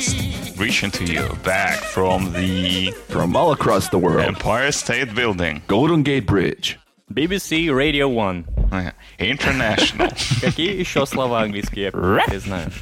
podcast, 0.00 0.58
reaching 0.58 0.90
to 0.90 1.04
you 1.04 1.36
back 1.44 1.78
from 1.78 2.32
the 2.32 2.92
From 3.08 3.36
all 3.36 3.52
across 3.52 3.88
the 3.88 3.98
world. 3.98 4.24
Empire 4.24 4.72
State 4.72 5.14
Building, 5.14 5.62
Golden 5.66 6.02
Gate 6.02 6.26
Bridge. 6.26 6.78
BBC 7.12 7.74
Radio 7.74 8.08
One. 8.08 8.44
International, 9.18 10.10
Какие 10.40 10.78
еще 10.78 11.04
слова 11.06 11.42
английские 11.42 11.90
ты 11.90 12.40
знаешь? 12.40 12.80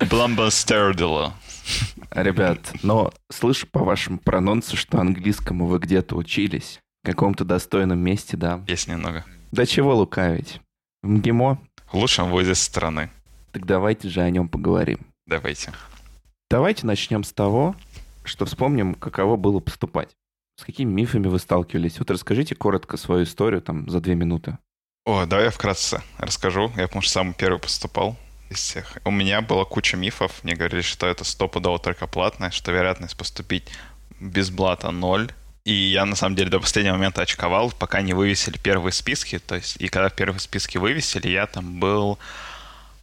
Blumbersterdilo. 0.00 1.32
Ребят, 2.10 2.72
но 2.82 3.12
слышу 3.30 3.66
по 3.68 3.84
вашему 3.84 4.18
прононсу, 4.18 4.76
что 4.76 4.98
английскому 4.98 5.66
вы 5.66 5.78
где-то 5.78 6.16
учились. 6.16 6.80
В 7.04 7.06
каком-то 7.06 7.44
достойном 7.44 8.00
месте, 8.00 8.36
да. 8.36 8.62
Есть 8.66 8.88
немного. 8.88 9.24
Да 9.52 9.64
чего 9.66 9.94
лукавить? 9.94 10.60
В 11.02 11.08
МГИМО? 11.08 11.58
В 11.92 11.94
лучшем 11.94 12.30
вузе 12.30 12.54
страны. 12.54 13.10
Так 13.52 13.66
давайте 13.66 14.08
же 14.08 14.20
о 14.20 14.30
нем 14.30 14.48
поговорим. 14.48 15.11
Давайте. 15.26 15.72
Давайте 16.50 16.86
начнем 16.86 17.24
с 17.24 17.32
того, 17.32 17.74
что 18.24 18.44
вспомним, 18.44 18.94
каково 18.94 19.36
было 19.36 19.60
поступать. 19.60 20.10
С 20.60 20.64
какими 20.64 20.92
мифами 20.92 21.28
вы 21.28 21.38
сталкивались? 21.38 21.98
Вот 21.98 22.10
расскажите 22.10 22.54
коротко 22.54 22.96
свою 22.96 23.24
историю 23.24 23.62
там 23.62 23.88
за 23.88 24.00
две 24.00 24.14
минуты. 24.14 24.58
О, 25.04 25.26
давай 25.26 25.46
я 25.46 25.50
вкратце 25.50 26.02
расскажу. 26.18 26.70
Я, 26.76 26.86
потому 26.86 27.02
что 27.02 27.12
самый 27.12 27.34
первый 27.34 27.58
поступал 27.58 28.16
из 28.50 28.58
всех. 28.58 28.98
У 29.04 29.10
меня 29.10 29.40
была 29.40 29.64
куча 29.64 29.96
мифов. 29.96 30.44
Мне 30.44 30.54
говорили, 30.54 30.82
что 30.82 31.06
это 31.06 31.24
стопудово 31.24 31.78
только 31.78 32.06
платное, 32.06 32.50
что 32.50 32.70
вероятность 32.70 33.16
поступить 33.16 33.68
без 34.20 34.50
блата 34.50 34.90
ноль. 34.90 35.32
И 35.64 35.72
я, 35.72 36.04
на 36.04 36.16
самом 36.16 36.36
деле, 36.36 36.50
до 36.50 36.60
последнего 36.60 36.94
момента 36.94 37.22
очковал, 37.22 37.72
пока 37.72 38.02
не 38.02 38.14
вывесили 38.14 38.58
первые 38.58 38.92
списки. 38.92 39.38
То 39.38 39.56
есть, 39.56 39.76
и 39.80 39.88
когда 39.88 40.10
первые 40.10 40.40
списки 40.40 40.78
вывесили, 40.78 41.28
я 41.28 41.46
там 41.46 41.80
был... 41.80 42.18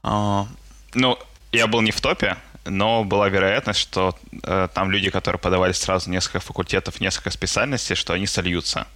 а, 0.03 0.47
ну, 0.93 1.17
я 1.51 1.67
был 1.67 1.81
не 1.81 1.91
в 1.91 2.01
топе, 2.01 2.37
но 2.65 3.03
была 3.03 3.29
вероятность, 3.29 3.79
что 3.79 4.17
э, 4.43 4.67
там 4.73 4.91
люди, 4.91 5.09
которые 5.09 5.39
подавали 5.39 5.71
сразу 5.71 6.09
несколько 6.09 6.39
факультетов, 6.39 6.99
несколько 6.99 7.31
специальностей, 7.31 7.95
что 7.95 8.13
они 8.13 8.27
сольются. 8.27 8.87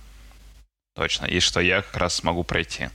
Точно. 0.96 1.26
И 1.26 1.40
что 1.40 1.60
я 1.60 1.82
как 1.82 1.98
раз 1.98 2.16
смогу 2.16 2.44
пройти. 2.44 2.90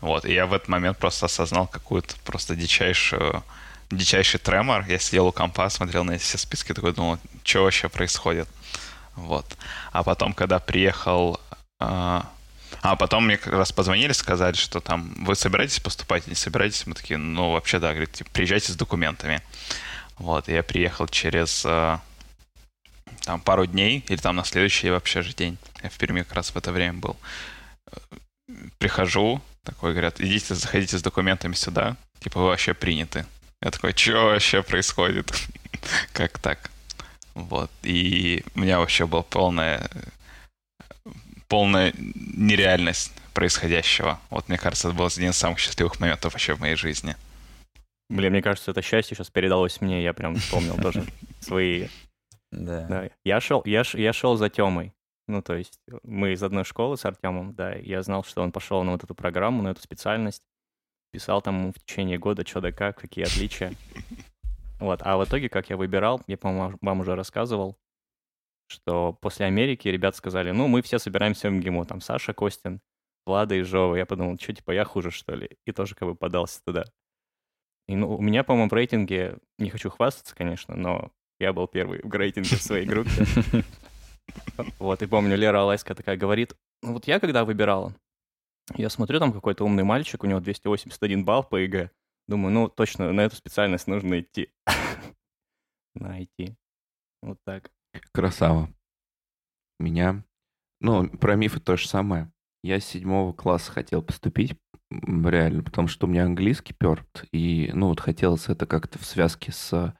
Вот. 0.00 0.24
И 0.24 0.32
я 0.32 0.46
в 0.46 0.52
этот 0.52 0.68
момент 0.68 0.98
просто 0.98 1.26
осознал 1.26 1.66
какую-то 1.66 2.14
просто 2.24 2.56
дичайшую 2.56 3.44
дичайший 3.90 4.40
тремор. 4.40 4.84
Я 4.88 4.98
сидел 4.98 5.26
у 5.26 5.32
компа, 5.32 5.68
смотрел 5.68 6.04
на 6.04 6.12
эти 6.12 6.22
все 6.22 6.38
списки, 6.38 6.74
такой 6.74 6.92
думал, 6.92 7.18
что 7.44 7.62
вообще 7.62 7.88
происходит. 7.88 8.48
Вот. 9.14 9.46
А 9.92 10.02
потом, 10.02 10.32
когда 10.32 10.58
приехал... 10.58 11.40
А, 11.80 12.26
а 12.82 12.96
потом 12.96 13.26
мне 13.26 13.36
как 13.36 13.52
раз 13.52 13.72
позвонили, 13.72 14.12
сказали, 14.12 14.54
что 14.54 14.80
там 14.80 15.14
вы 15.24 15.34
собираетесь 15.34 15.80
поступать, 15.80 16.26
не 16.26 16.34
собираетесь? 16.34 16.86
Мы 16.86 16.94
такие, 16.94 17.16
ну, 17.18 17.52
вообще, 17.52 17.78
да, 17.78 17.90
говорит, 17.90 18.12
типа, 18.12 18.30
приезжайте 18.32 18.72
с 18.72 18.76
документами. 18.76 19.40
Вот, 20.18 20.48
я 20.48 20.62
приехал 20.62 21.08
через 21.08 21.64
а, 21.66 22.00
там 23.22 23.40
пару 23.40 23.66
дней, 23.66 24.04
или 24.08 24.16
там 24.16 24.36
на 24.36 24.44
следующий 24.44 24.90
вообще 24.90 25.22
же 25.22 25.34
день. 25.34 25.58
Я 25.82 25.90
в 25.90 25.98
Перми 25.98 26.22
как 26.22 26.34
раз 26.34 26.50
в 26.50 26.56
это 26.56 26.72
время 26.72 26.98
был. 26.98 27.16
Прихожу, 28.78 29.40
такой, 29.64 29.92
говорят, 29.92 30.20
идите, 30.20 30.54
заходите 30.54 30.98
с 30.98 31.02
документами 31.02 31.54
сюда, 31.54 31.96
типа, 32.20 32.40
вы 32.40 32.46
вообще 32.46 32.74
приняты. 32.74 33.26
Я 33.60 33.70
такой, 33.70 33.92
что 33.96 34.26
вообще 34.26 34.62
происходит? 34.62 35.32
как 36.12 36.38
так? 36.38 36.70
Вот. 37.34 37.70
И 37.82 38.44
у 38.54 38.60
меня 38.60 38.78
вообще 38.78 39.06
была 39.06 39.22
полная, 39.22 39.90
полная 41.48 41.92
нереальность 41.96 43.12
происходящего. 43.32 44.20
Вот, 44.30 44.48
мне 44.48 44.58
кажется, 44.58 44.88
это 44.88 44.96
был 44.96 45.06
один 45.06 45.30
из 45.30 45.36
самых 45.36 45.58
счастливых 45.58 46.00
моментов 46.00 46.32
вообще 46.32 46.54
в 46.54 46.60
моей 46.60 46.76
жизни. 46.76 47.16
Блин, 48.08 48.32
мне 48.32 48.42
кажется, 48.42 48.70
это 48.70 48.82
счастье 48.82 49.16
сейчас 49.16 49.30
передалось 49.30 49.80
мне, 49.80 50.02
я 50.02 50.12
прям 50.12 50.36
вспомнил 50.36 50.76
тоже 50.76 51.04
свои... 51.40 51.88
Да. 52.52 53.10
Я 53.24 53.40
шел, 53.40 53.62
я, 53.64 53.82
я 53.94 54.12
шел 54.12 54.36
за 54.36 54.48
Темой. 54.48 54.92
Ну, 55.26 55.42
то 55.42 55.54
есть 55.54 55.80
мы 56.02 56.32
из 56.32 56.42
одной 56.42 56.64
школы 56.64 56.96
с 56.96 57.04
Артемом, 57.04 57.54
да, 57.54 57.74
я 57.74 58.02
знал, 58.02 58.24
что 58.24 58.42
он 58.42 58.52
пошел 58.52 58.82
на 58.84 58.92
вот 58.92 59.04
эту 59.04 59.14
программу, 59.14 59.62
на 59.62 59.68
эту 59.68 59.80
специальность, 59.80 60.42
писал 61.12 61.40
там 61.40 61.58
ему 61.60 61.72
в 61.72 61.78
течение 61.78 62.18
года, 62.18 62.46
что 62.46 62.60
да 62.60 62.72
как, 62.72 62.98
какие 62.98 63.24
отличия. 63.24 63.72
Вот, 64.80 65.00
а 65.02 65.16
в 65.16 65.24
итоге, 65.24 65.48
как 65.48 65.70
я 65.70 65.76
выбирал, 65.76 66.20
я, 66.26 66.36
по-моему, 66.36 66.76
вам 66.82 67.00
уже 67.00 67.14
рассказывал, 67.14 67.78
что 68.66 69.12
после 69.12 69.46
Америки 69.46 69.88
ребят 69.88 70.16
сказали, 70.16 70.50
ну, 70.50 70.68
мы 70.68 70.82
все 70.82 70.98
собираемся 70.98 71.48
в 71.48 71.52
МГИМО, 71.52 71.84
там 71.86 72.00
Саша 72.00 72.32
Костин, 72.32 72.80
Влада 73.26 73.54
и 73.54 73.62
Жова. 73.62 73.96
Я 73.96 74.06
подумал, 74.06 74.38
что, 74.38 74.52
типа, 74.52 74.72
я 74.72 74.84
хуже, 74.84 75.10
что 75.10 75.34
ли? 75.34 75.50
И 75.66 75.72
тоже 75.72 75.94
как 75.94 76.08
бы 76.08 76.14
подался 76.14 76.62
туда. 76.64 76.84
И 77.86 77.96
ну, 77.96 78.16
у 78.16 78.22
меня, 78.22 78.44
по-моему, 78.44 78.68
в 78.68 78.72
рейтинге, 78.72 79.38
не 79.58 79.70
хочу 79.70 79.90
хвастаться, 79.90 80.34
конечно, 80.34 80.74
но 80.74 81.10
я 81.38 81.52
был 81.52 81.66
первый 81.66 82.00
в 82.02 82.14
рейтинге 82.14 82.56
в 82.56 82.62
своей 82.62 82.86
группе. 82.86 83.10
Вот, 84.78 85.02
и 85.02 85.06
помню, 85.06 85.36
Лера 85.36 85.60
Алайская 85.60 85.94
такая 85.94 86.16
говорит, 86.16 86.56
ну 86.82 86.94
вот 86.94 87.06
я 87.06 87.20
когда 87.20 87.44
выбирала, 87.44 87.94
я 88.74 88.88
смотрю, 88.88 89.18
там 89.18 89.32
какой-то 89.32 89.64
умный 89.64 89.84
мальчик, 89.84 90.24
у 90.24 90.26
него 90.26 90.40
281 90.40 91.24
балл 91.24 91.44
по 91.44 91.56
ЕГЭ. 91.56 91.90
Думаю, 92.26 92.52
ну 92.52 92.68
точно, 92.68 93.12
на 93.12 93.20
эту 93.20 93.36
специальность 93.36 93.86
нужно 93.86 94.20
идти. 94.20 94.50
На 95.94 96.20
IT. 96.20 96.54
Вот 97.22 97.38
так. 97.44 97.70
Красава. 98.12 98.72
Меня... 99.78 100.24
Ну, 100.80 101.08
про 101.08 101.36
мифы 101.36 101.60
то 101.60 101.76
же 101.76 101.88
самое. 101.88 102.30
Я 102.62 102.80
с 102.80 102.84
седьмого 102.84 103.32
класса 103.32 103.72
хотел 103.72 104.02
поступить, 104.02 104.56
реально, 104.90 105.62
потому 105.62 105.88
что 105.88 106.06
у 106.06 106.10
меня 106.10 106.24
английский 106.24 106.74
перт, 106.74 107.24
и, 107.32 107.70
ну, 107.74 107.88
вот 107.88 108.00
хотелось 108.00 108.48
это 108.48 108.66
как-то 108.66 108.98
в 108.98 109.04
связке 109.04 109.52
с, 109.52 109.94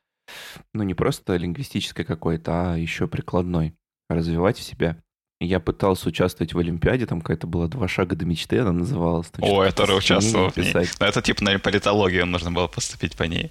ну, 0.72 0.82
не 0.82 0.94
просто 0.94 1.36
лингвистической 1.36 2.04
какой-то, 2.04 2.72
а 2.72 2.76
еще 2.76 3.06
прикладной, 3.06 3.74
развивать 4.08 4.58
в 4.58 4.62
себя. 4.62 5.02
Я 5.40 5.60
пытался 5.60 6.08
участвовать 6.08 6.54
в 6.54 6.58
Олимпиаде, 6.58 7.06
там 7.06 7.20
какая-то 7.20 7.46
была 7.46 7.66
«Два 7.66 7.88
шага 7.88 8.16
до 8.16 8.24
мечты», 8.24 8.58
она 8.58 8.72
называлась. 8.72 9.30
там 9.30 9.44
О, 9.44 9.68
сочинение 9.70 9.98
участвовал 9.98 10.50
в 10.50 10.56
ней. 10.56 10.72
Но 11.00 11.06
это 11.06 11.22
типа 11.22 11.44
на 11.44 11.58
политологию 11.58 12.24
нужно 12.24 12.50
было 12.50 12.68
поступить 12.68 13.16
по 13.16 13.24
ней. 13.24 13.50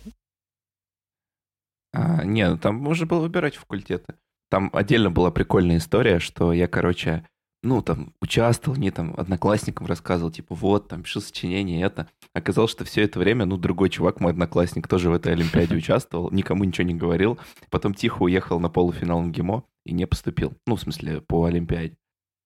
А, 1.92 2.24
не, 2.24 2.50
ну 2.50 2.58
там 2.58 2.76
можно 2.76 3.06
было 3.06 3.20
выбирать 3.20 3.56
факультеты. 3.56 4.16
Там 4.54 4.70
отдельно 4.72 5.10
была 5.10 5.32
прикольная 5.32 5.78
история, 5.78 6.20
что 6.20 6.54
я, 6.54 6.68
короче, 6.68 7.28
ну, 7.64 7.82
там, 7.82 8.14
участвовал, 8.22 8.78
не 8.78 8.92
там, 8.92 9.16
одноклассникам 9.18 9.88
рассказывал, 9.88 10.30
типа, 10.30 10.54
вот, 10.54 10.90
там, 10.90 11.02
пишу 11.02 11.22
сочинение, 11.22 11.84
это. 11.84 12.08
Оказалось, 12.36 12.70
что 12.70 12.86
все 12.86 13.02
это 13.02 13.18
время, 13.18 13.46
ну, 13.46 13.58
другой 13.58 13.90
чувак, 13.90 14.20
мой 14.20 14.32
одноклассник, 14.32 14.88
тоже 14.88 15.10
в 15.10 15.14
этой 15.14 15.34
Олимпиаде 15.34 15.76
участвовал, 15.76 16.30
никому 16.30 16.66
ничего 16.66 16.86
не 16.86 16.94
говорил, 16.94 17.40
потом 17.72 17.96
тихо 17.96 18.22
уехал 18.22 18.60
на 18.60 18.70
полуфинал 18.70 19.24
МГИМО 19.24 19.64
и 19.88 19.92
не 19.92 20.06
поступил. 20.06 20.54
Ну, 20.68 20.76
в 20.76 20.82
смысле, 20.82 21.22
по 21.22 21.46
Олимпиаде. 21.46 21.98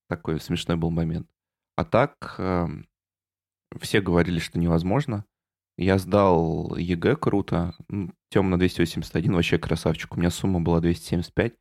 Такой 0.08 0.40
смешной 0.40 0.78
был 0.78 0.92
момент. 0.92 1.28
А 1.76 1.84
так, 1.84 2.36
эм, 2.38 2.88
все 3.82 4.00
говорили, 4.00 4.40
что 4.40 4.60
невозможно. 4.60 5.26
Я 5.78 5.98
сдал 5.98 6.74
ЕГЭ 6.78 7.18
круто. 7.18 7.76
Тёма 8.30 8.52
на 8.52 8.58
281, 8.58 9.34
вообще 9.34 9.58
красавчик. 9.58 10.16
У 10.16 10.20
меня 10.22 10.30
сумма 10.30 10.62
была 10.62 10.80
275. 10.80 11.54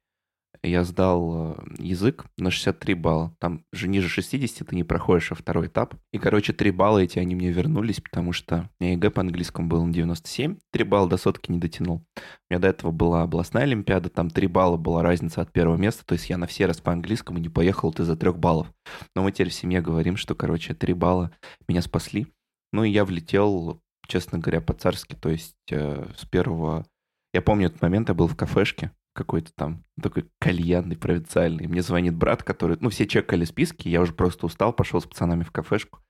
Я 0.63 0.85
сдал 0.85 1.55
э, 1.59 1.65
язык 1.79 2.27
на 2.37 2.51
63 2.51 2.95
балла. 2.95 3.35
Там 3.39 3.65
же 3.73 3.89
ниже 3.89 4.09
60 4.09 4.69
ты 4.69 4.75
не 4.77 4.85
проходишь, 4.85 5.33
а 5.33 5.35
второй 5.35 5.67
этап. 5.67 5.95
И, 6.13 6.19
короче, 6.19 6.53
3 6.53 6.71
балла 6.71 6.99
эти 6.99 7.19
они 7.19 7.35
мне 7.35 7.51
вернулись, 7.51 8.01
потому 8.01 8.33
что 8.33 8.71
у 8.79 8.85
меня 8.85 8.95
ЕГЭ 8.95 9.11
по 9.11 9.21
английскому 9.21 9.69
был 9.69 9.85
на 9.85 9.93
97. 9.93 10.57
3 10.73 10.85
балла 10.85 11.09
до 11.09 11.17
сотки 11.17 11.51
не 11.51 11.59
дотянул. 11.59 12.05
У 12.17 12.21
меня 12.51 12.61
до 12.61 12.69
этого 12.69 12.91
была 12.91 13.23
областная 13.23 13.65
олимпиада, 13.65 14.09
там 14.09 14.31
3 14.31 14.47
балла 14.47 14.77
была 14.77 15.03
разница 15.03 15.43
от 15.43 15.53
первого 15.53 15.77
места. 15.77 16.05
То 16.05 16.13
есть 16.15 16.29
я 16.29 16.39
на 16.39 16.47
все 16.47 16.67
раз 16.67 16.81
по 16.81 16.93
английскому 16.93 17.39
не 17.39 17.49
поехал 17.49 17.89
вот 17.89 18.01
из-за 18.01 18.17
3 18.17 18.33
баллов. 18.33 18.73
Но 19.15 19.23
мы 19.23 19.33
теперь 19.33 19.51
в 19.51 19.55
семье 19.55 19.81
говорим, 19.81 20.17
что, 20.17 20.35
короче, 20.35 20.75
3 20.75 20.93
балла 20.95 21.33
меня 21.69 21.83
спасли. 21.83 22.27
Ну 22.73 22.85
и 22.85 22.91
я 22.91 23.05
влетел, 23.05 23.81
честно 24.07 24.39
говоря, 24.39 24.61
по-царски. 24.61 25.15
То 25.15 25.29
есть 25.29 25.57
э, 25.71 26.07
с 26.17 26.25
первого... 26.27 26.87
Я 27.33 27.43
помню 27.43 27.67
этот 27.67 27.83
момент, 27.83 28.09
я 28.09 28.15
был 28.15 28.29
в 28.29 28.37
кафешке, 28.37 28.93
какой-то 29.17 29.51
там 29.55 29.85
такой 30.01 30.29
кальянный, 30.39 30.97
провинциальный. 30.97 31.67
Мне 31.67 31.83
звонит 31.83 32.15
брат, 32.15 32.43
который... 32.43 32.77
Ну, 32.81 32.91
все 32.91 33.07
чекали 33.07 33.45
списки, 33.45 33.89
я 33.89 34.01
уже 34.01 34.13
просто 34.13 34.47
устал, 34.47 34.73
пошел 34.73 35.01
с 35.01 35.07
пацанами 35.07 35.43
в 35.43 35.51
кафешку. 35.51 36.01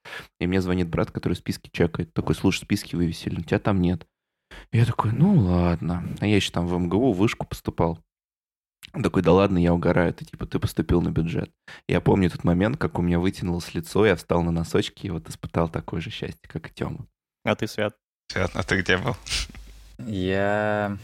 И 0.41 0.47
мне 0.47 0.61
звонит 0.61 0.89
брат, 0.89 1.11
который 1.11 1.35
списки 1.35 1.71
чекает. 1.73 2.13
Такой, 2.13 2.35
слушай, 2.35 2.61
списки 2.61 2.97
вывесили, 2.97 3.41
у 3.41 3.43
тебя 3.43 3.59
там 3.59 3.81
нет. 3.81 4.07
Я 4.73 4.85
такой, 4.85 5.13
ну 5.13 5.35
ладно. 5.35 6.05
А 6.21 6.27
я 6.27 6.37
еще 6.37 6.51
там 6.51 6.67
в 6.67 6.79
МГУ 6.79 7.13
вышку 7.13 7.47
поступал. 7.47 7.99
Он 8.93 9.03
такой, 9.03 9.23
да 9.23 9.33
ладно, 9.33 9.59
я 9.59 9.75
угораю, 9.75 10.13
ты 10.15 10.25
типа, 10.25 10.47
ты 10.47 10.59
поступил 10.59 11.03
на 11.03 11.11
бюджет. 11.11 11.51
Я 11.89 12.01
помню 12.01 12.31
тот 12.31 12.45
момент, 12.45 12.77
как 12.77 12.99
у 12.99 13.03
меня 13.03 13.19
вытянулось 13.19 13.75
лицо, 13.75 14.07
я 14.07 14.17
встал 14.17 14.43
на 14.43 14.51
носочки 14.51 15.07
и 15.07 15.11
вот 15.11 15.29
испытал 15.29 15.69
такое 15.69 16.01
же 16.01 16.11
счастье, 16.11 16.49
как 16.49 16.71
и 16.71 16.75
Тёма. 16.75 17.07
А 17.45 17.55
ты, 17.55 17.67
Свят? 17.67 17.97
Свет, 18.33 18.51
а 18.55 18.63
ты 18.63 18.81
где 18.81 18.97
был? 18.97 19.17
Я... 19.99 20.97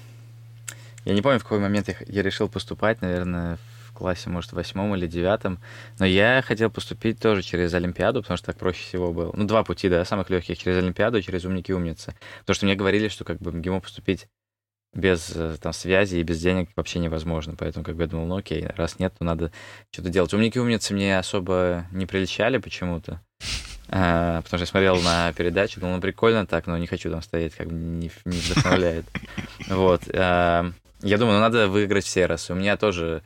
Я 1.05 1.15
не 1.15 1.23
помню, 1.23 1.39
в 1.39 1.43
какой 1.43 1.59
момент 1.59 1.89
я, 1.89 1.95
я 2.07 2.23
решил 2.23 2.49
поступать, 2.49 3.01
наверное, 3.03 3.59
в 3.89 3.93
классе, 3.93 4.31
может, 4.31 4.53
в 4.53 4.55
восьмом 4.55 4.95
или 4.95 5.07
девятом. 5.07 5.59
Но 5.99 6.07
я 6.07 6.43
хотел 6.43 6.71
поступить 6.71 7.21
тоже 7.21 7.43
через 7.43 7.75
Олимпиаду, 7.75 8.23
потому 8.23 8.37
что 8.37 8.47
так 8.47 8.57
проще 8.57 8.83
всего 8.83 9.13
было. 9.13 9.33
Ну, 9.35 9.45
два 9.45 9.65
пути, 9.65 9.89
да, 9.89 10.05
самых 10.05 10.31
легких, 10.31 10.59
через 10.59 10.79
Олимпиаду 10.79 11.19
и 11.19 11.23
через 11.23 11.45
умники 11.45 11.73
умницы. 11.73 12.15
Потому 12.41 12.55
что 12.55 12.67
мне 12.67 12.75
говорили, 12.75 13.09
что 13.09 13.25
как 13.25 13.39
бы 13.39 13.51
в 13.51 13.55
МГИМО 13.55 13.81
поступить 13.81 14.29
без 14.95 15.33
э, 15.35 15.57
там 15.61 15.73
связи 15.73 16.17
и 16.17 16.23
без 16.23 16.41
денег 16.41 16.69
вообще 16.77 16.99
невозможно. 16.99 17.55
Поэтому 17.57 17.85
как 17.85 17.97
бы 17.97 18.03
я 18.03 18.09
думал, 18.09 18.27
ну 18.27 18.37
окей, 18.37 18.67
раз 18.77 18.99
нет, 18.99 19.15
то 19.19 19.25
надо 19.25 19.51
что-то 19.91 20.11
делать. 20.11 20.33
Умники 20.35 20.59
умницы 20.59 20.95
мне 20.95 21.19
особо 21.19 21.87
не 21.93 22.07
приличали 22.07 22.59
почему-то. 22.59 23.21
А, 23.89 24.41
потому 24.43 24.59
что 24.59 24.63
я 24.63 24.67
смотрел 24.67 25.03
на 25.03 25.33
передачу, 25.33 25.81
думал, 25.81 25.97
ну 25.97 26.01
прикольно 26.01 26.47
так, 26.47 26.67
но 26.67 26.79
не 26.79 26.87
хочу 26.87 27.11
там 27.11 27.23
стоять, 27.23 27.55
как 27.55 27.69
бы 27.69 27.75
не, 27.75 28.11
не 28.25 28.39
вдохновляет. 28.39 29.07
Вот. 29.69 30.03
А, 30.15 30.73
я 31.03 31.19
думаю, 31.19 31.37
ну 31.37 31.41
надо 31.41 31.69
выиграть 31.69 32.05
все 32.05 32.27
раз. 32.27 32.51
У 32.51 32.55
меня 32.55 32.77
тоже 32.77 33.23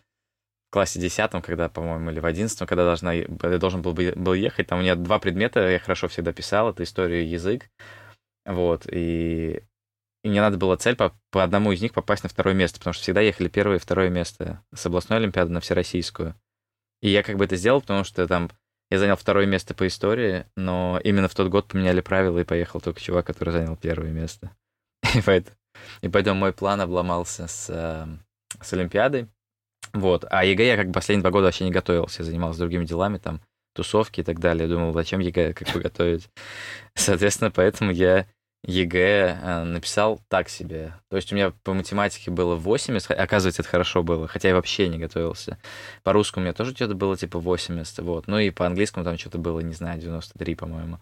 в 0.68 0.72
классе 0.72 0.98
10, 1.00 1.30
когда, 1.42 1.68
по-моему, 1.68 2.10
или 2.10 2.20
в 2.20 2.26
11, 2.26 2.58
когда 2.66 2.84
должна, 2.84 3.12
я 3.12 3.26
должен 3.58 3.82
был, 3.82 3.94
был 3.94 4.34
ехать, 4.34 4.66
там 4.66 4.80
у 4.80 4.82
меня 4.82 4.96
два 4.96 5.18
предмета, 5.18 5.68
я 5.68 5.78
хорошо 5.78 6.08
всегда 6.08 6.32
писал, 6.32 6.70
это 6.70 6.82
история 6.82 7.24
и 7.24 7.28
язык. 7.28 7.70
Вот, 8.44 8.86
и, 8.90 9.62
и 10.22 10.28
мне 10.28 10.40
надо 10.40 10.56
было 10.56 10.76
цель 10.76 10.96
по, 10.96 11.12
по 11.30 11.42
одному 11.42 11.72
из 11.72 11.82
них 11.82 11.92
попасть 11.92 12.22
на 12.22 12.28
второе 12.28 12.54
место, 12.54 12.78
потому 12.78 12.94
что 12.94 13.02
всегда 13.02 13.20
ехали 13.20 13.48
первое 13.48 13.76
и 13.76 13.80
второе 13.80 14.08
место 14.08 14.62
с 14.74 14.86
областной 14.86 15.18
олимпиады 15.18 15.52
на 15.52 15.60
всероссийскую. 15.60 16.34
И 17.02 17.10
я 17.10 17.22
как 17.22 17.36
бы 17.36 17.44
это 17.44 17.56
сделал, 17.56 17.80
потому 17.80 18.04
что 18.04 18.26
там 18.26 18.50
я 18.90 18.98
занял 18.98 19.16
второе 19.16 19.46
место 19.46 19.74
по 19.74 19.86
истории, 19.86 20.46
но 20.56 21.00
именно 21.02 21.28
в 21.28 21.34
тот 21.34 21.48
год 21.48 21.68
поменяли 21.68 22.00
правила, 22.00 22.38
и 22.38 22.44
поехал 22.44 22.80
только 22.80 23.00
чувак, 23.00 23.26
который 23.26 23.50
занял 23.50 23.76
первое 23.76 24.10
место. 24.10 24.56
И 25.14 25.20
поэтому, 25.22 25.56
и 26.00 26.08
поэтому 26.08 26.40
мой 26.40 26.52
план 26.52 26.80
обломался 26.80 27.46
с, 27.46 27.66
э, 27.68 28.06
с 28.60 28.72
Олимпиадой. 28.72 29.28
Вот. 29.92 30.24
А 30.30 30.44
ЕГЭ 30.44 30.66
я 30.66 30.76
как 30.76 30.88
бы 30.88 30.92
последние 30.92 31.22
два 31.22 31.30
года 31.30 31.46
вообще 31.46 31.64
не 31.64 31.70
готовился. 31.70 32.22
Я 32.22 32.26
занимался 32.26 32.60
другими 32.60 32.84
делами, 32.84 33.18
там, 33.18 33.40
тусовки 33.74 34.20
и 34.20 34.24
так 34.24 34.40
далее. 34.40 34.68
Думал, 34.68 34.92
зачем 34.92 35.20
ЕГЭ 35.20 35.52
как 35.54 35.72
бы 35.72 35.80
готовить. 35.80 36.28
Соответственно, 36.94 37.50
поэтому 37.50 37.92
я 37.92 38.26
ЕГЭ 38.64 39.38
э, 39.40 39.64
написал 39.64 40.20
так 40.28 40.48
себе. 40.48 40.94
То 41.08 41.16
есть 41.16 41.32
у 41.32 41.36
меня 41.36 41.52
по 41.62 41.72
математике 41.72 42.30
было 42.30 42.56
80, 42.56 43.12
оказывается, 43.12 43.62
это 43.62 43.68
хорошо 43.68 44.02
было, 44.02 44.26
хотя 44.26 44.48
я 44.48 44.54
вообще 44.54 44.88
не 44.88 44.98
готовился. 44.98 45.58
По 46.02 46.12
русскому 46.12 46.42
у 46.42 46.44
меня 46.44 46.52
тоже 46.52 46.74
что-то 46.74 46.94
было 46.94 47.16
типа 47.16 47.38
80, 47.38 48.00
вот. 48.00 48.26
Ну 48.26 48.38
и 48.38 48.50
по 48.50 48.66
английскому 48.66 49.04
там 49.04 49.16
что-то 49.18 49.38
было, 49.38 49.60
не 49.60 49.74
знаю, 49.74 50.00
93, 50.00 50.54
по-моему. 50.56 50.98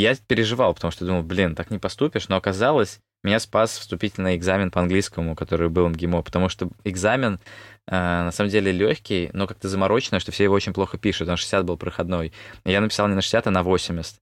Я 0.00 0.14
переживал, 0.14 0.74
потому 0.74 0.90
что 0.90 1.04
думал, 1.04 1.22
блин, 1.22 1.54
так 1.54 1.70
не 1.70 1.78
поступишь, 1.78 2.28
но 2.28 2.36
оказалось, 2.36 3.00
меня 3.24 3.40
спас 3.40 3.76
вступительный 3.78 4.36
экзамен 4.36 4.70
по 4.70 4.80
английскому, 4.80 5.34
который 5.34 5.68
был 5.68 5.88
МГИМО, 5.88 6.22
потому 6.22 6.48
что 6.48 6.68
экзамен 6.84 7.40
э, 7.86 7.90
на 7.90 8.30
самом 8.30 8.50
деле 8.50 8.70
легкий, 8.70 9.30
но 9.32 9.46
как-то 9.46 9.68
заморочено, 9.68 10.20
что 10.20 10.30
все 10.30 10.44
его 10.44 10.54
очень 10.54 10.72
плохо 10.72 10.98
пишут, 10.98 11.28
он 11.28 11.36
60 11.36 11.64
был 11.64 11.76
проходной. 11.76 12.32
Я 12.64 12.80
написал 12.80 13.08
не 13.08 13.14
на 13.14 13.22
60, 13.22 13.48
а 13.48 13.50
на 13.50 13.62
80. 13.62 14.16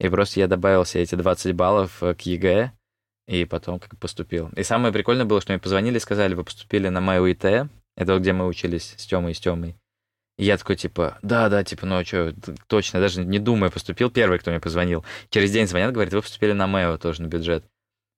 И 0.00 0.08
просто 0.08 0.40
я 0.40 0.48
добавил 0.48 0.84
все 0.84 1.02
эти 1.02 1.14
20 1.14 1.54
баллов 1.54 2.02
э, 2.02 2.14
к 2.14 2.22
ЕГЭ, 2.22 2.72
и 3.28 3.44
потом 3.44 3.78
как 3.78 3.96
поступил. 3.98 4.50
И 4.56 4.64
самое 4.64 4.92
прикольное 4.92 5.24
было, 5.24 5.40
что 5.40 5.52
мне 5.52 5.60
позвонили 5.60 5.98
и 5.98 6.00
сказали, 6.00 6.34
вы 6.34 6.42
поступили 6.42 6.88
на 6.88 7.00
МЭО 7.00 7.30
IT, 7.30 7.44
это 7.96 8.18
где 8.18 8.32
мы 8.32 8.46
учились 8.46 8.94
с 8.96 9.06
Тёмой 9.06 9.32
и 9.32 9.34
с 9.34 9.40
Тёмой. 9.40 9.76
Я 10.40 10.56
такой, 10.56 10.76
типа, 10.76 11.18
да-да, 11.20 11.62
типа, 11.62 11.84
ну 11.84 11.98
а 11.98 12.04
что, 12.04 12.34
точно, 12.66 12.98
даже 12.98 13.22
не 13.22 13.38
думая, 13.38 13.68
поступил 13.68 14.10
первый, 14.10 14.38
кто 14.38 14.50
мне 14.50 14.58
позвонил. 14.58 15.04
Через 15.28 15.50
день 15.50 15.66
звонят, 15.66 15.92
говорит, 15.92 16.14
вы 16.14 16.22
поступили 16.22 16.52
на 16.52 16.66
МЭО 16.66 16.96
тоже 16.96 17.20
на 17.20 17.26
бюджет. 17.26 17.62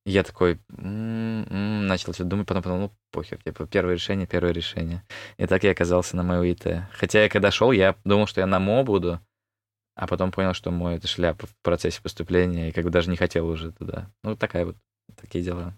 Я 0.06 0.22
такой, 0.22 0.60
м-м-м", 0.70 1.88
начал 1.88 2.12
что-то 2.12 2.30
думать, 2.30 2.46
потом 2.46 2.62
подумал, 2.62 2.82
ну, 2.82 2.92
похер, 3.10 3.42
типа, 3.42 3.66
первое 3.66 3.94
решение, 3.94 4.28
первое 4.28 4.52
решение. 4.52 5.02
И 5.36 5.46
так 5.48 5.64
я 5.64 5.72
оказался 5.72 6.16
на 6.16 6.22
МЭО 6.22 6.44
ИТ. 6.52 6.84
Хотя 6.92 7.24
я 7.24 7.28
когда 7.28 7.50
шел, 7.50 7.72
я 7.72 7.96
думал, 8.04 8.28
что 8.28 8.40
я 8.40 8.46
на 8.46 8.60
МО 8.60 8.84
буду, 8.84 9.18
а 9.96 10.06
потом 10.06 10.30
понял, 10.30 10.54
что 10.54 10.70
мой 10.70 10.98
это 10.98 11.08
шляпа 11.08 11.48
в 11.48 11.56
процессе 11.64 12.00
поступления, 12.00 12.68
и 12.68 12.72
как 12.72 12.84
бы 12.84 12.90
даже 12.90 13.10
не 13.10 13.16
хотел 13.16 13.48
уже 13.48 13.72
туда. 13.72 14.12
Ну, 14.22 14.36
такая 14.36 14.64
вот, 14.66 14.76
такие 15.20 15.42
дела. 15.42 15.76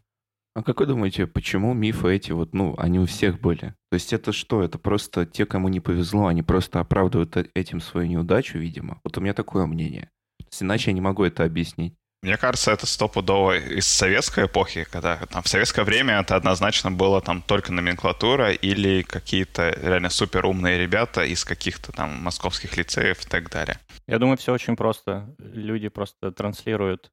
А 0.55 0.62
как 0.62 0.79
вы 0.79 0.87
думаете, 0.87 1.27
почему 1.27 1.75
мифы 1.75 2.15
эти 2.15 2.31
вот, 2.31 2.55
ну, 2.55 2.77
они 2.79 3.01
у 3.01 3.06
всех 3.06 3.41
были? 3.41 3.75
То 3.91 3.95
есть 3.95 4.12
это 4.12 4.33
что? 4.33 4.62
Это 4.62 4.79
просто 4.79 5.27
те, 5.27 5.47
кому 5.47 5.69
не 5.69 5.81
повезло, 5.81 6.29
они 6.29 6.45
просто 6.45 6.79
оправдывают 6.79 7.37
э, 7.37 7.49
этим 7.55 7.81
свою 7.81 8.06
неудачу, 8.06 8.59
видимо? 8.59 9.01
Вот 9.03 9.19
у 9.19 9.21
меня 9.21 9.35
такое 9.35 9.67
мнение. 9.67 10.11
То 10.39 10.47
есть 10.53 10.62
иначе 10.62 10.91
я 10.91 10.95
не 10.95 11.01
могу 11.01 11.25
это 11.25 11.43
объяснить. 11.43 11.95
Мне 12.23 12.37
кажется, 12.39 12.71
это 12.71 12.87
стопудово 12.87 13.59
из 13.59 13.87
советской 13.87 14.47
эпохи, 14.47 14.87
когда 14.91 15.17
там 15.27 15.43
в 15.43 15.49
советское 15.49 15.85
время 15.85 16.21
это 16.21 16.37
однозначно 16.37 16.91
было 16.91 17.21
там 17.21 17.43
только 17.43 17.71
номенклатура 17.71 18.53
или 18.53 19.03
какие-то 19.03 19.77
реально 19.83 20.09
супер 20.09 20.47
умные 20.47 20.79
ребята 20.79 21.25
из 21.25 21.45
каких-то 21.45 21.93
там 21.93 22.23
московских 22.23 22.79
лицеев 22.79 23.27
и 23.27 23.29
так 23.29 23.50
далее. 23.50 23.79
Я 24.07 24.19
думаю, 24.19 24.39
все 24.39 24.55
очень 24.55 24.77
просто. 24.77 25.35
Люди 25.39 25.89
просто 25.89 26.31
транслируют, 26.31 27.11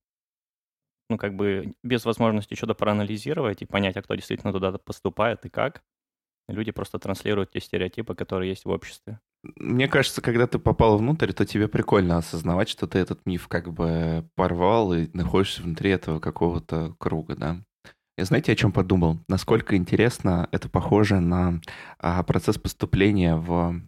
ну, 1.12 1.18
как 1.18 1.36
бы 1.36 1.74
без 1.84 2.06
возможности 2.06 2.56
что-то 2.56 2.74
проанализировать 2.74 3.62
и 3.62 3.66
понять, 3.66 3.98
а 3.98 4.02
кто 4.02 4.16
действительно 4.16 4.52
туда 4.52 4.72
поступает 4.72 5.46
и 5.46 5.50
как. 5.50 5.84
Люди 6.48 6.72
просто 6.72 7.00
транслируют 7.00 7.52
те 7.52 7.60
стереотипы, 7.60 8.16
которые 8.16 8.50
есть 8.50 8.66
в 8.66 8.70
обществе. 8.70 9.20
Мне 9.44 9.88
кажется, 9.88 10.22
когда 10.22 10.48
ты 10.48 10.60
попал 10.60 10.98
внутрь, 10.98 11.32
то 11.34 11.46
тебе 11.46 11.68
прикольно 11.68 12.18
осознавать, 12.18 12.70
что 12.70 12.88
ты 12.88 13.00
этот 13.00 13.26
миф 13.26 13.48
как 13.48 13.72
бы 13.72 14.28
порвал 14.36 14.94
и 14.94 15.10
находишься 15.14 15.64
внутри 15.64 15.92
этого 15.92 16.20
какого-то 16.20 16.96
круга, 17.00 17.36
да. 17.36 17.58
И 18.18 18.24
знаете, 18.24 18.52
о 18.52 18.56
чем 18.56 18.72
подумал? 18.72 19.20
Насколько 19.28 19.76
интересно 19.76 20.48
это 20.52 20.70
похоже 20.70 21.20
на 21.20 21.62
а, 21.98 22.22
процесс 22.24 22.58
поступления 22.58 23.36
в 23.36 23.82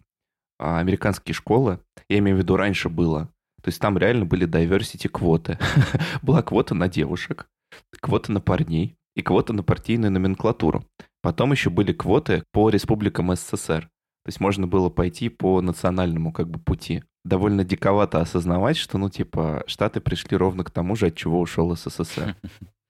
а, 0.58 0.78
американские 0.80 1.34
школы. 1.34 1.80
Я 2.08 2.18
имею 2.18 2.36
в 2.36 2.40
виду, 2.40 2.56
раньше 2.56 2.88
было. 2.88 3.28
То 3.64 3.68
есть 3.68 3.80
там 3.80 3.96
реально 3.96 4.26
были 4.26 4.46
diversity 4.46 5.08
квоты. 5.08 5.58
Была 6.22 6.42
квота 6.42 6.74
на 6.74 6.86
девушек, 6.86 7.46
квота 7.98 8.30
на 8.30 8.42
парней 8.42 8.94
и 9.16 9.22
квота 9.22 9.54
на 9.54 9.62
партийную 9.62 10.12
номенклатуру. 10.12 10.84
Потом 11.22 11.52
еще 11.52 11.70
были 11.70 11.94
квоты 11.94 12.44
по 12.52 12.68
республикам 12.68 13.34
СССР. 13.34 13.88
То 14.24 14.28
есть 14.28 14.38
можно 14.38 14.66
было 14.66 14.90
пойти 14.90 15.30
по 15.30 15.62
национальному 15.62 16.30
как 16.30 16.50
бы 16.50 16.58
пути. 16.58 17.04
Довольно 17.24 17.64
диковато 17.64 18.20
осознавать, 18.20 18.76
что, 18.76 18.98
ну, 18.98 19.08
типа, 19.08 19.64
Штаты 19.66 20.00
пришли 20.00 20.36
ровно 20.36 20.62
к 20.62 20.70
тому 20.70 20.94
же, 20.94 21.06
от 21.06 21.14
чего 21.16 21.40
ушел 21.40 21.74
СССР. 21.74 22.36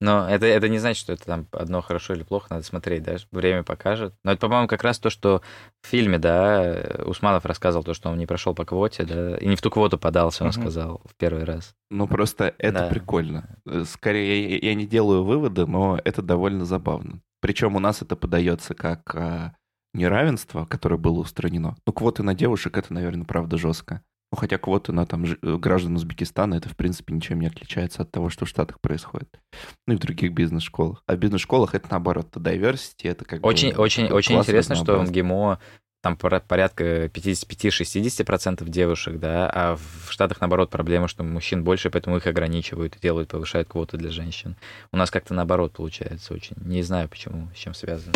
Но 0.00 0.28
это, 0.28 0.46
это 0.46 0.68
не 0.68 0.78
значит, 0.78 1.02
что 1.02 1.12
это 1.12 1.24
там 1.24 1.46
одно 1.52 1.82
хорошо 1.82 2.14
или 2.14 2.22
плохо, 2.22 2.46
надо 2.50 2.64
смотреть, 2.64 3.02
да, 3.02 3.16
время 3.30 3.62
покажет. 3.62 4.14
Но 4.24 4.32
это, 4.32 4.40
по-моему, 4.40 4.66
как 4.66 4.82
раз 4.82 4.98
то, 4.98 5.10
что 5.10 5.42
в 5.82 5.86
фильме, 5.86 6.18
да, 6.18 7.02
Усманов 7.04 7.44
рассказывал 7.44 7.84
то, 7.84 7.92
что 7.92 8.08
он 8.08 8.18
не 8.18 8.26
прошел 8.26 8.54
по 8.54 8.64
квоте, 8.64 9.04
да, 9.04 9.36
и 9.36 9.46
не 9.46 9.56
в 9.56 9.62
ту 9.62 9.70
квоту 9.70 9.98
подался, 9.98 10.44
он 10.44 10.50
угу. 10.50 10.60
сказал 10.60 11.00
в 11.04 11.14
первый 11.16 11.44
раз. 11.44 11.74
Ну, 11.90 12.08
просто 12.08 12.54
это 12.56 12.80
да. 12.80 12.88
прикольно. 12.88 13.58
Скорее, 13.84 14.58
я, 14.58 14.70
я 14.70 14.74
не 14.74 14.86
делаю 14.86 15.22
выводы, 15.22 15.66
но 15.66 16.00
это 16.02 16.22
довольно 16.22 16.64
забавно. 16.64 17.20
Причем 17.40 17.76
у 17.76 17.78
нас 17.78 18.00
это 18.00 18.16
подается 18.16 18.74
как 18.74 19.14
а, 19.14 19.54
неравенство, 19.94 20.66
которое 20.66 20.96
было 20.96 21.20
устранено. 21.20 21.76
Ну, 21.86 21.92
квоты 21.92 22.22
на 22.22 22.34
девушек, 22.34 22.76
это, 22.76 22.92
наверное, 22.92 23.24
правда 23.24 23.58
жестко. 23.58 24.02
Ну, 24.32 24.38
хотя 24.38 24.58
квоты 24.58 24.92
на 24.92 25.06
там 25.06 25.24
э, 25.24 25.56
граждан 25.56 25.96
Узбекистана, 25.96 26.54
это, 26.54 26.68
в 26.68 26.76
принципе, 26.76 27.14
ничем 27.14 27.40
не 27.40 27.48
отличается 27.48 28.02
от 28.02 28.12
того, 28.12 28.30
что 28.30 28.44
в 28.44 28.48
Штатах 28.48 28.80
происходит. 28.80 29.40
Ну, 29.86 29.94
и 29.94 29.96
в 29.96 30.00
других 30.00 30.32
бизнес-школах. 30.32 31.02
А 31.06 31.16
в 31.16 31.18
бизнес-школах 31.18 31.74
это, 31.74 31.88
наоборот, 31.90 32.28
это 32.30 32.40
diversity, 32.40 33.10
это 33.10 33.24
как 33.24 33.44
очень, 33.44 33.72
бы... 33.72 33.82
Очень, 33.82 34.06
очень 34.06 34.36
интересно, 34.36 34.76
что 34.76 34.98
в 35.00 35.10
ГИМО 35.10 35.58
там 36.02 36.16
порядка 36.16 37.06
55-60% 37.06 38.66
девушек, 38.68 39.18
да, 39.18 39.50
а 39.52 39.76
в 39.76 40.10
Штатах, 40.10 40.40
наоборот, 40.40 40.70
проблема, 40.70 41.08
что 41.08 41.22
мужчин 41.22 41.62
больше, 41.62 41.90
поэтому 41.90 42.16
их 42.16 42.26
ограничивают 42.26 42.96
и 42.96 43.00
делают, 43.00 43.30
повышают 43.30 43.68
квоты 43.68 43.98
для 43.98 44.10
женщин. 44.10 44.56
У 44.92 44.96
нас 44.96 45.10
как-то 45.10 45.34
наоборот 45.34 45.72
получается 45.72 46.32
очень. 46.32 46.56
Не 46.64 46.82
знаю, 46.82 47.08
почему, 47.08 47.48
с 47.54 47.58
чем 47.58 47.74
связано. 47.74 48.14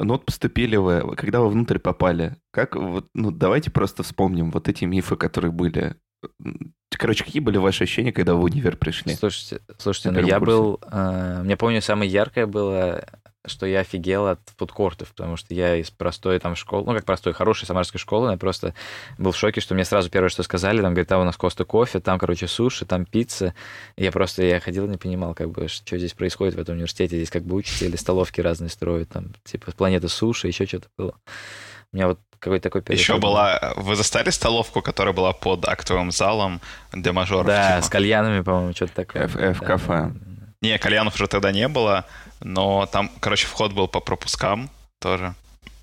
Ну 0.00 0.14
вот 0.14 0.24
поступили 0.24 0.76
вы, 0.76 1.16
когда 1.16 1.40
вы 1.40 1.48
внутрь 1.50 1.78
попали, 1.78 2.36
как 2.52 2.76
вот, 2.76 3.08
ну 3.14 3.30
давайте 3.30 3.70
просто 3.70 4.02
вспомним 4.02 4.50
вот 4.50 4.68
эти 4.68 4.84
мифы, 4.84 5.16
которые 5.16 5.50
были. 5.50 5.96
Короче, 6.90 7.24
какие 7.24 7.40
были 7.40 7.58
ваши 7.58 7.84
ощущения, 7.84 8.12
когда 8.12 8.34
вы 8.34 8.40
в 8.40 8.44
универ 8.44 8.76
пришли? 8.76 9.14
Слушайте, 9.14 9.62
слушайте, 9.78 10.10
ну 10.10 10.20
я 10.20 10.38
курсе? 10.38 10.52
был, 10.52 10.80
э, 10.90 11.42
мне 11.42 11.56
помню, 11.56 11.82
самое 11.82 12.10
яркое 12.10 12.46
было 12.46 13.04
что 13.48 13.66
я 13.66 13.80
офигел 13.80 14.26
от 14.26 14.40
фудкортов, 14.56 15.08
потому 15.10 15.36
что 15.36 15.54
я 15.54 15.76
из 15.76 15.90
простой 15.90 16.38
там 16.38 16.56
школы, 16.56 16.84
ну, 16.86 16.94
как 16.94 17.04
простой, 17.04 17.32
хорошей 17.32 17.66
самарской 17.66 18.00
школы, 18.00 18.30
я 18.30 18.36
просто 18.36 18.74
был 19.18 19.32
в 19.32 19.36
шоке, 19.36 19.60
что 19.60 19.74
мне 19.74 19.84
сразу 19.84 20.10
первое, 20.10 20.28
что 20.28 20.42
сказали, 20.42 20.80
там, 20.80 20.92
говорит, 20.92 21.10
а 21.12 21.18
у 21.18 21.24
нас 21.24 21.36
Коста 21.36 21.64
кофе, 21.64 22.00
там, 22.00 22.18
короче, 22.18 22.46
суши, 22.46 22.84
там 22.84 23.04
пицца. 23.04 23.54
И 23.96 24.04
я 24.04 24.12
просто, 24.12 24.42
я 24.42 24.60
ходил 24.60 24.86
и 24.86 24.88
не 24.88 24.96
понимал, 24.96 25.34
как 25.34 25.50
бы, 25.50 25.68
что 25.68 25.98
здесь 25.98 26.14
происходит 26.14 26.54
в 26.54 26.58
этом 26.60 26.74
университете, 26.74 27.16
здесь 27.16 27.30
как 27.30 27.44
бы 27.44 27.56
учатся 27.56 27.84
или 27.84 27.96
столовки 27.96 28.40
разные 28.40 28.70
строят, 28.70 29.08
там, 29.10 29.32
типа, 29.44 29.72
планета 29.72 30.08
суши, 30.08 30.48
еще 30.48 30.66
что-то 30.66 30.88
было. 30.96 31.14
У 31.92 31.96
меня 31.96 32.08
вот 32.08 32.20
какой-то 32.38 32.64
такой 32.64 32.82
переход. 32.82 33.00
Еще 33.00 33.18
была... 33.18 33.72
Вы 33.76 33.96
застали 33.96 34.30
столовку, 34.30 34.82
которая 34.82 35.14
была 35.14 35.32
под 35.32 35.66
актовым 35.66 36.10
залом 36.10 36.60
для 36.92 37.12
мажоров? 37.12 37.46
Да, 37.46 37.76
типа? 37.76 37.86
с 37.86 37.88
кальянами, 37.88 38.40
по-моему, 38.42 38.72
что-то 38.74 38.94
такое. 38.94 39.24
F-кафе. 39.24 40.12
Да. 40.14 40.37
Не, 40.60 40.78
кальянов 40.78 41.14
уже 41.14 41.28
тогда 41.28 41.52
не 41.52 41.68
было, 41.68 42.06
но 42.40 42.86
там, 42.86 43.10
короче, 43.20 43.46
вход 43.46 43.72
был 43.72 43.86
по 43.86 44.00
пропускам 44.00 44.70
тоже. 44.98 45.34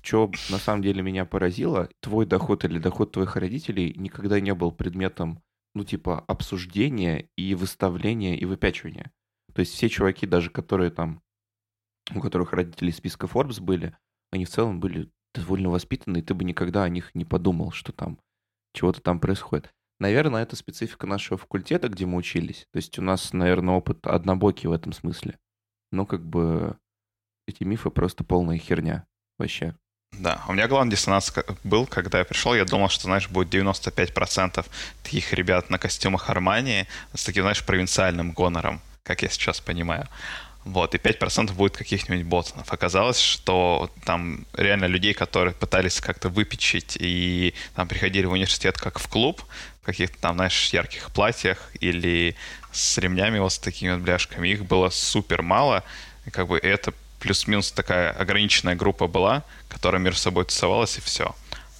Что 0.02 0.30
на 0.50 0.58
самом 0.58 0.82
деле 0.82 1.02
меня 1.02 1.24
поразило, 1.24 1.88
твой 2.00 2.26
доход 2.26 2.64
или 2.64 2.78
доход 2.78 3.12
твоих 3.12 3.36
родителей 3.36 3.94
никогда 3.96 4.38
не 4.38 4.54
был 4.54 4.70
предметом, 4.70 5.42
ну, 5.74 5.84
типа, 5.84 6.20
обсуждения 6.28 7.28
и 7.36 7.54
выставления 7.54 8.36
и 8.36 8.44
выпячивания. 8.44 9.10
То 9.52 9.60
есть 9.60 9.72
все 9.72 9.88
чуваки, 9.88 10.26
даже 10.26 10.50
которые 10.50 10.90
там, 10.90 11.22
у 12.14 12.20
которых 12.20 12.52
родители 12.52 12.90
из 12.90 12.96
списка 12.96 13.26
Forbes 13.26 13.60
были, 13.60 13.96
они 14.30 14.44
в 14.44 14.50
целом 14.50 14.78
были 14.78 15.10
довольно 15.34 15.70
воспитаны, 15.70 16.18
и 16.18 16.22
ты 16.22 16.34
бы 16.34 16.44
никогда 16.44 16.84
о 16.84 16.88
них 16.88 17.14
не 17.14 17.24
подумал, 17.24 17.72
что 17.72 17.92
там 17.92 18.18
чего-то 18.74 19.00
там 19.00 19.18
происходит. 19.18 19.70
Наверное, 19.98 20.42
это 20.42 20.56
специфика 20.56 21.06
нашего 21.06 21.38
факультета, 21.38 21.88
где 21.88 22.04
мы 22.04 22.18
учились. 22.18 22.66
То 22.72 22.76
есть 22.76 22.98
у 22.98 23.02
нас, 23.02 23.32
наверное, 23.32 23.74
опыт 23.74 24.06
однобокий 24.06 24.68
в 24.68 24.72
этом 24.72 24.92
смысле. 24.92 25.38
Но 25.90 26.04
как 26.04 26.24
бы 26.24 26.76
эти 27.46 27.64
мифы 27.64 27.90
просто 27.90 28.24
полная 28.24 28.58
херня 28.58 29.06
вообще. 29.38 29.74
Да, 30.12 30.42
у 30.48 30.52
меня 30.52 30.68
главный 30.68 30.90
диссонанс 30.90 31.32
был, 31.64 31.86
когда 31.86 32.18
я 32.18 32.24
пришел, 32.24 32.54
я 32.54 32.64
думал, 32.64 32.88
что, 32.88 33.04
знаешь, 33.04 33.28
будет 33.28 33.52
95% 33.52 34.64
таких 35.02 35.32
ребят 35.32 35.68
на 35.68 35.78
костюмах 35.78 36.30
Армании 36.30 36.86
с 37.14 37.24
таким, 37.24 37.42
знаешь, 37.42 37.64
провинциальным 37.64 38.32
гонором, 38.32 38.80
как 39.02 39.22
я 39.22 39.28
сейчас 39.28 39.60
понимаю. 39.60 40.08
Вот, 40.64 40.96
и 40.96 40.98
5% 40.98 41.52
будет 41.52 41.76
каких-нибудь 41.76 42.26
ботанов. 42.26 42.72
Оказалось, 42.72 43.20
что 43.20 43.88
там 44.04 44.46
реально 44.52 44.86
людей, 44.86 45.14
которые 45.14 45.54
пытались 45.54 46.00
как-то 46.00 46.28
выпечить 46.28 46.96
и 46.98 47.54
там 47.76 47.86
приходили 47.86 48.26
в 48.26 48.32
университет 48.32 48.76
как 48.76 48.98
в 48.98 49.06
клуб, 49.08 49.42
каких-то 49.86 50.18
там, 50.18 50.34
знаешь, 50.34 50.68
ярких 50.72 51.10
платьях 51.12 51.70
или 51.80 52.34
с 52.72 52.98
ремнями 52.98 53.38
вот 53.38 53.52
с 53.52 53.58
такими 53.58 53.92
вот 53.92 54.00
бляшками, 54.00 54.48
их 54.48 54.64
было 54.64 54.90
супер 54.90 55.42
мало. 55.42 55.84
И 56.26 56.30
как 56.30 56.48
бы 56.48 56.58
это 56.58 56.92
плюс-минус 57.20 57.70
такая 57.70 58.10
ограниченная 58.10 58.74
группа 58.74 59.06
была, 59.06 59.44
которая 59.68 60.02
между 60.02 60.20
собой 60.20 60.44
тусовалась, 60.44 60.98
и 60.98 61.00
все. 61.00 61.34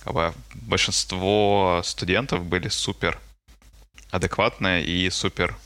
Как 0.04 0.14
бы 0.14 0.32
большинство 0.54 1.82
студентов 1.84 2.44
были 2.44 2.68
супер 2.68 3.18
адекватные 4.12 4.84
и 4.84 5.10
супер 5.10 5.56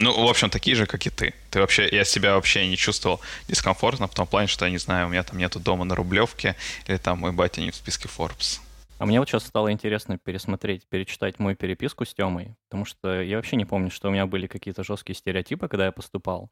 ну, 0.00 0.26
в 0.26 0.28
общем, 0.28 0.50
такие 0.50 0.76
же, 0.76 0.86
как 0.86 1.06
и 1.06 1.10
ты. 1.10 1.32
Ты 1.50 1.60
вообще, 1.60 1.88
я 1.90 2.04
себя 2.04 2.34
вообще 2.34 2.66
не 2.66 2.76
чувствовал 2.76 3.20
дискомфортно 3.48 4.08
в 4.08 4.12
том 4.12 4.26
плане, 4.26 4.48
что, 4.48 4.64
я 4.64 4.70
не 4.70 4.78
знаю, 4.78 5.06
у 5.06 5.10
меня 5.10 5.22
там 5.22 5.38
нету 5.38 5.60
дома 5.60 5.84
на 5.84 5.94
Рублевке, 5.94 6.56
или 6.88 6.96
там 6.96 7.20
мой 7.20 7.30
батя 7.32 7.60
не 7.60 7.70
в 7.70 7.76
списке 7.76 8.08
Forbes. 8.08 8.60
А 8.98 9.06
мне 9.06 9.18
вот 9.18 9.28
сейчас 9.28 9.44
стало 9.44 9.72
интересно 9.72 10.18
пересмотреть, 10.18 10.86
перечитать 10.88 11.38
мою 11.38 11.56
переписку 11.56 12.04
с 12.04 12.14
Тёмой, 12.14 12.56
потому 12.68 12.84
что 12.84 13.20
я 13.20 13.36
вообще 13.36 13.56
не 13.56 13.64
помню, 13.64 13.90
что 13.90 14.08
у 14.08 14.12
меня 14.12 14.26
были 14.26 14.46
какие-то 14.46 14.84
жесткие 14.84 15.16
стереотипы, 15.16 15.68
когда 15.68 15.86
я 15.86 15.92
поступал. 15.92 16.50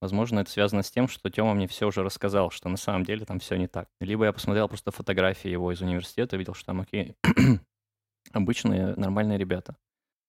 Возможно, 0.00 0.40
это 0.40 0.50
связано 0.50 0.82
с 0.82 0.90
тем, 0.90 1.06
что 1.06 1.30
Тёма 1.30 1.54
мне 1.54 1.68
все 1.68 1.86
уже 1.86 2.02
рассказал, 2.02 2.50
что 2.50 2.68
на 2.68 2.76
самом 2.76 3.04
деле 3.04 3.24
там 3.24 3.38
все 3.38 3.56
не 3.56 3.68
так. 3.68 3.88
Либо 4.00 4.24
я 4.24 4.32
посмотрел 4.32 4.68
просто 4.68 4.90
фотографии 4.90 5.48
его 5.48 5.72
из 5.72 5.80
университета, 5.80 6.36
видел, 6.36 6.54
что 6.54 6.66
там 6.66 6.80
окей, 6.80 7.16
обычные 8.32 8.96
нормальные 8.96 9.38
ребята. 9.38 9.76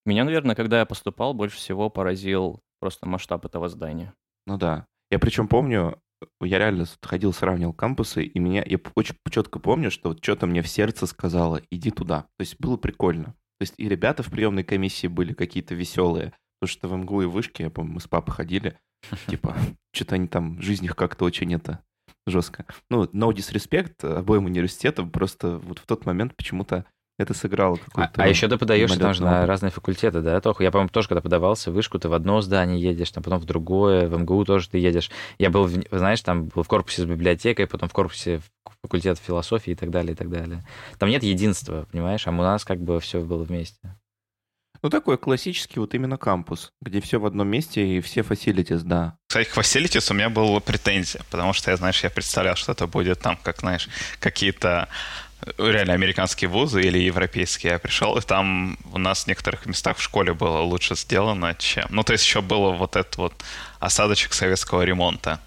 Меня, 0.05 0.23
наверное, 0.23 0.55
когда 0.55 0.79
я 0.79 0.85
поступал, 0.85 1.33
больше 1.33 1.57
всего 1.57 1.89
поразил 1.89 2.61
просто 2.79 3.07
масштаб 3.07 3.43
этого 3.43 3.69
здания. 3.69 4.13
Ну 4.45 4.57
да. 4.57 4.85
Я 5.09 5.17
причем 5.17 5.47
помню, 5.47 5.99
я 6.41 6.59
реально 6.59 6.85
ходил, 7.01 7.33
сравнивал 7.33 7.73
кампусы, 7.73 8.23
и 8.23 8.39
меня, 8.39 8.63
я 8.65 8.79
очень 8.95 9.15
четко 9.29 9.59
помню, 9.59 9.91
что 9.91 10.09
вот 10.09 10.23
что-то 10.23 10.47
мне 10.47 10.61
в 10.61 10.67
сердце 10.67 11.05
сказала, 11.05 11.61
иди 11.69 11.91
туда. 11.91 12.21
То 12.37 12.41
есть 12.41 12.59
было 12.59 12.77
прикольно. 12.77 13.35
То 13.57 13.61
есть 13.61 13.75
и 13.77 13.87
ребята 13.87 14.23
в 14.23 14.29
приемной 14.29 14.63
комиссии 14.63 15.07
были 15.07 15.33
какие-то 15.33 15.75
веселые, 15.75 16.33
потому 16.59 16.71
что 16.71 16.87
в 16.87 16.95
МГУ 16.95 17.21
и 17.21 17.25
Вышке, 17.25 17.63
я 17.63 17.69
помню, 17.69 17.93
мы 17.93 17.99
с 17.99 18.07
папой 18.07 18.31
ходили, 18.31 18.77
типа, 19.27 19.55
что-то 19.93 20.15
они 20.15 20.27
там, 20.27 20.61
жизнь 20.61 20.85
их 20.85 20.95
как-то 20.95 21.25
очень 21.25 21.53
это 21.53 21.81
жестко. 22.27 22.65
Ну, 22.89 23.03
no 23.05 23.31
disrespect 23.31 24.05
обоим 24.05 24.45
университетам, 24.45 25.11
просто 25.11 25.59
вот 25.59 25.79
в 25.79 25.85
тот 25.85 26.05
момент 26.05 26.35
почему-то 26.35 26.85
это 27.17 27.33
сыграло 27.33 27.77
какую-то... 27.77 28.21
А, 28.21 28.25
а 28.25 28.27
еще 28.27 28.47
ты 28.47 28.57
подаешься 28.57 28.99
там 28.99 29.13
же 29.13 29.23
на 29.23 29.45
разные 29.45 29.71
факультеты, 29.71 30.21
да, 30.21 30.39
Тох? 30.41 30.61
Я, 30.61 30.71
по-моему, 30.71 30.89
тоже, 30.89 31.07
когда 31.07 31.21
подавался 31.21 31.71
в 31.71 31.73
вышку, 31.73 31.97
ты 31.97 32.09
в 32.09 32.13
одно 32.13 32.41
здание 32.41 32.81
едешь, 32.81 33.11
там 33.11 33.23
потом 33.23 33.39
в 33.39 33.45
другое, 33.45 34.07
в 34.07 34.17
МГУ 34.19 34.43
тоже 34.45 34.69
ты 34.69 34.77
едешь. 34.77 35.09
Я 35.37 35.49
был, 35.49 35.69
знаешь, 35.91 36.21
там 36.21 36.45
был 36.45 36.63
в 36.63 36.67
корпусе 36.67 37.03
с 37.03 37.05
библиотекой, 37.05 37.67
потом 37.67 37.87
в 37.89 37.93
корпусе 37.93 38.41
факультета 38.81 39.19
философии 39.21 39.71
и 39.71 39.75
так 39.75 39.91
далее, 39.91 40.13
и 40.13 40.15
так 40.15 40.29
далее. 40.29 40.65
Там 40.99 41.09
нет 41.09 41.23
единства, 41.23 41.87
понимаешь? 41.91 42.27
А 42.27 42.31
у 42.31 42.33
нас 42.33 42.65
как 42.65 42.81
бы 42.81 42.99
все 42.99 43.21
было 43.21 43.43
вместе. 43.43 43.95
Ну, 44.81 44.89
такой 44.89 45.17
классический 45.17 45.79
вот 45.79 45.95
именно 45.95 46.17
кампус, 46.17 46.71
где 46.79 47.01
все 47.01 47.19
в 47.19 47.25
одном 47.25 47.47
месте 47.47 47.87
и 47.87 48.01
все 48.01 48.21
facilities, 48.21 48.81
да. 48.83 49.17
Кстати, 49.27 49.49
к 49.49 49.57
facilities 49.57 50.11
у 50.11 50.13
меня 50.13 50.29
была 50.29 50.59
претензия, 50.59 51.23
потому 51.31 51.53
что 51.53 51.71
я, 51.71 51.77
знаешь, 51.77 52.03
я 52.03 52.11
представлял, 52.11 52.55
что 52.55 52.73
это 52.73 52.85
будет 52.85 53.19
там, 53.19 53.35
как, 53.41 53.61
знаешь, 53.61 53.89
какие-то 54.19 54.87
реально 55.57 55.93
американские 55.93 56.49
вузы 56.49 56.81
или 56.81 56.97
европейские. 56.99 57.73
Я 57.73 57.79
пришел, 57.79 58.17
и 58.17 58.21
там 58.21 58.77
у 58.93 58.97
нас 58.97 59.23
в 59.23 59.27
некоторых 59.27 59.65
местах 59.65 59.97
в 59.97 60.01
школе 60.01 60.33
было 60.33 60.59
лучше 60.59 60.95
сделано, 60.95 61.55
чем... 61.55 61.85
Ну, 61.89 62.03
то 62.03 62.13
есть 62.13 62.25
еще 62.25 62.41
было 62.41 62.71
вот 62.71 62.95
этот 62.95 63.17
вот 63.17 63.33
осадочек 63.79 64.33
советского 64.33 64.81
ремонта. 64.83 65.39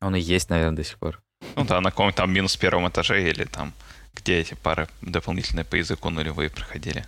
Он 0.00 0.16
и 0.16 0.20
есть, 0.20 0.50
наверное, 0.50 0.76
до 0.76 0.84
сих 0.84 0.98
пор. 0.98 1.20
Ну 1.56 1.64
да, 1.64 1.80
на 1.80 1.90
каком-то 1.90 2.18
там 2.18 2.32
минус 2.32 2.56
первом 2.56 2.88
этаже 2.88 3.28
или 3.28 3.44
там, 3.44 3.72
где 4.14 4.38
эти 4.38 4.54
пары 4.54 4.88
дополнительные 5.00 5.64
по 5.64 5.76
языку 5.76 6.10
нулевые 6.10 6.50
проходили. 6.50 7.04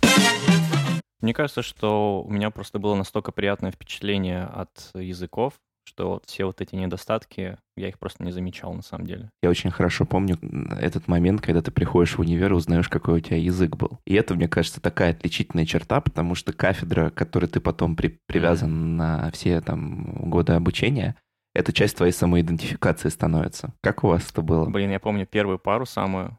Мне 1.21 1.33
кажется, 1.33 1.63
что 1.63 2.21
у 2.21 2.31
меня 2.31 2.51
просто 2.51 2.77
было 2.77 2.95
настолько 2.95 3.31
приятное 3.31 3.71
впечатление 3.71 4.43
от 4.43 4.91
языков, 4.93 5.53
что 5.85 6.09
вот 6.09 6.25
все 6.25 6.45
вот 6.45 6.61
эти 6.61 6.75
недостатки, 6.75 7.57
я 7.77 7.87
их 7.87 7.99
просто 7.99 8.23
не 8.23 8.31
замечал 8.31 8.73
на 8.73 8.81
самом 8.81 9.05
деле. 9.05 9.29
Я 9.41 9.49
очень 9.49 9.71
хорошо 9.71 10.05
помню 10.05 10.37
этот 10.79 11.07
момент, 11.07 11.41
когда 11.41 11.61
ты 11.61 11.71
приходишь 11.71 12.17
в 12.17 12.19
универ 12.19 12.51
и 12.51 12.55
узнаешь, 12.55 12.89
какой 12.89 13.17
у 13.17 13.19
тебя 13.19 13.37
язык 13.37 13.75
был. 13.77 13.99
И 14.05 14.13
это, 14.15 14.33
мне 14.35 14.47
кажется, 14.47 14.81
такая 14.81 15.11
отличительная 15.11 15.65
черта, 15.65 16.01
потому 16.01 16.35
что 16.35 16.53
кафедра, 16.53 17.09
к 17.09 17.15
которой 17.15 17.45
ты 17.45 17.59
потом 17.59 17.95
при, 17.95 18.19
привязан 18.25 18.71
mm-hmm. 18.71 18.95
на 18.95 19.31
все 19.31 19.61
там 19.61 20.29
годы 20.29 20.53
обучения, 20.53 21.15
это 21.53 21.71
часть 21.71 21.95
твоей 21.95 22.11
самоидентификации 22.11 23.09
становится. 23.09 23.73
Как 23.81 24.03
у 24.03 24.07
вас 24.07 24.29
это 24.29 24.41
было? 24.41 24.69
Блин, 24.69 24.91
я 24.91 24.99
помню 24.99 25.25
первую 25.25 25.59
пару 25.59 25.85
самую, 25.85 26.37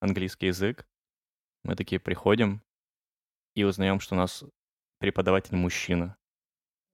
английский 0.00 0.46
язык. 0.46 0.86
Мы 1.64 1.74
такие 1.74 1.98
приходим 1.98 2.62
и 3.54 3.64
узнаем, 3.64 3.98
что 3.98 4.14
у 4.14 4.18
нас 4.18 4.44
преподаватель 5.00 5.56
мужчина. 5.56 6.16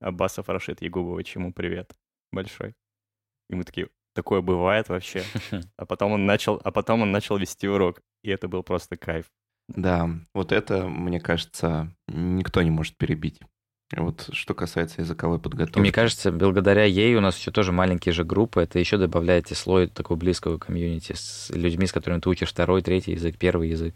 Аббасов 0.03 0.49
Рашид 0.49 0.83
Ягубович, 0.83 1.37
ему 1.37 1.53
привет 1.53 1.93
большой. 2.33 2.75
И 3.49 3.55
мы 3.55 3.65
такие, 3.65 3.89
такое 4.15 4.41
бывает 4.41 4.89
вообще. 4.89 5.23
А 5.77 5.87
потом 5.87 6.13
он 6.13 6.27
начал, 6.27 6.61
а 6.65 6.71
потом 6.71 7.03
он 7.03 7.13
начал 7.13 7.39
вести 7.39 7.69
урок, 7.69 8.03
и 8.23 8.31
это 8.31 8.49
был 8.49 8.63
просто 8.63 8.97
кайф. 8.97 9.27
Да, 9.69 10.11
вот 10.35 10.53
это, 10.53 10.89
мне 10.89 11.21
кажется, 11.21 11.95
никто 12.09 12.63
не 12.63 12.71
может 12.71 12.97
перебить. 12.97 13.41
Вот 13.97 14.31
что 14.33 14.55
касается 14.55 15.03
языковой 15.03 15.39
подготовки. 15.39 15.79
Мне 15.79 15.93
кажется, 15.93 16.33
благодаря 16.33 16.85
ей 16.85 17.15
у 17.15 17.21
нас 17.21 17.39
еще 17.39 17.51
тоже 17.51 17.73
маленькие 17.73 18.13
же 18.13 18.25
группы. 18.25 18.63
Это 18.63 18.79
еще 18.79 18.97
добавляете 18.97 19.55
слой 19.55 19.87
такого 19.87 20.17
близкого 20.17 20.59
комьюнити 20.59 21.13
с 21.15 21.51
людьми, 21.51 21.87
с 21.87 21.93
которыми 21.93 22.21
ты 22.21 22.31
учишь 22.31 22.49
второй, 22.49 22.83
третий 22.83 23.13
язык, 23.13 23.37
первый 23.39 23.69
язык. 23.69 23.95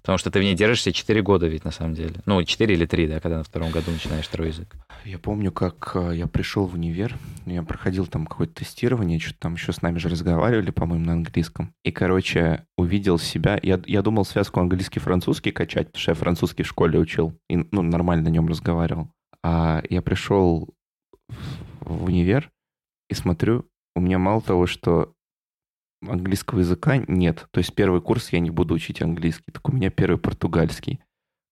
Потому 0.00 0.18
что 0.18 0.30
ты 0.30 0.38
в 0.38 0.42
ней 0.42 0.54
держишься 0.54 0.92
4 0.92 1.22
года 1.22 1.46
ведь 1.46 1.64
на 1.64 1.70
самом 1.70 1.94
деле. 1.94 2.14
Ну, 2.26 2.42
4 2.42 2.74
или 2.74 2.86
3, 2.86 3.08
да, 3.08 3.20
когда 3.20 3.38
на 3.38 3.44
втором 3.44 3.70
году 3.70 3.90
начинаешь 3.90 4.26
второй 4.26 4.48
язык. 4.48 4.76
Я 5.04 5.18
помню, 5.18 5.52
как 5.52 5.92
э, 5.94 6.16
я 6.16 6.26
пришел 6.26 6.66
в 6.66 6.74
универ, 6.74 7.16
я 7.46 7.62
проходил 7.62 8.06
там 8.06 8.26
какое-то 8.26 8.54
тестирование, 8.54 9.18
что-то 9.18 9.40
там 9.40 9.54
еще 9.54 9.72
с 9.72 9.82
нами 9.82 9.98
же 9.98 10.08
разговаривали, 10.08 10.70
по-моему, 10.70 11.04
на 11.06 11.12
английском. 11.12 11.72
И, 11.84 11.92
короче, 11.92 12.64
увидел 12.76 13.18
себя, 13.18 13.58
я, 13.62 13.80
я 13.86 14.02
думал 14.02 14.24
связку 14.24 14.60
английский-французский 14.60 15.52
качать, 15.52 15.88
потому 15.88 16.00
что 16.00 16.10
я 16.10 16.14
французский 16.14 16.62
в 16.62 16.68
школе 16.68 16.98
учил, 16.98 17.38
и 17.48 17.56
ну, 17.56 17.82
нормально 17.82 18.24
на 18.24 18.28
нем 18.28 18.48
разговаривал. 18.48 19.10
А 19.42 19.82
я 19.88 20.02
пришел 20.02 20.74
в 21.80 22.04
универ 22.04 22.50
и 23.08 23.14
смотрю, 23.14 23.68
у 23.94 24.00
меня 24.00 24.18
мало 24.18 24.42
того, 24.42 24.66
что 24.66 25.14
английского 26.06 26.60
языка 26.60 26.98
нет. 27.08 27.48
То 27.50 27.58
есть 27.58 27.74
первый 27.74 28.00
курс 28.00 28.32
я 28.32 28.40
не 28.40 28.50
буду 28.50 28.74
учить 28.74 29.02
английский, 29.02 29.52
так 29.52 29.68
у 29.68 29.72
меня 29.72 29.90
первый 29.90 30.18
португальский. 30.18 31.00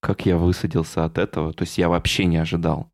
Как 0.00 0.26
я 0.26 0.36
высадился 0.36 1.04
от 1.04 1.18
этого, 1.18 1.52
то 1.52 1.62
есть 1.62 1.78
я 1.78 1.88
вообще 1.88 2.26
не 2.26 2.36
ожидал. 2.36 2.90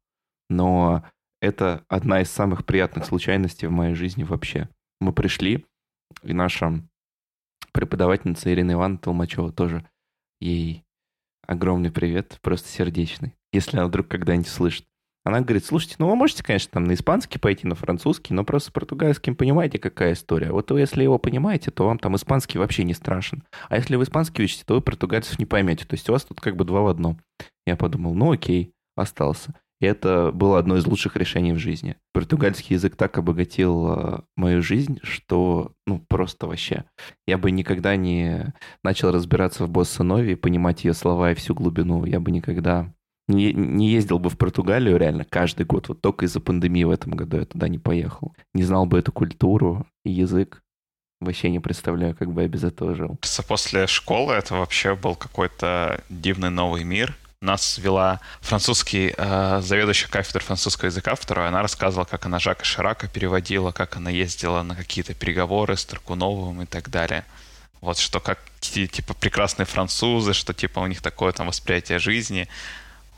Но 0.48 1.04
это 1.40 1.84
одна 1.88 2.22
из 2.22 2.30
самых 2.30 2.64
приятных 2.64 3.04
случайностей 3.04 3.66
в 3.66 3.72
моей 3.72 3.94
жизни 3.94 4.22
вообще. 4.22 4.68
Мы 5.00 5.12
пришли, 5.12 5.66
и 6.22 6.32
наша 6.32 6.80
преподавательница 7.72 8.52
Ирина 8.52 8.72
Ивановна 8.72 8.98
Толмачева 8.98 9.52
тоже, 9.52 9.88
ей 10.40 10.84
огромный 11.46 11.90
привет, 11.90 12.38
просто 12.42 12.68
сердечный 12.68 13.34
если 13.52 13.76
она 13.76 13.86
вдруг 13.86 14.08
когда-нибудь 14.08 14.48
слышит. 14.48 14.84
Она 15.24 15.40
говорит, 15.40 15.64
слушайте, 15.64 15.96
ну 15.98 16.08
вы 16.08 16.16
можете, 16.16 16.42
конечно, 16.42 16.70
там 16.72 16.84
на 16.84 16.94
испанский 16.94 17.38
пойти, 17.38 17.66
на 17.66 17.76
французский, 17.76 18.34
но 18.34 18.44
просто 18.44 18.70
с 18.70 18.72
португальским 18.72 19.36
понимаете, 19.36 19.78
какая 19.78 20.14
история. 20.14 20.50
Вот 20.50 20.70
вы, 20.72 20.80
если 20.80 21.04
его 21.04 21.18
понимаете, 21.18 21.70
то 21.70 21.86
вам 21.86 22.00
там 22.00 22.16
испанский 22.16 22.58
вообще 22.58 22.82
не 22.82 22.94
страшен. 22.94 23.44
А 23.68 23.76
если 23.76 23.94
вы 23.94 24.02
испанский 24.02 24.42
учите, 24.42 24.64
то 24.66 24.74
вы 24.74 24.80
португальцев 24.80 25.38
не 25.38 25.46
поймете. 25.46 25.84
То 25.86 25.94
есть 25.94 26.08
у 26.08 26.12
вас 26.12 26.24
тут 26.24 26.40
как 26.40 26.56
бы 26.56 26.64
два 26.64 26.80
в 26.80 26.88
одном. 26.88 27.20
Я 27.66 27.76
подумал, 27.76 28.14
ну 28.14 28.32
окей, 28.32 28.72
остался. 28.96 29.54
И 29.80 29.84
это 29.84 30.30
было 30.32 30.60
одно 30.60 30.76
из 30.76 30.86
лучших 30.86 31.16
решений 31.16 31.52
в 31.52 31.58
жизни. 31.58 31.96
Португальский 32.12 32.74
язык 32.74 32.94
так 32.94 33.18
обогатил 33.18 33.92
э, 33.92 34.20
мою 34.36 34.62
жизнь, 34.62 35.00
что, 35.02 35.72
ну, 35.88 35.98
просто 36.08 36.46
вообще. 36.46 36.84
Я 37.26 37.36
бы 37.36 37.50
никогда 37.50 37.96
не 37.96 38.54
начал 38.84 39.10
разбираться 39.10 39.64
в 39.64 39.70
босса 39.70 40.04
нови, 40.04 40.34
понимать 40.34 40.84
ее 40.84 40.94
слова 40.94 41.32
и 41.32 41.34
всю 41.34 41.56
глубину. 41.56 42.04
Я 42.04 42.20
бы 42.20 42.30
никогда 42.30 42.94
не, 43.32 43.52
не 43.52 43.88
ездил 43.88 44.18
бы 44.18 44.30
в 44.30 44.38
Португалию 44.38 44.96
реально 44.96 45.24
каждый 45.24 45.66
год, 45.66 45.88
вот 45.88 46.00
только 46.00 46.26
из-за 46.26 46.40
пандемии 46.40 46.84
в 46.84 46.90
этом 46.90 47.12
году 47.12 47.38
я 47.38 47.44
туда 47.44 47.68
не 47.68 47.78
поехал. 47.78 48.34
Не 48.54 48.62
знал 48.64 48.86
бы 48.86 48.98
эту 48.98 49.12
культуру 49.12 49.86
и 50.04 50.10
язык. 50.10 50.62
Вообще 51.20 51.50
не 51.50 51.60
представляю, 51.60 52.16
как 52.16 52.32
бы 52.32 52.42
я 52.42 52.48
без 52.48 52.64
этого 52.64 52.94
жил. 52.94 53.18
После 53.46 53.86
школы 53.86 54.34
это 54.34 54.54
вообще 54.54 54.96
был 54.96 55.14
какой-то 55.14 56.02
дивный 56.08 56.50
новый 56.50 56.82
мир. 56.82 57.16
Нас 57.40 57.78
вела 57.78 58.20
французский 58.40 59.14
э, 59.16 59.60
заведующий 59.62 60.08
кафедрой 60.08 60.42
французского 60.42 60.86
языка 60.86 61.14
второй. 61.14 61.48
Она 61.48 61.62
рассказывала, 61.62 62.04
как 62.04 62.26
она 62.26 62.38
Жака 62.38 62.64
Ширака 62.64 63.08
переводила, 63.08 63.72
как 63.72 63.96
она 63.96 64.10
ездила 64.10 64.62
на 64.62 64.76
какие-то 64.76 65.14
переговоры 65.14 65.76
с 65.76 65.84
Таркуновым 65.84 66.62
и 66.62 66.66
так 66.66 66.88
далее. 66.88 67.24
Вот 67.80 67.98
что 67.98 68.20
как 68.20 68.38
типа 68.60 69.14
прекрасные 69.14 69.66
французы, 69.66 70.34
что 70.34 70.54
типа 70.54 70.78
у 70.78 70.86
них 70.86 71.02
такое 71.02 71.32
там 71.32 71.48
восприятие 71.48 71.98
жизни. 71.98 72.48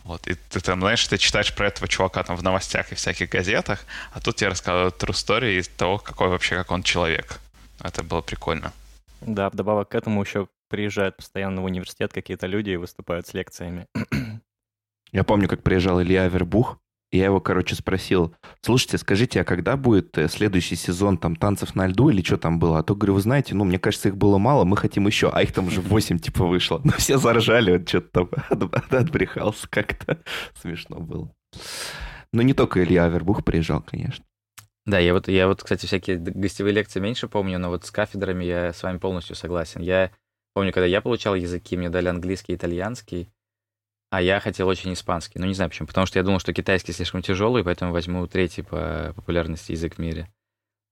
Вот, 0.04 0.26
и 0.28 0.34
ты 0.34 0.60
там, 0.60 0.80
знаешь, 0.80 1.06
ты 1.06 1.16
читаешь 1.16 1.54
про 1.54 1.68
этого 1.68 1.88
чувака 1.88 2.22
там 2.22 2.36
в 2.36 2.42
новостях 2.42 2.92
и 2.92 2.94
всяких 2.94 3.30
газетах, 3.30 3.84
а 4.12 4.20
тут 4.20 4.36
тебе 4.36 4.50
рассказывают 4.50 5.02
true 5.02 5.12
story 5.12 5.58
из 5.58 5.68
того, 5.68 5.98
какой 5.98 6.28
вообще, 6.28 6.56
как 6.56 6.70
он 6.70 6.82
человек. 6.82 7.40
Это 7.82 8.02
было 8.02 8.20
прикольно. 8.20 8.72
Да, 9.22 9.48
вдобавок 9.48 9.88
к 9.88 9.94
этому 9.94 10.22
еще 10.22 10.48
приезжают 10.68 11.16
постоянно 11.16 11.62
в 11.62 11.64
университет 11.64 12.12
какие-то 12.12 12.46
люди 12.46 12.70
и 12.70 12.76
выступают 12.76 13.26
с 13.26 13.32
лекциями. 13.32 13.86
Я 15.12 15.24
помню, 15.24 15.48
как 15.48 15.62
приезжал 15.62 16.02
Илья 16.02 16.24
Авербух, 16.24 16.76
и 16.76 16.83
я 17.16 17.26
его, 17.26 17.40
короче, 17.40 17.74
спросил, 17.74 18.34
слушайте, 18.60 18.98
скажите, 18.98 19.40
а 19.40 19.44
когда 19.44 19.76
будет 19.76 20.16
э, 20.18 20.28
следующий 20.28 20.76
сезон 20.76 21.18
там 21.18 21.36
танцев 21.36 21.74
на 21.74 21.86
льду 21.86 22.10
или 22.10 22.22
что 22.22 22.36
там 22.36 22.58
было? 22.58 22.78
А 22.78 22.82
то, 22.82 22.94
говорю, 22.94 23.14
вы 23.14 23.20
знаете, 23.20 23.54
ну, 23.54 23.64
мне 23.64 23.78
кажется, 23.78 24.08
их 24.08 24.16
было 24.16 24.38
мало, 24.38 24.64
мы 24.64 24.76
хотим 24.76 25.06
еще, 25.06 25.30
а 25.30 25.42
их 25.42 25.52
там 25.52 25.68
уже 25.68 25.80
8 25.80 26.18
типа 26.18 26.44
вышло. 26.46 26.80
Ну, 26.84 26.92
все 26.92 27.18
заржали, 27.18 27.72
он 27.72 27.86
что-то 27.86 28.26
там 28.26 28.70
отбрехался 28.90 29.68
как-то. 29.68 30.20
Смешно 30.60 31.00
было. 31.00 31.30
Но 32.32 32.42
не 32.42 32.52
только 32.52 32.82
Илья 32.82 33.04
Авербух 33.04 33.44
приезжал, 33.44 33.80
конечно. 33.80 34.24
Да, 34.86 34.98
я 34.98 35.14
вот, 35.14 35.28
я 35.28 35.46
вот, 35.46 35.62
кстати, 35.62 35.86
всякие 35.86 36.18
гостевые 36.18 36.74
лекции 36.74 37.00
меньше 37.00 37.28
помню, 37.28 37.58
но 37.58 37.70
вот 37.70 37.86
с 37.86 37.90
кафедрами 37.90 38.44
я 38.44 38.72
с 38.72 38.82
вами 38.82 38.98
полностью 38.98 39.34
согласен. 39.34 39.80
Я 39.80 40.10
помню, 40.52 40.72
когда 40.72 40.86
я 40.86 41.00
получал 41.00 41.34
языки, 41.34 41.76
мне 41.76 41.88
дали 41.88 42.08
английский 42.08 42.54
итальянский, 42.54 43.30
а 44.14 44.22
я 44.22 44.38
хотел 44.38 44.68
очень 44.68 44.92
испанский. 44.92 45.40
Ну, 45.40 45.46
не 45.46 45.54
знаю 45.54 45.70
почему. 45.70 45.88
Потому 45.88 46.06
что 46.06 46.20
я 46.20 46.22
думал, 46.22 46.38
что 46.38 46.52
китайский 46.52 46.92
слишком 46.92 47.20
тяжелый, 47.20 47.64
поэтому 47.64 47.90
возьму 47.90 48.24
третий 48.28 48.62
по 48.62 49.12
популярности 49.16 49.72
язык 49.72 49.96
в 49.96 49.98
мире. 49.98 50.28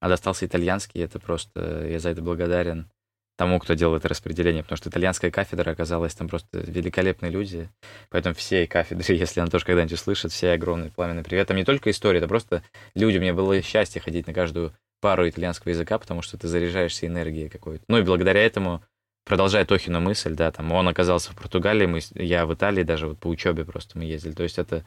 А 0.00 0.08
достался 0.08 0.44
итальянский, 0.44 1.02
это 1.02 1.20
просто... 1.20 1.86
Я 1.86 2.00
за 2.00 2.08
это 2.08 2.20
благодарен 2.20 2.90
тому, 3.38 3.60
кто 3.60 3.74
делал 3.74 3.94
это 3.94 4.08
распределение, 4.08 4.64
потому 4.64 4.76
что 4.76 4.90
итальянская 4.90 5.30
кафедра 5.30 5.70
оказалась 5.70 6.16
там 6.16 6.28
просто 6.28 6.58
великолепные 6.58 7.30
люди. 7.30 7.70
Поэтому 8.10 8.34
все 8.34 8.66
кафедры, 8.66 9.04
если 9.14 9.38
она 9.38 9.50
тоже 9.50 9.66
когда-нибудь 9.66 9.92
услышит, 9.92 10.32
все 10.32 10.50
огромный 10.50 10.90
пламенный 10.90 11.22
привет. 11.22 11.46
Там 11.46 11.56
не 11.56 11.64
только 11.64 11.92
история, 11.92 12.18
это 12.18 12.26
просто 12.26 12.64
люди. 12.96 13.18
Мне 13.18 13.32
было 13.32 13.62
счастье 13.62 14.00
ходить 14.00 14.26
на 14.26 14.34
каждую 14.34 14.74
пару 15.00 15.28
итальянского 15.28 15.70
языка, 15.70 15.96
потому 15.96 16.22
что 16.22 16.38
ты 16.38 16.48
заряжаешься 16.48 17.06
энергией 17.06 17.48
какой-то. 17.48 17.84
Ну 17.86 17.98
и 17.98 18.02
благодаря 18.02 18.44
этому, 18.44 18.82
продолжая 19.24 19.64
Тохину 19.64 20.00
мысль, 20.00 20.34
да, 20.34 20.50
там 20.50 20.72
он 20.72 20.88
оказался 20.88 21.32
в 21.32 21.36
Португалии, 21.36 21.86
мы, 21.86 22.00
я 22.14 22.46
в 22.46 22.54
Италии 22.54 22.82
даже 22.82 23.08
вот 23.08 23.18
по 23.18 23.28
учебе 23.28 23.64
просто 23.64 23.98
мы 23.98 24.04
ездили. 24.04 24.32
То 24.32 24.42
есть 24.42 24.58
это 24.58 24.84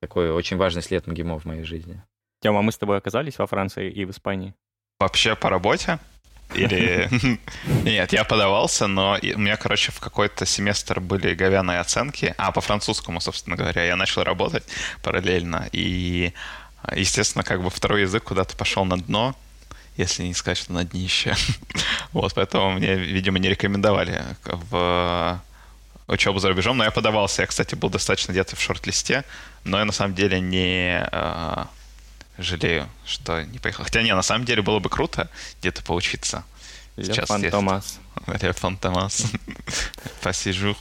такой 0.00 0.30
очень 0.30 0.56
важный 0.56 0.82
след 0.82 1.06
МГИМО 1.06 1.38
в 1.38 1.44
моей 1.44 1.64
жизни. 1.64 2.02
Тема, 2.40 2.62
мы 2.62 2.72
с 2.72 2.78
тобой 2.78 2.98
оказались 2.98 3.38
во 3.38 3.46
Франции 3.46 3.90
и 3.90 4.04
в 4.04 4.10
Испании? 4.10 4.54
Вообще 5.00 5.34
по 5.34 5.50
работе? 5.50 5.98
Или... 6.54 7.08
Нет, 7.84 8.12
я 8.12 8.24
подавался, 8.24 8.86
но 8.86 9.18
у 9.20 9.38
меня, 9.38 9.56
короче, 9.56 9.92
в 9.92 10.00
какой-то 10.00 10.46
семестр 10.46 11.00
были 11.00 11.34
говяные 11.34 11.80
оценки. 11.80 12.34
А, 12.38 12.52
по 12.52 12.60
французскому, 12.60 13.20
собственно 13.20 13.56
говоря, 13.56 13.84
я 13.84 13.96
начал 13.96 14.22
работать 14.22 14.64
параллельно. 15.02 15.68
И, 15.72 16.32
естественно, 16.94 17.44
как 17.44 17.62
бы 17.62 17.70
второй 17.70 18.02
язык 18.02 18.24
куда-то 18.24 18.56
пошел 18.56 18.84
на 18.84 18.96
дно, 18.96 19.34
если 19.98 20.22
не 20.22 20.32
сказать, 20.32 20.56
что 20.56 20.72
на 20.72 20.84
днище. 20.84 21.34
вот, 22.12 22.32
поэтому 22.34 22.72
мне, 22.72 22.94
видимо, 22.94 23.38
не 23.38 23.48
рекомендовали 23.48 24.24
в 24.44 25.42
учебу 26.06 26.38
за 26.38 26.48
рубежом, 26.48 26.78
но 26.78 26.84
я 26.84 26.90
подавался. 26.90 27.42
Я, 27.42 27.46
кстати, 27.46 27.74
был 27.74 27.90
достаточно 27.90 28.32
где-то 28.32 28.56
в 28.56 28.60
шорт-листе, 28.60 29.24
но 29.64 29.78
я 29.78 29.84
на 29.84 29.92
самом 29.92 30.14
деле 30.14 30.40
не 30.40 31.00
а, 31.12 31.68
жалею, 32.38 32.88
что 33.04 33.44
не 33.44 33.58
поехал. 33.58 33.84
Хотя 33.84 34.02
не, 34.02 34.14
на 34.14 34.22
самом 34.22 34.46
деле 34.46 34.62
было 34.62 34.78
бы 34.78 34.88
круто 34.88 35.28
где-то 35.60 35.82
поучиться. 35.82 36.44
Ле 36.96 37.12
Фантомас. 37.26 37.98
Ле 38.40 38.52
Фантомас. 38.52 39.32
Посижу. 40.22 40.76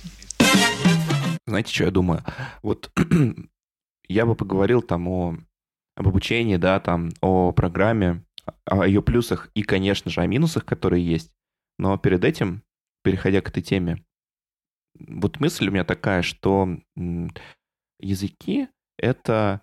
Знаете, 1.47 1.73
что 1.73 1.85
я 1.85 1.91
думаю? 1.91 2.23
Вот 2.61 2.91
я 4.07 4.25
бы 4.25 4.35
поговорил 4.35 4.81
там 4.81 5.07
о, 5.07 5.35
об 5.95 6.07
обучении, 6.07 6.57
да, 6.57 6.79
там, 6.79 7.11
о 7.21 7.51
программе, 7.51 8.21
о 8.65 8.85
ее 8.85 9.01
плюсах 9.01 9.49
и, 9.53 9.63
конечно 9.63 10.11
же, 10.11 10.21
о 10.21 10.27
минусах, 10.27 10.65
которые 10.65 11.05
есть. 11.05 11.31
Но 11.77 11.97
перед 11.97 12.23
этим, 12.23 12.63
переходя 13.03 13.41
к 13.41 13.49
этой 13.49 13.61
теме, 13.61 14.03
вот 14.99 15.39
мысль 15.39 15.67
у 15.67 15.71
меня 15.71 15.83
такая, 15.83 16.21
что 16.21 16.69
языки— 17.99 18.67
это 18.97 19.61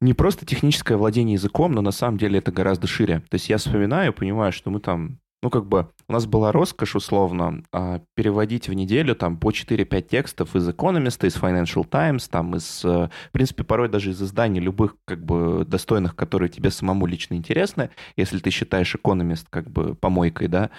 не 0.00 0.14
просто 0.14 0.46
техническое 0.46 0.96
владение 0.96 1.34
языком, 1.34 1.72
но 1.72 1.82
на 1.82 1.90
самом 1.90 2.18
деле 2.18 2.38
это 2.38 2.52
гораздо 2.52 2.86
шире. 2.86 3.20
То 3.30 3.34
есть 3.34 3.48
я 3.48 3.58
вспоминаю, 3.58 4.12
понимаю, 4.12 4.52
что 4.52 4.70
мы 4.70 4.80
там, 4.80 5.20
ну 5.42 5.50
как 5.50 5.66
бы, 5.66 5.88
у 6.08 6.12
нас 6.12 6.26
была 6.26 6.50
роскошь 6.50 6.96
условно 6.96 7.62
а, 7.72 8.02
переводить 8.14 8.68
в 8.68 8.72
неделю 8.72 9.14
там 9.14 9.36
по 9.36 9.50
4-5 9.50 10.02
текстов 10.02 10.56
из 10.56 10.68
Economist, 10.68 11.26
из 11.26 11.36
Financial 11.36 11.86
Times, 11.86 12.28
там 12.28 12.56
из, 12.56 12.84
э, 12.84 13.08
в 13.28 13.32
принципе, 13.32 13.62
порой 13.62 13.88
даже 13.88 14.10
из 14.10 14.22
изданий 14.22 14.60
любых 14.60 14.96
как 15.04 15.24
бы 15.24 15.64
достойных, 15.64 16.16
которые 16.16 16.48
тебе 16.48 16.70
самому 16.70 17.06
лично 17.06 17.34
интересны, 17.34 17.90
если 18.16 18.38
ты 18.38 18.50
считаешь 18.50 18.94
Economist 18.94 19.46
как 19.48 19.70
бы 19.70 19.94
помойкой, 19.94 20.48
да, 20.48 20.70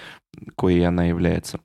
коей 0.57 0.85
она 0.85 1.05
является. 1.05 1.59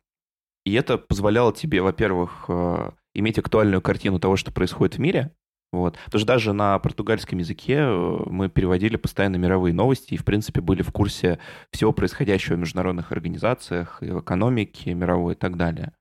И 0.65 0.73
это 0.75 0.97
позволяло 0.97 1.53
тебе, 1.53 1.83
во-первых, 1.83 2.45
э, 2.49 2.91
иметь 3.15 3.39
актуальную 3.39 3.83
картину 3.83 4.21
того, 4.21 4.37
что 4.37 4.53
происходит 4.53 4.97
в 4.97 5.01
мире, 5.01 5.33
вот. 5.75 5.99
Потому 6.07 6.19
что 6.19 6.27
даже 6.27 6.53
на 6.53 6.79
португальском 6.79 7.39
языке 7.39 7.79
э, 7.79 8.19
мы 8.27 8.49
переводили 8.49 8.97
постоянно 8.97 9.37
мировые 9.37 9.75
новости 9.75 10.15
и, 10.15 10.17
в 10.17 10.25
принципе, 10.25 10.61
были 10.61 10.83
в 10.83 10.93
курсе 10.93 11.39
всего 11.71 11.93
происходящего 11.93 12.57
в 12.57 12.61
международных 12.61 13.13
организациях, 13.13 13.99
в 14.01 14.21
экономике 14.21 14.95
мировой 14.95 15.35
и 15.35 15.37
так 15.37 15.57
далее. 15.57 15.93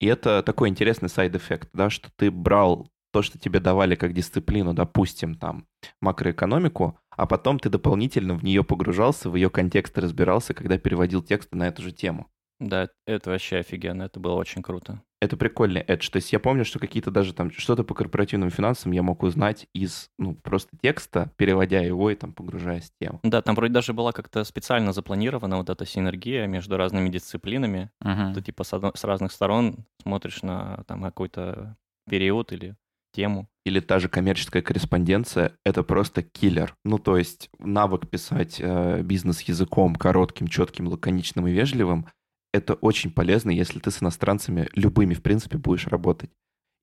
И 0.00 0.06
это 0.06 0.42
такой 0.42 0.68
интересный 0.68 1.08
side 1.08 1.31
effect, 1.31 1.70
да, 1.72 1.88
что 1.88 2.10
ты 2.16 2.30
брал 2.30 2.88
то, 3.12 3.22
что 3.22 3.38
тебе 3.38 3.60
давали 3.60 3.94
как 3.94 4.14
дисциплину, 4.14 4.74
допустим, 4.74 5.34
там, 5.34 5.66
макроэкономику, 6.00 6.98
а 7.10 7.26
потом 7.26 7.58
ты 7.58 7.68
дополнительно 7.68 8.34
в 8.34 8.42
нее 8.42 8.64
погружался, 8.64 9.30
в 9.30 9.36
ее 9.36 9.50
контекст 9.50 9.96
разбирался, 9.98 10.54
когда 10.54 10.78
переводил 10.78 11.22
тексты 11.22 11.56
на 11.56 11.68
эту 11.68 11.82
же 11.82 11.92
тему. 11.92 12.26
Да, 12.58 12.88
это 13.06 13.30
вообще 13.30 13.58
офигенно, 13.58 14.04
это 14.04 14.18
было 14.18 14.34
очень 14.34 14.62
круто. 14.62 15.02
Это 15.22 15.36
прикольный 15.36 15.82
эдж. 15.82 16.10
То 16.10 16.16
есть 16.16 16.32
я 16.32 16.40
помню, 16.40 16.64
что 16.64 16.80
какие-то 16.80 17.12
даже 17.12 17.32
там 17.32 17.52
что-то 17.52 17.84
по 17.84 17.94
корпоративным 17.94 18.50
финансам 18.50 18.90
я 18.90 19.04
мог 19.04 19.22
узнать 19.22 19.68
из, 19.72 20.10
ну, 20.18 20.34
просто 20.34 20.76
текста, 20.82 21.30
переводя 21.36 21.78
его 21.78 22.10
и 22.10 22.16
там 22.16 22.32
погружаясь 22.32 22.90
в 22.90 22.98
тему. 23.00 23.20
Да, 23.22 23.40
там 23.40 23.54
вроде 23.54 23.72
даже 23.72 23.92
была 23.92 24.10
как-то 24.10 24.42
специально 24.42 24.92
запланирована 24.92 25.58
вот 25.58 25.70
эта 25.70 25.86
синергия 25.86 26.48
между 26.48 26.76
разными 26.76 27.08
дисциплинами. 27.08 27.92
Uh-huh. 28.02 28.34
Ты 28.34 28.42
типа 28.42 28.64
с, 28.64 29.04
разных 29.04 29.30
сторон 29.30 29.86
смотришь 30.02 30.42
на 30.42 30.82
там 30.88 31.00
какой-то 31.02 31.76
период 32.10 32.50
или 32.50 32.74
тему. 33.12 33.48
Или 33.64 33.78
та 33.78 34.00
же 34.00 34.08
коммерческая 34.08 34.60
корреспонденция— 34.60 35.52
это 35.64 35.84
просто 35.84 36.24
киллер. 36.24 36.74
Ну, 36.84 36.98
то 36.98 37.16
есть 37.16 37.48
навык 37.60 38.08
писать 38.08 38.56
э, 38.58 39.02
бизнес 39.02 39.42
языком 39.42 39.94
коротким, 39.94 40.48
четким, 40.48 40.88
лаконичным 40.88 41.46
и 41.46 41.52
вежливым— 41.52 42.08
это 42.52 42.74
очень 42.74 43.10
полезно, 43.10 43.50
если 43.50 43.78
ты 43.78 43.90
с 43.90 44.02
иностранцами, 44.02 44.68
любыми, 44.74 45.14
в 45.14 45.22
принципе, 45.22 45.58
будешь 45.58 45.86
работать. 45.86 46.30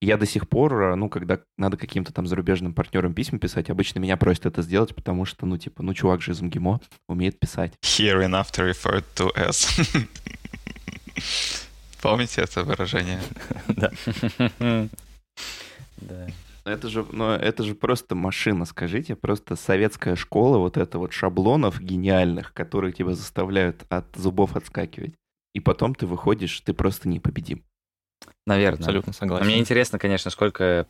Я 0.01 0.17
до 0.17 0.25
сих 0.25 0.47
пор, 0.47 0.95
ну, 0.95 1.09
когда 1.09 1.41
надо 1.57 1.75
каким-то 1.75 2.13
там 2.13 2.25
зарубежным 2.25 2.73
партнерам 2.73 3.13
письма 3.13 3.37
писать, 3.37 3.69
обычно 3.69 3.99
меня 3.99 4.15
просят 4.15 4.45
это 4.45 4.61
сделать, 4.61 4.95
потому 4.95 5.25
что, 5.25 5.45
ну, 5.45 5.57
типа, 5.57 5.83
ну, 5.83 5.93
чувак 5.93 6.21
же 6.21 6.31
из 6.31 6.41
МГИМО 6.41 6.79
умеет 7.09 7.37
писать. 7.37 7.73
Here 7.83 8.21
and 8.25 8.31
after 8.31 8.69
referred 8.69 9.03
to 9.15 9.29
as. 9.35 9.67
Помните 12.01 12.41
это 12.41 12.63
выражение? 12.63 13.19
Да. 13.67 13.91
Да. 16.01 16.27
Это 16.63 16.87
же, 16.87 17.05
ну, 17.11 17.31
это 17.31 17.63
же 17.63 17.75
просто 17.75 18.15
машина, 18.15 18.63
скажите, 18.63 19.17
просто 19.17 19.57
советская 19.57 20.15
школа 20.15 20.59
вот 20.59 20.77
это 20.77 20.97
вот 20.97 21.11
шаблонов 21.11 21.81
гениальных, 21.81 22.53
которые 22.53 22.93
тебя 22.93 23.15
заставляют 23.15 23.85
от 23.89 24.05
зубов 24.15 24.55
отскакивать 24.55 25.13
и 25.53 25.59
потом 25.59 25.95
ты 25.95 26.05
выходишь, 26.05 26.59
ты 26.61 26.73
просто 26.73 27.07
непобедим. 27.07 27.63
Наверное. 28.45 28.79
Абсолютно 28.79 29.13
согласен. 29.13 29.45
А 29.45 29.47
мне 29.47 29.59
интересно, 29.59 29.99
конечно, 29.99 30.31
сколько 30.31 30.87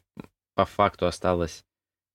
по 0.55 0.65
факту 0.65 1.05
осталось 1.05 1.63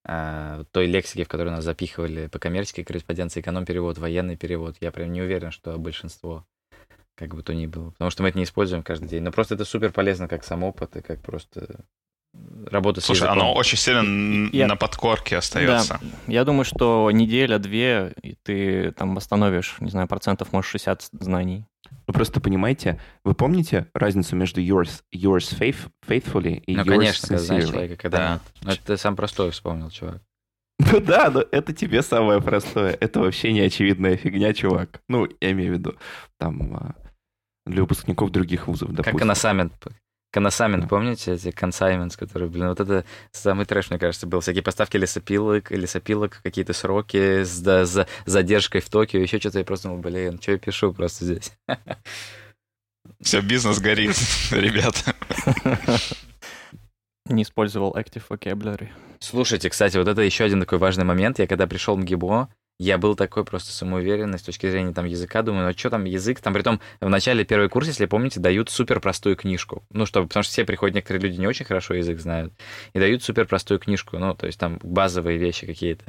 э, 0.06 0.64
той 0.70 0.86
лексики, 0.86 1.24
в 1.24 1.28
которую 1.28 1.54
нас 1.54 1.64
запихивали 1.64 2.26
по 2.26 2.38
коммерческой 2.38 2.84
корреспонденции, 2.84 3.40
эконом-перевод, 3.40 3.98
военный 3.98 4.36
перевод. 4.36 4.76
Я 4.80 4.92
прям 4.92 5.12
не 5.12 5.22
уверен, 5.22 5.50
что 5.50 5.78
большинство 5.78 6.46
как 7.16 7.34
бы 7.34 7.42
то 7.42 7.54
ни 7.54 7.66
было. 7.66 7.90
Потому 7.90 8.10
что 8.10 8.22
мы 8.22 8.30
это 8.30 8.38
не 8.38 8.44
используем 8.44 8.82
каждый 8.82 9.08
день. 9.08 9.22
Но 9.22 9.30
просто 9.30 9.54
это 9.54 9.64
супер 9.64 9.92
полезно 9.92 10.28
как 10.28 10.44
сам 10.44 10.62
опыт 10.64 10.96
и 10.96 11.02
как 11.02 11.20
просто 11.20 11.84
работа 12.70 13.00
с 13.00 13.04
Слушай, 13.04 13.22
языком. 13.24 13.38
оно 13.38 13.54
очень 13.54 13.76
сильно 13.78 14.48
Я- 14.52 14.66
на 14.66 14.76
подкорке 14.76 15.36
остается. 15.36 15.98
Да, 16.00 16.32
я 16.32 16.44
думаю, 16.44 16.64
что 16.64 17.10
неделя-две, 17.10 18.14
и 18.22 18.36
ты 18.42 18.90
там 18.92 19.14
восстановишь, 19.14 19.76
не 19.80 19.90
знаю, 19.90 20.08
процентов, 20.08 20.52
может, 20.52 20.70
60 20.70 21.08
знаний. 21.20 21.66
Вы 22.06 22.14
просто 22.14 22.40
понимаете, 22.40 22.98
вы 23.24 23.34
помните 23.34 23.86
разницу 23.94 24.34
между 24.36 24.60
yours, 24.62 25.02
yours 25.14 25.56
faith, 25.58 25.76
faithfully 26.06 26.56
и 26.66 26.74
Ну, 26.76 26.82
yours 26.82 26.88
конечно, 26.88 27.28
когда 27.28 27.42
знаешь 27.44 27.64
sincerely? 27.64 27.70
человека, 27.72 27.96
когда 27.96 28.18
Да. 28.18 28.40
Ну, 28.62 28.70
это 28.72 28.84
ты 28.86 28.96
сам 28.96 29.16
простой 29.16 29.50
вспомнил, 29.50 29.90
чувак. 29.90 30.22
Ну 30.92 31.00
да, 31.00 31.30
но 31.30 31.44
это 31.52 31.72
тебе 31.72 32.02
самое 32.02 32.40
простое. 32.40 32.96
Это 32.98 33.20
вообще 33.20 33.52
не 33.52 33.60
очевидная 33.60 34.16
фигня, 34.16 34.52
чувак. 34.54 35.02
Ну, 35.08 35.28
я 35.40 35.52
имею 35.52 35.74
в 35.74 35.78
виду, 35.78 35.94
там, 36.38 36.74
а, 36.74 36.94
для 37.66 37.82
выпускников 37.82 38.30
других 38.30 38.66
вузов, 38.66 38.88
допустим. 38.90 39.12
Как 39.12 39.20
коносамент. 39.20 39.72
Коносамент, 40.34 40.88
помните, 40.88 41.34
эти 41.34 41.50
consignments, 41.50 42.18
которые, 42.18 42.50
блин, 42.50 42.66
вот 42.66 42.80
это 42.80 43.04
самый 43.30 43.66
трэш, 43.66 43.90
мне 43.90 44.00
кажется, 44.00 44.26
был. 44.26 44.40
Всякие 44.40 44.64
поставки 44.64 44.96
лесопилок, 44.96 45.70
лесопилок, 45.70 46.40
какие-то 46.42 46.72
сроки 46.72 47.44
с 47.44 47.60
да- 47.60 47.84
за 47.84 48.08
задержкой 48.26 48.80
в 48.80 48.90
Токио, 48.90 49.20
еще 49.20 49.38
что-то. 49.38 49.60
Я 49.60 49.64
просто 49.64 49.86
думал, 49.86 50.02
блин, 50.02 50.40
что 50.42 50.50
я 50.50 50.58
пишу 50.58 50.92
просто 50.92 51.24
здесь? 51.24 51.52
Все, 53.20 53.42
бизнес 53.42 53.78
горит, 53.78 54.16
ребята. 54.50 55.14
Не 57.26 57.44
использовал 57.44 57.94
Active 57.96 58.24
Vocabulary. 58.28 58.88
Слушайте, 59.20 59.70
кстати, 59.70 59.96
вот 59.98 60.08
это 60.08 60.20
еще 60.22 60.42
один 60.42 60.58
такой 60.58 60.78
важный 60.78 61.04
момент. 61.04 61.38
Я 61.38 61.46
когда 61.46 61.68
пришел 61.68 61.94
в 61.94 62.00
МГИБО, 62.00 62.48
я 62.78 62.98
был 62.98 63.14
такой 63.14 63.44
просто 63.44 63.72
самоуверенный 63.72 64.38
с 64.38 64.42
точки 64.42 64.68
зрения 64.68 64.92
там 64.92 65.04
языка. 65.04 65.42
Думаю, 65.42 65.68
ну 65.68 65.78
что 65.78 65.90
там 65.90 66.04
язык? 66.04 66.40
Там 66.40 66.52
притом 66.52 66.80
в 67.00 67.08
начале 67.08 67.44
первый 67.44 67.68
курс, 67.68 67.86
если 67.86 68.06
помните, 68.06 68.40
дают 68.40 68.68
супер 68.68 69.00
простую 69.00 69.36
книжку. 69.36 69.84
Ну, 69.90 70.06
чтобы, 70.06 70.26
потому 70.26 70.42
что 70.42 70.52
все 70.52 70.64
приходят, 70.64 70.94
некоторые 70.94 71.22
люди 71.22 71.40
не 71.40 71.46
очень 71.46 71.64
хорошо 71.64 71.94
язык 71.94 72.18
знают, 72.18 72.52
и 72.92 72.98
дают 72.98 73.22
супер 73.22 73.46
простую 73.46 73.78
книжку. 73.78 74.18
Ну, 74.18 74.34
то 74.34 74.46
есть 74.46 74.58
там 74.58 74.80
базовые 74.82 75.38
вещи 75.38 75.66
какие-то. 75.66 76.04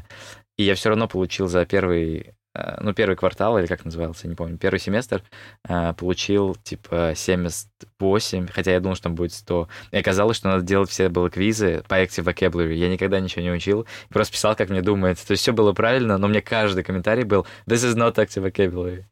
И 0.57 0.63
я 0.63 0.75
все 0.75 0.89
равно 0.89 1.07
получил 1.07 1.47
за 1.47 1.65
первый, 1.65 2.33
ну, 2.81 2.93
первый 2.93 3.15
квартал, 3.15 3.57
или 3.57 3.65
как 3.65 3.85
назывался, 3.85 4.27
не 4.27 4.35
помню, 4.35 4.57
первый 4.57 4.79
семестр, 4.79 5.23
э, 5.67 5.93
получил 5.93 6.55
типа 6.55 7.13
78, 7.15 8.47
хотя 8.47 8.71
я 8.71 8.79
думал, 8.79 8.95
что 8.95 9.05
там 9.05 9.15
будет 9.15 9.33
100. 9.33 9.67
И 9.91 9.97
оказалось, 9.97 10.37
что 10.37 10.49
надо 10.49 10.63
делать 10.63 10.89
все 10.89 11.09
было 11.09 11.29
квизы 11.29 11.83
по 11.87 12.01
Active 12.01 12.25
Vocabulary. 12.25 12.73
Я 12.73 12.89
никогда 12.89 13.19
ничего 13.19 13.41
не 13.41 13.51
учил, 13.51 13.85
просто 14.09 14.33
писал, 14.33 14.55
как 14.55 14.69
мне 14.69 14.81
думается. 14.81 15.27
То 15.27 15.31
есть 15.31 15.41
все 15.41 15.53
было 15.53 15.73
правильно, 15.73 16.17
но 16.17 16.27
мне 16.27 16.41
каждый 16.41 16.83
комментарий 16.83 17.23
был 17.23 17.45
«This 17.67 17.85
is 17.85 17.95
not 17.95 18.15
Active 18.15 18.51
Vocabulary». 18.51 19.05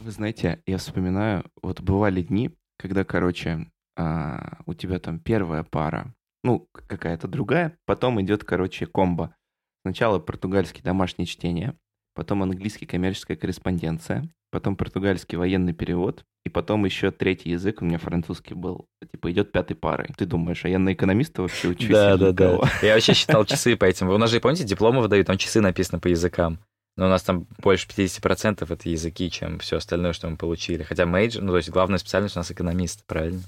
Вы 0.00 0.10
знаете, 0.10 0.60
я 0.66 0.76
вспоминаю, 0.76 1.44
вот 1.62 1.80
бывали 1.80 2.20
дни, 2.20 2.50
когда, 2.78 3.04
короче, 3.04 3.66
а, 3.96 4.58
у 4.66 4.74
тебя 4.74 4.98
там 4.98 5.18
первая 5.18 5.64
пара, 5.64 6.14
ну, 6.44 6.68
какая-то 6.72 7.28
другая, 7.28 7.78
потом 7.86 8.20
идет, 8.20 8.44
короче, 8.44 8.86
комбо. 8.86 9.34
Сначала 9.82 10.18
португальский 10.18 10.82
домашнее 10.82 11.26
чтение, 11.26 11.76
потом 12.16 12.42
английский 12.42 12.86
коммерческая 12.86 13.36
корреспонденция, 13.36 14.28
потом 14.50 14.74
португальский 14.74 15.38
военный 15.38 15.74
перевод, 15.74 16.24
и 16.44 16.48
потом 16.48 16.84
еще 16.84 17.10
третий 17.10 17.50
язык, 17.50 17.82
у 17.82 17.84
меня 17.84 17.98
французский 17.98 18.54
был, 18.54 18.86
типа 19.12 19.30
идет 19.30 19.52
пятой 19.52 19.74
парой. 19.74 20.08
Ты 20.16 20.26
думаешь, 20.26 20.64
а 20.64 20.68
я 20.68 20.78
на 20.78 20.92
экономиста 20.92 21.42
вообще 21.42 21.68
учусь? 21.68 21.90
или 21.90 22.34
кого? 22.34 22.64
Я 22.82 22.94
вообще 22.94 23.14
считал 23.14 23.44
часы 23.46 23.76
по 23.76 23.84
этим. 23.84 24.08
У 24.08 24.18
нас 24.18 24.30
же, 24.30 24.40
помните, 24.40 24.64
дипломы 24.64 25.02
выдают, 25.02 25.26
там 25.26 25.36
часы 25.36 25.60
написаны 25.60 26.00
по 26.00 26.08
языкам. 26.08 26.58
Но 26.96 27.06
у 27.06 27.08
нас 27.08 27.22
там 27.22 27.46
больше 27.58 27.86
50% 27.86 28.72
это 28.72 28.88
языки, 28.88 29.30
чем 29.30 29.58
все 29.58 29.76
остальное, 29.76 30.14
что 30.14 30.30
мы 30.30 30.36
получили. 30.36 30.82
Хотя 30.82 31.04
major, 31.04 31.42
ну, 31.42 31.52
то 31.52 31.58
есть 31.58 31.68
главная 31.68 31.98
специальность 31.98 32.36
у 32.36 32.38
нас 32.38 32.50
экономист, 32.50 33.04
правильно? 33.06 33.42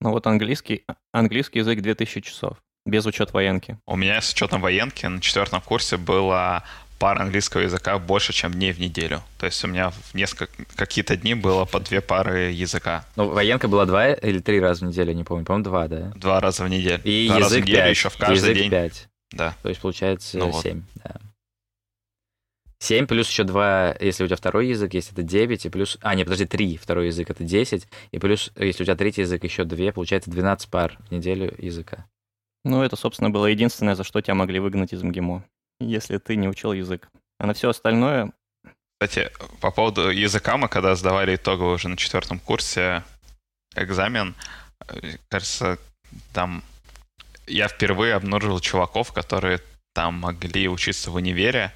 Ну 0.00 0.12
вот 0.12 0.26
английский, 0.26 0.84
английский 1.12 1.58
язык 1.58 1.82
2000 1.82 2.20
часов, 2.22 2.56
без 2.86 3.04
учета 3.04 3.32
военки. 3.34 3.78
У 3.84 3.96
меня 3.96 4.20
с 4.22 4.32
учетом 4.32 4.62
военки 4.62 5.04
на 5.04 5.20
четвертом 5.20 5.60
курсе 5.60 5.98
было 5.98 6.64
пар 6.98 7.20
английского 7.22 7.62
языка 7.62 7.98
больше, 7.98 8.32
чем 8.32 8.52
дней 8.52 8.72
в 8.72 8.78
неделю. 8.78 9.22
То 9.38 9.46
есть 9.46 9.62
у 9.64 9.68
меня 9.68 9.90
в 9.90 10.14
несколько 10.14 10.48
какие-то 10.74 11.16
дни 11.16 11.34
было 11.34 11.64
по 11.64 11.80
две 11.80 12.00
пары 12.00 12.50
языка. 12.50 13.04
Ну, 13.16 13.28
военка 13.28 13.68
была 13.68 13.86
два 13.86 14.12
или 14.12 14.40
три 14.40 14.60
раза 14.60 14.84
в 14.84 14.88
неделю, 14.88 15.12
не 15.12 15.24
помню. 15.24 15.44
По-моему, 15.44 15.64
два, 15.64 15.88
да? 15.88 16.12
Два 16.16 16.40
раза 16.40 16.64
в 16.64 16.68
неделю. 16.68 17.00
И 17.04 17.28
Два 17.28 17.38
раза 17.38 17.48
в 17.48 17.52
язык 17.52 17.64
неделю 17.66 17.82
5. 17.82 17.90
еще 17.90 18.08
в 18.10 18.16
каждый 18.16 18.34
язык 18.36 18.54
день. 18.54 18.70
5. 18.70 19.08
Да. 19.32 19.54
То 19.62 19.68
есть 19.68 19.80
получается 19.80 20.38
Ну 20.38 20.50
вот. 20.50 20.62
7, 20.62 20.82
да. 21.04 21.16
7 22.80 23.06
плюс 23.06 23.28
еще 23.28 23.44
2, 23.44 23.96
если 24.00 24.24
у 24.24 24.26
тебя 24.26 24.36
второй 24.36 24.68
язык 24.68 24.94
есть, 24.94 25.12
это 25.12 25.22
9, 25.22 25.66
и 25.66 25.68
плюс... 25.68 25.98
А, 26.00 26.14
нет, 26.14 26.26
подожди, 26.26 26.46
3, 26.46 26.76
второй 26.76 27.06
язык 27.06 27.28
это 27.28 27.42
10, 27.42 27.88
и 28.12 28.18
плюс, 28.18 28.52
если 28.56 28.82
у 28.84 28.86
тебя 28.86 28.94
третий 28.94 29.22
язык, 29.22 29.42
еще 29.42 29.64
2, 29.64 29.92
получается 29.92 30.30
12 30.30 30.70
пар 30.70 30.96
в 31.08 31.10
неделю 31.12 31.52
языка. 31.58 32.06
Ну, 32.64 32.82
это, 32.82 32.94
собственно, 32.96 33.30
было 33.30 33.46
единственное, 33.46 33.96
за 33.96 34.04
что 34.04 34.20
тебя 34.20 34.34
могли 34.34 34.60
выгнать 34.60 34.92
из 34.92 35.02
МГИМО, 35.02 35.44
если 35.80 36.18
ты 36.18 36.36
не 36.36 36.48
учил 36.48 36.72
язык. 36.72 37.08
А 37.38 37.46
на 37.46 37.54
все 37.54 37.70
остальное, 37.70 38.32
Кстати, 39.00 39.30
по 39.60 39.70
поводу 39.70 40.10
языка, 40.10 40.56
мы 40.56 40.68
когда 40.68 40.94
сдавали 40.96 41.36
итоговый 41.36 41.74
уже 41.74 41.88
на 41.88 41.96
четвертом 41.96 42.40
курсе 42.40 43.04
экзамен, 43.76 44.34
э, 44.88 45.16
кажется, 45.28 45.78
там 46.32 46.64
я 47.46 47.68
впервые 47.68 48.14
обнаружил 48.14 48.60
чуваков, 48.60 49.12
которые 49.12 49.60
там 49.94 50.14
могли 50.14 50.68
учиться 50.68 51.10
в 51.10 51.16
универе. 51.16 51.72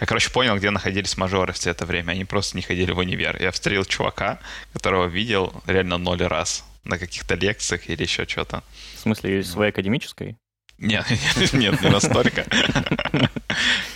Я, 0.00 0.06
короче, 0.06 0.30
понял, 0.30 0.56
где 0.56 0.70
находились 0.70 1.16
мажоры 1.16 1.52
все 1.52 1.70
это 1.70 1.86
время. 1.86 2.12
Они 2.12 2.24
просто 2.24 2.56
не 2.56 2.62
ходили 2.62 2.92
в 2.92 2.98
универ. 2.98 3.40
Я 3.40 3.50
встретил 3.50 3.84
чувака, 3.84 4.38
которого 4.72 5.06
видел 5.06 5.62
реально 5.66 5.96
ноль 5.96 6.22
раз 6.22 6.64
на 6.84 6.98
каких-то 6.98 7.34
лекциях 7.34 7.88
или 7.88 8.02
еще 8.02 8.26
что-то. 8.26 8.62
в 8.94 8.98
смысле, 8.98 9.42
своей 9.42 9.70
академической, 9.70 10.36
Нет, 10.78 11.06
нет, 11.52 11.80
не 11.80 11.88
настолько. 11.88 12.46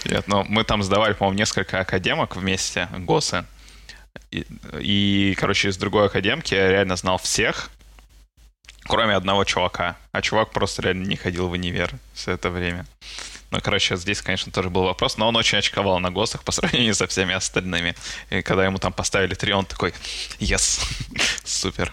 Нет, 0.05 0.27
но 0.29 0.45
мы 0.45 0.65
там 0.65 0.83
сдавали, 0.83 1.13
по-моему, 1.13 1.39
несколько 1.39 1.81
академок 1.81 2.37
вместе, 2.37 2.89
ГОСы. 2.97 3.45
И, 4.31 4.47
и, 4.79 5.35
короче, 5.39 5.69
из 5.69 5.77
другой 5.77 6.07
академки 6.07 6.55
я 6.55 6.69
реально 6.69 6.97
знал 6.97 7.19
всех, 7.19 7.71
кроме 8.85 9.15
одного 9.15 9.45
чувака. 9.45 9.97
А 10.13 10.23
чувак 10.23 10.51
просто 10.51 10.83
реально 10.83 11.07
не 11.07 11.17
ходил 11.17 11.49
в 11.49 11.53
универ 11.53 11.93
все 12.15 12.33
это 12.33 12.51
время. 12.51 12.87
Ну, 13.51 13.61
короче, 13.61 13.97
здесь, 13.97 14.23
конечно, 14.23 14.53
тоже 14.53 14.71
был 14.71 14.85
вопрос, 14.85 15.17
но 15.17 15.29
он 15.29 15.37
очень 15.37 15.59
очковал 15.59 15.99
на 15.99 16.11
ГОСах 16.11 16.45
по 16.45 16.53
сравнению 16.53 16.95
со 16.95 17.07
всеми 17.07 17.35
остальными. 17.35 17.95
И 18.31 18.43
когда 18.43 18.65
ему 18.65 18.79
там 18.79 18.93
поставили 18.93 19.35
три, 19.35 19.53
он 19.53 19.67
такой, 19.67 19.93
yes, 20.39 20.81
супер, 21.45 21.93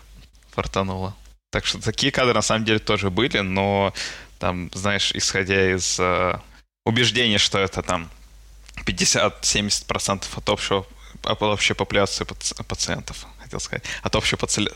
фартануло. 0.52 1.16
Так 1.50 1.66
что 1.66 1.82
такие 1.82 2.12
кадры 2.12 2.34
на 2.34 2.42
самом 2.42 2.66
деле 2.66 2.80
тоже 2.80 3.10
были, 3.10 3.40
но 3.40 3.94
там, 4.40 4.70
знаешь, 4.74 5.12
исходя 5.14 5.72
из 5.76 6.00
э, 6.00 6.40
убеждения, 6.86 7.38
что 7.38 7.60
это 7.60 7.82
там 7.82 8.10
50-70% 8.86 10.26
от 10.36 10.50
общего 10.50 10.86
от 11.24 11.42
общей 11.42 11.74
популяции 11.74 12.26
паци- 12.26 12.64
пациентов, 12.64 13.26
хотел 13.40 13.60
сказать, 13.60 13.84
от 14.04 14.16
общей 14.16 14.36
паци-. 14.36 14.72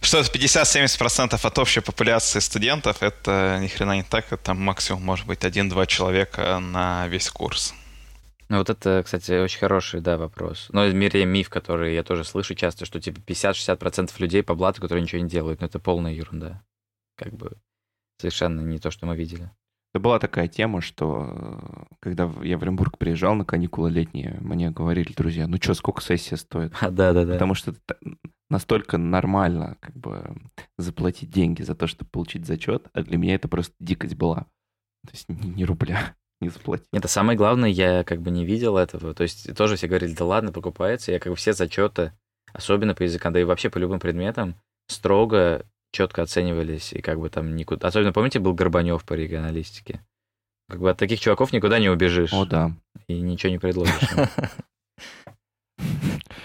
Что 0.00 0.18
это 0.18 0.30
50-70% 0.30 1.38
от 1.42 1.58
общей 1.58 1.80
популяции 1.80 2.40
студентов, 2.40 3.02
это 3.02 3.58
ни 3.60 3.68
хрена 3.68 3.96
не 3.96 4.02
так, 4.02 4.26
это 4.26 4.38
там 4.38 4.60
максимум 4.60 5.02
может 5.02 5.26
быть 5.26 5.44
один-два 5.44 5.86
человека 5.86 6.58
на 6.58 7.06
весь 7.08 7.30
курс. 7.30 7.74
Ну, 8.48 8.58
вот 8.58 8.68
это, 8.68 9.02
кстати, 9.04 9.30
очень 9.30 9.60
хороший, 9.60 10.00
да, 10.00 10.16
вопрос. 10.16 10.66
Но 10.72 10.84
в 10.84 10.92
мире 10.92 11.24
миф, 11.24 11.48
который 11.48 11.94
я 11.94 12.02
тоже 12.02 12.24
слышу 12.24 12.56
часто, 12.56 12.84
что 12.84 13.00
типа 13.00 13.20
50-60% 13.20 14.10
людей 14.18 14.42
по 14.42 14.56
блату, 14.56 14.80
которые 14.80 15.02
ничего 15.02 15.22
не 15.22 15.28
делают. 15.28 15.60
Но 15.60 15.66
это 15.68 15.78
полная 15.78 16.12
ерунда. 16.12 16.60
Как 17.16 17.32
бы 17.32 17.52
совершенно 18.20 18.60
не 18.60 18.78
то, 18.78 18.90
что 18.90 19.06
мы 19.06 19.16
видели. 19.16 19.50
Это 19.92 20.00
была 20.00 20.20
такая 20.20 20.46
тема, 20.46 20.80
что 20.80 21.26
э, 21.28 21.94
когда 21.98 22.30
я 22.42 22.58
в 22.58 22.62
Оренбург 22.62 22.96
приезжал 22.96 23.34
на 23.34 23.44
каникулы 23.44 23.90
летние, 23.90 24.38
мне 24.40 24.70
говорили 24.70 25.12
друзья, 25.12 25.48
ну 25.48 25.56
что, 25.56 25.74
сколько 25.74 26.00
сессия 26.00 26.36
стоит? 26.36 26.72
А, 26.80 26.90
да, 26.90 27.12
да, 27.12 27.24
да. 27.24 27.32
Потому 27.32 27.54
что 27.54 27.72
это 27.72 27.98
настолько 28.48 28.98
нормально 28.98 29.78
как 29.80 29.96
бы 29.96 30.36
заплатить 30.78 31.30
деньги 31.30 31.62
за 31.62 31.74
то, 31.74 31.88
чтобы 31.88 32.08
получить 32.08 32.46
зачет, 32.46 32.86
а 32.92 33.02
для 33.02 33.18
меня 33.18 33.34
это 33.34 33.48
просто 33.48 33.74
дикость 33.80 34.14
была. 34.14 34.46
То 35.06 35.12
есть 35.12 35.28
ни, 35.28 35.48
ни 35.48 35.64
рубля 35.64 36.14
не 36.40 36.50
заплатил. 36.50 36.86
Это 36.92 37.08
самое 37.08 37.36
главное, 37.36 37.68
я 37.68 38.04
как 38.04 38.22
бы 38.22 38.30
не 38.30 38.44
видел 38.44 38.76
этого. 38.76 39.12
То 39.12 39.24
есть 39.24 39.52
тоже 39.56 39.74
все 39.74 39.88
говорили, 39.88 40.14
да 40.14 40.24
ладно, 40.24 40.52
покупается. 40.52 41.10
Я 41.10 41.18
как 41.18 41.32
бы 41.32 41.36
все 41.36 41.52
зачеты, 41.52 42.12
особенно 42.52 42.94
по 42.94 43.02
языкам, 43.02 43.32
да 43.32 43.40
и 43.40 43.44
вообще 43.44 43.70
по 43.70 43.78
любым 43.78 43.98
предметам, 43.98 44.54
строго, 44.86 45.66
четко 45.92 46.22
оценивались. 46.22 46.92
И 46.92 47.00
как 47.00 47.18
бы 47.20 47.30
там 47.30 47.56
никуда... 47.56 47.88
Особенно, 47.88 48.12
помните, 48.12 48.38
был 48.38 48.54
Горбанев 48.54 49.04
по 49.04 49.14
регионалистике? 49.14 50.00
Как 50.68 50.80
бы 50.80 50.90
от 50.90 50.98
таких 50.98 51.20
чуваков 51.20 51.52
никуда 51.52 51.78
не 51.78 51.88
убежишь. 51.88 52.32
О, 52.32 52.44
да. 52.44 52.72
И 53.08 53.20
ничего 53.20 53.50
не 53.50 53.58
предложишь. 53.58 54.08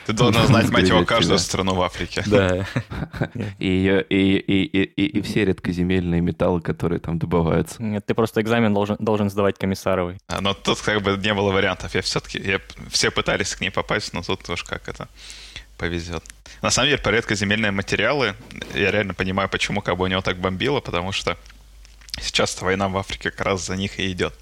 Ты 0.06 0.14
должен 0.14 0.46
знать, 0.46 0.70
мать 0.70 0.84
его, 0.84 1.00
Сгребет 1.00 1.10
каждую 1.10 1.40
страну 1.40 1.74
в 1.74 1.82
Африке. 1.82 2.24
Да. 2.28 2.68
И, 3.60 4.04
и, 4.10 4.38
и, 4.38 4.64
и, 4.64 4.84
и, 4.84 5.06
и 5.06 5.22
все 5.22 5.46
редкоземельные 5.46 6.22
металлы, 6.22 6.62
которые 6.62 7.00
там 7.00 7.18
добываются. 7.18 7.82
Нет, 7.82 8.06
ты 8.06 8.14
просто 8.14 8.42
экзамен 8.42 8.74
должен, 8.74 8.98
должен 9.00 9.30
сдавать 9.30 9.58
комиссаровый. 9.58 10.18
А, 10.28 10.42
Но 10.42 10.54
тут 10.54 10.80
как 10.82 11.02
бы 11.02 11.18
не 11.18 11.34
было 11.34 11.52
вариантов. 11.52 11.96
Я 11.96 12.02
все-таки... 12.02 12.40
Я, 12.40 12.62
все 12.90 13.10
пытались 13.12 13.56
к 13.56 13.62
ней 13.62 13.72
попасть, 13.72 14.14
но 14.14 14.22
тут 14.22 14.48
уж 14.50 14.64
как 14.64 14.88
это 14.88 15.08
повезет. 15.78 16.24
На 16.66 16.72
самом 16.72 16.88
деле, 16.88 16.98
по 17.00 17.10
редкоземельные 17.10 17.70
материалы, 17.72 18.34
я 18.74 18.90
реально 18.90 19.14
понимаю, 19.14 19.48
почему 19.50 19.84
как 19.84 19.98
бы 19.98 20.06
у 20.06 20.08
него 20.08 20.24
так 20.24 20.40
бомбило, 20.40 20.80
потому 20.80 21.12
что 21.12 21.38
Сейчас 22.20 22.60
война 22.62 22.90
в 22.90 22.98
Африке 22.98 23.30
как 23.32 23.42
раз 23.42 23.66
за 23.66 23.76
них 23.76 24.00
и 24.00 24.12
идет. 24.12 24.34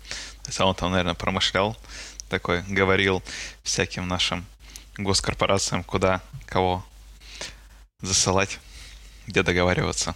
Есть 0.45 0.61
он 0.61 0.75
там, 0.75 0.91
наверное, 0.91 1.15
промышлял, 1.15 1.75
такой, 2.29 2.63
говорил 2.63 3.21
всяким 3.63 4.07
нашим 4.07 4.45
госкорпорациям, 4.97 5.83
куда, 5.83 6.21
кого 6.45 6.85
засылать, 7.99 8.59
где 9.27 9.43
договариваться. 9.43 10.15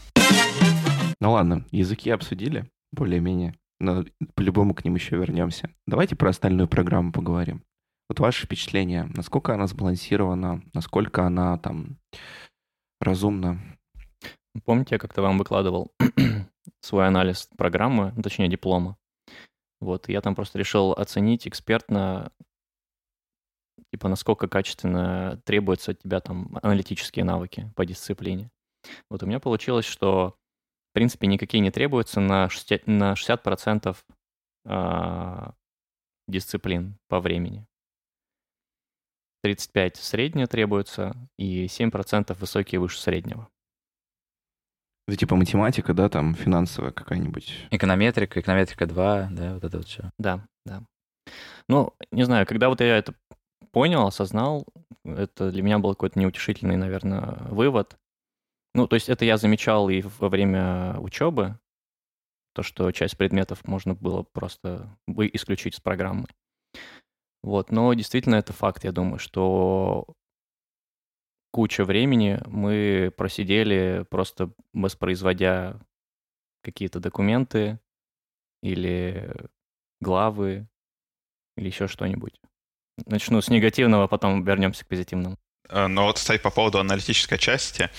Ну 1.20 1.32
ладно, 1.32 1.66
языки 1.72 2.10
обсудили 2.10 2.70
более-менее, 2.92 3.56
но 3.80 4.06
по-любому 4.36 4.74
к 4.74 4.86
ним 4.86 4.96
еще 4.96 5.18
вернемся. 5.18 5.70
Давайте 5.88 6.16
про 6.16 6.30
остальную 6.30 6.68
программу 6.68 7.12
поговорим. 7.12 7.64
Вот 8.10 8.20
ваши 8.20 8.46
впечатления, 8.46 9.10
насколько 9.16 9.54
она 9.54 9.68
сбалансирована, 9.68 10.64
насколько 10.74 11.26
она 11.26 11.58
там 11.58 11.98
разумна? 13.02 13.60
Помните, 14.64 14.96
я 14.96 15.00
как-то 15.00 15.22
вам 15.22 15.38
выкладывал 15.38 15.92
свой 16.82 17.08
анализ 17.08 17.50
программы, 17.58 18.14
точнее 18.22 18.48
диплома. 18.48 18.98
Вот, 19.80 20.10
я 20.10 20.22
там 20.22 20.36
просто 20.36 20.58
решил 20.58 20.94
оценить 20.94 21.48
экспертно, 21.48 22.32
типа, 23.92 24.08
насколько 24.08 24.48
качественно 24.48 25.40
требуются 25.46 25.92
от 25.92 26.00
тебя 26.00 26.20
там 26.20 26.58
аналитические 26.64 27.26
навыки 27.26 27.72
по 27.76 27.86
дисциплине. 27.86 28.50
Вот 29.10 29.22
у 29.22 29.26
меня 29.26 29.40
получилось, 29.40 29.86
что, 29.86 30.36
в 30.92 30.94
принципе, 30.94 31.28
никакие 31.28 31.62
не 31.62 31.72
требуются 31.72 32.20
на 32.20 32.48
60%, 32.48 32.84
на 32.88 33.14
60% 33.14 33.98
а, 34.66 35.54
дисциплин 36.28 36.98
по 37.08 37.20
времени. 37.20 37.68
35 39.48 39.96
среднее 39.96 40.46
требуется 40.46 41.16
и 41.38 41.68
7% 41.68 42.38
высокие 42.38 42.82
выше 42.82 43.00
среднего. 43.00 43.48
Это 45.08 45.16
типа 45.16 45.38
математика, 45.38 45.94
да, 45.94 46.10
там 46.10 46.36
финансовая 46.36 46.92
какая-нибудь. 46.92 47.68
Эконометрика, 47.72 48.42
эконометрика 48.42 48.86
2, 48.86 49.30
да, 49.32 49.54
вот 49.54 49.64
это 49.64 49.78
вот 49.78 49.88
все. 49.88 50.12
Да, 50.20 50.46
да. 50.66 50.84
Ну, 51.70 51.94
не 52.12 52.24
знаю, 52.24 52.46
когда 52.46 52.68
вот 52.68 52.82
я 52.82 52.98
это 52.98 53.16
понял, 53.72 54.06
осознал, 54.06 54.66
это 55.06 55.50
для 55.50 55.64
меня 55.64 55.80
был 55.80 55.92
какой-то 55.92 56.20
неутешительный, 56.20 56.76
наверное, 56.76 57.38
вывод. 57.50 57.98
Ну, 58.74 58.86
то 58.86 58.96
есть 58.96 59.08
это 59.08 59.24
я 59.24 59.38
замечал 59.38 59.88
и 59.88 60.02
во 60.02 60.28
время 60.28 61.00
учебы, 61.00 61.58
то, 62.54 62.64
что 62.64 62.92
часть 62.92 63.16
предметов 63.16 63.66
можно 63.66 63.94
было 63.96 64.24
просто 64.24 64.90
исключить 65.08 65.76
с 65.76 65.80
программы. 65.80 66.28
Вот, 67.48 67.72
но 67.72 67.94
действительно 67.94 68.36
это 68.36 68.52
факт, 68.52 68.84
я 68.84 68.92
думаю, 68.92 69.20
что 69.20 70.06
куча 71.52 71.86
времени 71.86 72.42
мы 72.46 73.10
просидели 73.16 74.06
просто 74.10 74.52
воспроизводя 74.74 75.80
какие-то 76.62 77.00
документы 77.00 77.80
или 78.62 79.34
главы 80.02 80.68
или 81.56 81.68
еще 81.68 81.88
что-нибудь. 81.88 82.34
Начну 83.06 83.42
с 83.42 83.48
негативного, 83.48 84.04
а 84.04 84.08
потом 84.10 84.44
вернемся 84.44 84.84
к 84.84 84.90
позитивному. 84.90 85.38
Э, 85.70 85.88
но 85.88 86.04
вот, 86.04 86.18
кстати, 86.18 86.42
по 86.42 86.52
поводу 86.52 86.80
аналитической 86.80 87.38
части, 87.38 87.90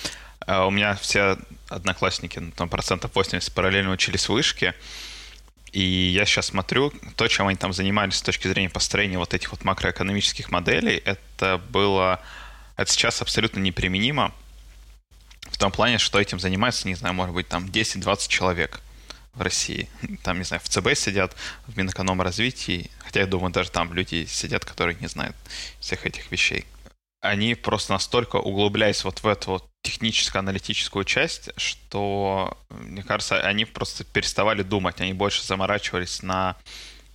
э, 0.47 0.63
у 0.63 0.71
меня 0.71 0.95
все 0.95 1.39
одноклассники, 1.71 2.39
ну, 2.39 2.51
там 2.51 2.69
процентов 2.69 3.15
80 3.15 3.55
параллельно 3.55 3.93
учились 3.93 4.29
в 4.29 4.33
вышке, 4.35 4.75
и 5.73 5.83
я 5.83 6.25
сейчас 6.25 6.47
смотрю, 6.47 6.93
то, 7.17 7.29
чем 7.29 7.47
они 7.49 7.57
там 7.57 7.73
занимались 7.73 8.17
с 8.17 8.23
точки 8.23 8.49
зрения 8.49 8.71
построения 8.71 9.19
вот 9.19 9.35
этих 9.35 9.51
вот 9.51 9.65
макроэкономических 9.65 10.51
моделей, 10.51 11.03
это 11.05 11.61
было 11.71 12.21
это 12.79 12.93
сейчас 12.93 13.21
абсолютно 13.21 13.59
неприменимо 13.59 14.33
в 15.51 15.59
том 15.59 15.73
плане, 15.73 15.99
что 15.99 16.21
этим 16.21 16.39
занимается, 16.39 16.87
не 16.87 16.95
знаю, 16.95 17.13
может 17.15 17.35
быть, 17.35 17.49
там 17.49 17.67
10-20 17.67 18.29
человек 18.29 18.81
в 19.35 19.43
России. 19.43 19.89
Там, 20.23 20.39
не 20.39 20.45
знаю, 20.45 20.61
в 20.65 20.69
ЦБ 20.69 20.95
сидят, 20.95 21.35
в 21.67 21.77
Минэкономразвитии, 21.77 22.91
хотя 23.01 23.21
я 23.21 23.27
думаю, 23.27 23.53
даже 23.53 23.71
там 23.71 23.93
люди 23.93 24.27
сидят, 24.27 24.65
которые 24.65 24.97
не 25.01 25.09
знают 25.09 25.37
всех 25.81 26.07
этих 26.07 26.31
вещей. 26.31 26.67
Они 27.21 27.55
просто 27.55 27.95
настолько 27.95 28.37
углубляясь 28.37 29.05
вот 29.05 29.23
в 29.23 29.27
эту 29.27 29.51
вот 29.53 29.69
техническо-аналитическую 29.83 31.05
часть, 31.05 31.51
что, 31.57 32.57
мне 32.69 33.03
кажется, 33.03 33.41
они 33.41 33.65
просто 33.65 34.05
переставали 34.05 34.63
думать, 34.63 35.01
они 35.01 35.13
больше 35.15 35.43
заморачивались 35.43 36.23
на 36.23 36.57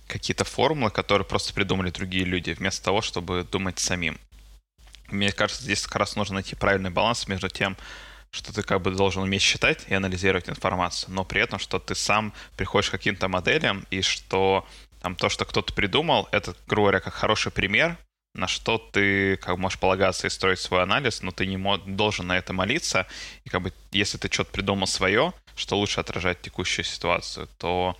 какие-то 0.06 0.44
формулы, 0.44 0.90
которые 0.90 1.26
просто 1.26 1.54
придумали 1.54 1.90
другие 1.90 2.24
люди, 2.24 2.50
вместо 2.50 2.84
того, 2.84 3.00
чтобы 3.00 3.44
думать 3.44 3.78
самим. 3.78 4.18
Мне 5.08 5.32
кажется, 5.32 5.62
здесь 5.62 5.82
как 5.82 5.96
раз 5.96 6.16
нужно 6.16 6.34
найти 6.34 6.54
правильный 6.54 6.90
баланс 6.90 7.26
между 7.28 7.48
тем, 7.48 7.76
что 8.30 8.52
ты 8.52 8.62
как 8.62 8.82
бы 8.82 8.90
должен 8.90 9.22
уметь 9.22 9.42
считать 9.42 9.84
и 9.88 9.94
анализировать 9.94 10.48
информацию, 10.48 11.14
но 11.14 11.24
при 11.24 11.40
этом, 11.40 11.58
что 11.58 11.78
ты 11.78 11.94
сам 11.94 12.32
приходишь 12.56 12.88
к 12.88 12.92
каким-то 12.92 13.28
моделям, 13.28 13.86
и 13.90 14.02
что 14.02 14.66
там 15.00 15.14
то, 15.14 15.28
что 15.28 15.44
кто-то 15.44 15.72
придумал, 15.72 16.28
это, 16.32 16.54
грубо 16.66 16.88
говоря, 16.88 17.00
как 17.00 17.14
хороший 17.14 17.52
пример, 17.52 17.96
на 18.34 18.48
что 18.48 18.78
ты 18.78 19.36
как 19.36 19.56
можешь 19.58 19.78
полагаться 19.78 20.26
и 20.26 20.30
строить 20.30 20.58
свой 20.58 20.82
анализ, 20.82 21.22
но 21.22 21.30
ты 21.30 21.46
не 21.46 21.56
должен 21.86 22.26
на 22.26 22.36
это 22.36 22.52
молиться. 22.52 23.06
И 23.44 23.48
как 23.48 23.62
бы 23.62 23.72
если 23.92 24.18
ты 24.18 24.32
что-то 24.32 24.50
придумал 24.50 24.86
свое, 24.86 25.32
что 25.54 25.78
лучше 25.78 26.00
отражать 26.00 26.42
текущую 26.42 26.84
ситуацию, 26.84 27.48
то 27.58 27.96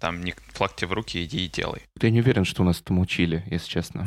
там 0.00 0.22
не 0.22 0.34
флаг 0.52 0.74
тебе 0.74 0.88
в 0.88 0.92
руки, 0.92 1.22
иди 1.24 1.44
и 1.44 1.48
делай. 1.48 1.82
Я 2.00 2.10
не 2.10 2.20
уверен, 2.20 2.44
что 2.44 2.62
у 2.62 2.64
нас 2.64 2.80
этому 2.80 3.02
учили, 3.02 3.44
если 3.50 3.68
честно. 3.68 4.06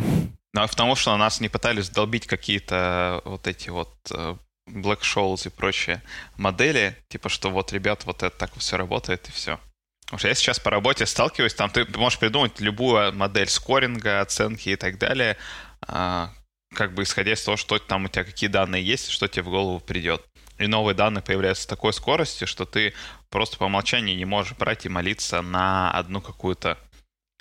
Ну, 0.53 0.61
а 0.61 0.67
потому 0.67 0.95
что 0.95 1.15
нас 1.17 1.39
не 1.39 1.49
пытались 1.49 1.89
долбить 1.89 2.25
какие-то 2.25 3.21
вот 3.25 3.47
эти 3.47 3.69
вот 3.69 3.93
э, 4.11 4.35
Black 4.69 5.01
Shoals 5.01 5.47
и 5.47 5.49
прочие 5.49 6.01
модели, 6.35 6.95
типа, 7.09 7.29
что 7.29 7.49
вот, 7.49 7.71
ребят, 7.73 8.05
вот 8.05 8.23
это 8.23 8.35
так 8.35 8.51
все 8.57 8.77
работает 8.77 9.27
и 9.29 9.31
все. 9.31 9.59
Потому 10.05 10.19
что 10.19 10.27
я 10.29 10.35
сейчас 10.35 10.59
по 10.59 10.71
работе 10.71 11.05
сталкиваюсь, 11.05 11.53
там 11.53 11.69
ты 11.69 11.85
можешь 11.97 12.17
придумать 12.17 12.61
любую 12.61 13.13
модель 13.13 13.49
скоринга, 13.49 14.21
оценки 14.21 14.69
и 14.69 14.75
так 14.77 14.97
далее, 14.97 15.37
как 15.85 16.93
бы 16.93 17.03
исходя 17.03 17.33
из 17.33 17.43
того, 17.43 17.57
что 17.57 17.79
там 17.79 18.05
у 18.05 18.07
тебя 18.07 18.23
какие 18.23 18.49
данные 18.49 18.83
есть, 18.83 19.09
что 19.09 19.27
тебе 19.27 19.43
в 19.43 19.49
голову 19.49 19.79
придет. 19.79 20.23
И 20.57 20.67
новые 20.67 20.95
данные 20.95 21.21
появляются 21.21 21.63
с 21.63 21.67
такой 21.67 21.93
скоростью, 21.93 22.47
что 22.47 22.65
ты 22.65 22.93
просто 23.29 23.57
по 23.57 23.65
умолчанию 23.65 24.17
не 24.17 24.25
можешь 24.25 24.57
брать 24.57 24.85
и 24.85 24.89
молиться 24.89 25.41
на 25.41 25.91
одну 25.91 26.19
какую-то 26.19 26.77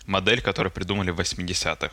модель, 0.06 0.42
которую 0.42 0.72
придумали 0.72 1.10
в 1.10 1.20
80-х. 1.20 1.90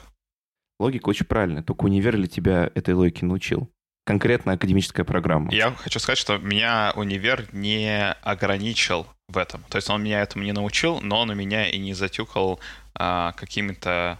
Логика 0.79 1.10
очень 1.10 1.25
правильная, 1.25 1.63
только 1.63 1.86
универ 1.86 2.17
ли 2.17 2.27
тебя 2.27 2.69
этой 2.75 2.93
логике 2.93 3.25
научил? 3.25 3.69
Конкретно 4.06 4.53
академическая 4.53 5.06
программа. 5.06 5.53
Я 5.53 5.71
хочу 5.75 5.99
сказать, 5.99 6.17
что 6.17 6.38
меня 6.38 6.91
универ 6.95 7.47
не 7.53 8.12
ограничил 8.21 9.08
в 9.29 9.38
этом. 9.38 9.63
То 9.69 9.77
есть 9.77 9.89
он 9.89 10.03
меня 10.03 10.21
этому 10.21 10.43
не 10.43 10.51
научил, 10.51 10.99
но 10.99 11.21
он 11.21 11.29
у 11.29 11.36
меня 11.36 11.69
и 11.69 11.77
не 11.77 11.93
затюкал 11.93 12.60
а, 12.95 13.32
какими-то... 13.34 14.19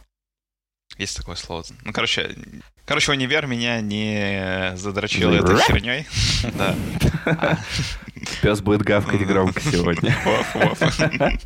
Есть 0.98 1.18
такое 1.18 1.36
слово? 1.36 1.64
Ну, 1.84 1.92
короче, 1.92 2.36
короче, 2.86 3.12
универ 3.12 3.48
меня 3.48 3.82
не 3.82 4.74
задрочил 4.76 5.34
этой 5.34 5.58
херней. 5.58 6.08
Да. 6.54 6.76
Пес 8.42 8.60
будет 8.62 8.82
гавкать 8.82 9.26
громко 9.26 9.62
сегодня 9.72 10.14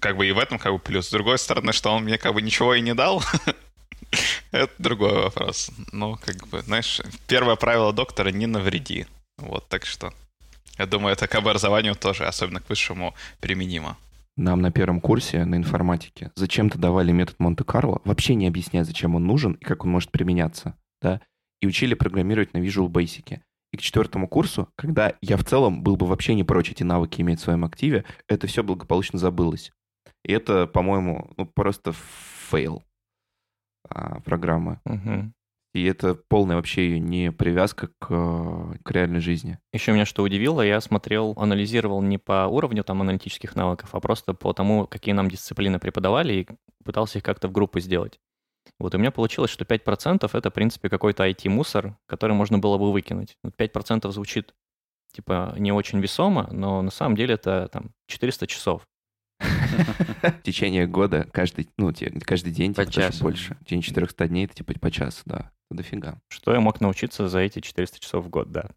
как 0.00 0.16
бы 0.16 0.26
и 0.26 0.32
в 0.32 0.38
этом 0.38 0.58
как 0.58 0.72
бы 0.72 0.78
плюс. 0.78 1.08
С 1.08 1.10
другой 1.10 1.38
стороны, 1.38 1.72
что 1.72 1.90
он 1.92 2.04
мне 2.04 2.18
как 2.18 2.32
бы 2.34 2.40
ничего 2.40 2.74
и 2.74 2.80
не 2.80 2.94
дал, 2.94 3.22
это 4.52 4.72
другой 4.78 5.12
вопрос. 5.12 5.70
Ну, 5.92 6.16
как 6.24 6.46
бы, 6.48 6.62
знаешь, 6.62 7.00
первое 7.26 7.56
правило 7.56 7.92
доктора— 7.92 8.28
не 8.30 8.46
навреди. 8.46 9.06
Вот, 9.36 9.68
так 9.68 9.86
что 9.86 10.12
я 10.78 10.86
думаю, 10.86 11.12
это 11.12 11.26
к 11.26 11.34
образованию 11.34 11.94
тоже, 11.94 12.26
особенно 12.26 12.60
к 12.60 12.68
высшему, 12.68 13.14
применимо. 13.40 13.96
Нам 14.38 14.60
на 14.60 14.70
первом 14.70 15.00
курсе 15.00 15.44
на 15.44 15.56
информатике 15.56 16.30
зачем-то 16.36 16.78
давали 16.78 17.10
метод 17.10 17.40
Монте-Карло, 17.40 18.00
вообще 18.04 18.36
не 18.36 18.46
объясняя, 18.46 18.84
зачем 18.84 19.16
он 19.16 19.26
нужен 19.26 19.54
и 19.54 19.64
как 19.64 19.84
он 19.84 19.90
может 19.90 20.12
применяться, 20.12 20.76
да, 21.02 21.20
и 21.60 21.66
учили 21.66 21.94
программировать 21.94 22.54
на 22.54 22.58
Visual 22.58 22.88
Basic. 22.88 23.40
И 23.72 23.76
к 23.76 23.80
четвертому 23.80 24.28
курсу, 24.28 24.68
когда 24.76 25.14
я 25.20 25.36
в 25.36 25.44
целом 25.44 25.82
был 25.82 25.96
бы 25.96 26.06
вообще 26.06 26.36
не 26.36 26.44
прочь 26.44 26.70
эти 26.70 26.84
навыки 26.84 27.20
иметь 27.20 27.40
в 27.40 27.42
своем 27.42 27.64
активе, 27.64 28.04
это 28.28 28.46
все 28.46 28.62
благополучно 28.62 29.18
забылось. 29.18 29.72
И 30.24 30.32
это, 30.32 30.68
по-моему, 30.68 31.32
ну, 31.36 31.44
просто 31.44 31.92
fail 31.92 32.84
а, 33.88 34.20
программы. 34.20 34.80
Угу. 34.84 35.32
И 35.74 35.84
это 35.84 36.14
полная 36.14 36.56
вообще 36.56 36.98
не 36.98 37.30
привязка 37.30 37.88
к, 37.98 38.78
к 38.82 38.90
реальной 38.90 39.20
жизни. 39.20 39.58
Еще 39.72 39.92
меня 39.92 40.06
что 40.06 40.22
удивило, 40.22 40.62
я 40.62 40.80
смотрел, 40.80 41.34
анализировал 41.36 42.00
не 42.00 42.18
по 42.18 42.46
уровню 42.46 42.84
там 42.84 43.02
аналитических 43.02 43.54
навыков, 43.54 43.90
а 43.92 44.00
просто 44.00 44.32
по 44.34 44.52
тому, 44.52 44.86
какие 44.86 45.14
нам 45.14 45.28
дисциплины 45.28 45.78
преподавали, 45.78 46.32
и 46.32 46.48
пытался 46.84 47.18
их 47.18 47.24
как-то 47.24 47.48
в 47.48 47.52
группы 47.52 47.80
сделать. 47.80 48.18
Вот 48.78 48.94
у 48.94 48.98
меня 48.98 49.10
получилось, 49.10 49.50
что 49.50 49.64
5% 49.64 50.28
это, 50.32 50.50
в 50.50 50.54
принципе, 50.54 50.88
какой-то 50.88 51.28
IT-мусор, 51.28 51.96
который 52.06 52.32
можно 52.32 52.58
было 52.58 52.78
бы 52.78 52.92
выкинуть. 52.92 53.36
5% 53.44 54.10
звучит, 54.10 54.54
типа, 55.12 55.54
не 55.58 55.72
очень 55.72 56.00
весомо, 56.00 56.48
но 56.50 56.82
на 56.82 56.90
самом 56.90 57.16
деле 57.16 57.34
это 57.34 57.68
там 57.72 57.92
400 58.06 58.46
часов. 58.46 58.86
В 59.38 60.42
течение 60.42 60.86
года 60.86 61.28
каждый, 61.32 61.68
ну, 61.76 61.92
каждый 62.24 62.52
день 62.52 62.74
по 62.74 62.84
типа, 62.84 62.92
часу. 62.92 63.24
больше. 63.24 63.56
В 63.60 63.64
течение 63.64 63.82
400 63.82 64.28
дней 64.28 64.44
это 64.46 64.54
типа 64.54 64.74
по 64.78 64.90
часу, 64.90 65.22
да. 65.26 65.50
Это 65.70 65.78
дофига. 65.78 66.18
Что 66.28 66.52
я 66.52 66.60
мог 66.60 66.80
научиться 66.80 67.28
за 67.28 67.40
эти 67.40 67.60
400 67.60 68.00
часов 68.00 68.24
в 68.24 68.28
год, 68.28 68.50
да. 68.50 68.70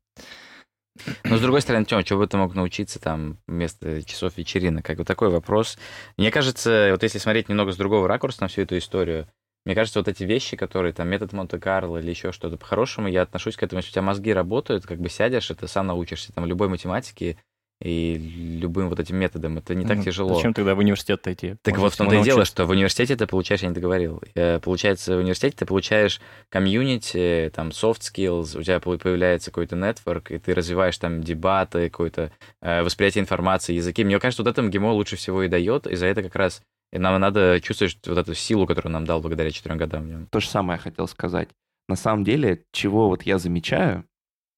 Но 1.24 1.38
с 1.38 1.42
другой 1.42 1.62
стороны, 1.62 1.86
Тём, 1.86 2.04
чего 2.04 2.20
бы 2.20 2.28
ты 2.28 2.38
мог 2.38 2.54
научиться 2.54 3.00
там 3.00 3.38
вместо 3.48 4.04
часов 4.04 4.38
вечеринок? 4.38 4.86
Как 4.86 4.98
бы 4.98 5.06
такой 5.06 5.30
вопрос. 5.30 5.78
Мне 6.18 6.32
кажется, 6.32 6.90
вот 6.92 7.02
если 7.04 7.18
смотреть 7.18 7.50
немного 7.50 7.72
с 7.72 7.78
другого 7.78 8.08
ракурса 8.08 8.42
на 8.42 8.48
всю 8.50 8.62
эту 8.62 8.78
историю, 8.78 9.28
мне 9.66 9.76
кажется, 9.76 10.00
вот 10.00 10.08
эти 10.08 10.24
вещи, 10.24 10.58
которые 10.58 10.92
там 10.92 11.08
метод 11.08 11.34
Монте-Карло 11.34 12.00
или 12.00 12.10
еще 12.10 12.32
что-то, 12.32 12.58
по-хорошему 12.58 13.08
я 13.08 13.22
отношусь 13.22 13.56
к 13.56 13.64
этому, 13.64 13.80
если 13.80 13.92
у 13.92 13.94
тебя 13.94 14.02
мозги 14.02 14.34
работают, 14.34 14.86
как 14.86 15.00
бы 15.00 15.08
сядешь, 15.08 15.52
и 15.52 15.54
ты 15.54 15.68
сам 15.68 15.88
научишься 15.88 16.34
там 16.34 16.46
любой 16.46 16.68
математике, 16.68 17.38
и 17.82 18.18
любым 18.62 18.90
вот 18.90 19.00
этим 19.00 19.18
методом. 19.18 19.58
Это 19.58 19.76
не 19.76 19.86
так 19.86 19.98
Ну, 19.98 20.04
тяжело. 20.04 20.36
Зачем 20.36 20.54
тогда 20.54 20.76
в 20.76 20.80
университет 20.80 21.28
идти? 21.28 21.56
Так 21.62 21.74
Можно 21.74 21.84
вот 21.84 21.94
в 21.94 21.98
том-то 21.98 22.16
и 22.16 22.24
дело, 22.24 22.46
что 22.46 22.66
в 22.66 22.70
университете 22.70 23.16
ты 23.16 23.28
получаешь, 23.28 23.62
я 23.62 23.70
не 23.70 23.74
договорил, 23.76 24.22
э, 24.36 24.60
получается, 24.60 25.16
в 25.16 25.20
университете 25.20 25.58
ты 25.58 25.66
получаешь 25.66 26.22
комьюнити, 26.50 27.52
там, 27.56 27.70
soft 27.70 28.02
skills, 28.02 28.58
у 28.58 28.64
тебя 28.64 28.80
по- 28.80 28.98
появляется 28.98 29.52
какой-то 29.52 29.76
network, 29.76 30.34
и 30.34 30.38
ты 30.38 30.54
развиваешь 30.54 30.98
там 30.98 31.22
дебаты, 31.22 31.90
какое-то 31.90 32.32
э, 32.62 32.84
восприятие 32.84 33.22
информации, 33.24 33.74
языки. 33.74 34.04
Мне 34.04 34.20
кажется, 34.20 34.44
вот 34.44 34.50
это 34.50 34.62
МГИМО 34.62 34.92
лучше 34.92 35.16
всего 35.16 35.44
и 35.44 35.48
дает, 35.48 35.88
и 35.88 35.96
за 35.96 36.06
это 36.06 36.24
как 36.24 36.36
раз 36.36 36.62
и 36.94 37.00
нам 37.00 37.20
надо 37.22 37.60
чувствовать 37.62 37.98
вот 38.06 38.18
эту 38.18 38.34
силу, 38.36 38.68
которую 38.68 38.92
нам 38.92 39.06
дал 39.06 39.22
благодаря 39.22 39.50
четырем 39.50 39.78
годам. 39.78 40.28
То 40.30 40.40
же 40.40 40.48
самое 40.48 40.78
я 40.78 40.82
хотел 40.84 41.08
сказать. 41.08 41.50
На 41.88 41.96
самом 41.96 42.24
деле, 42.24 42.64
чего 42.72 43.08
вот 43.08 43.24
я 43.24 43.38
замечаю, 43.38 44.06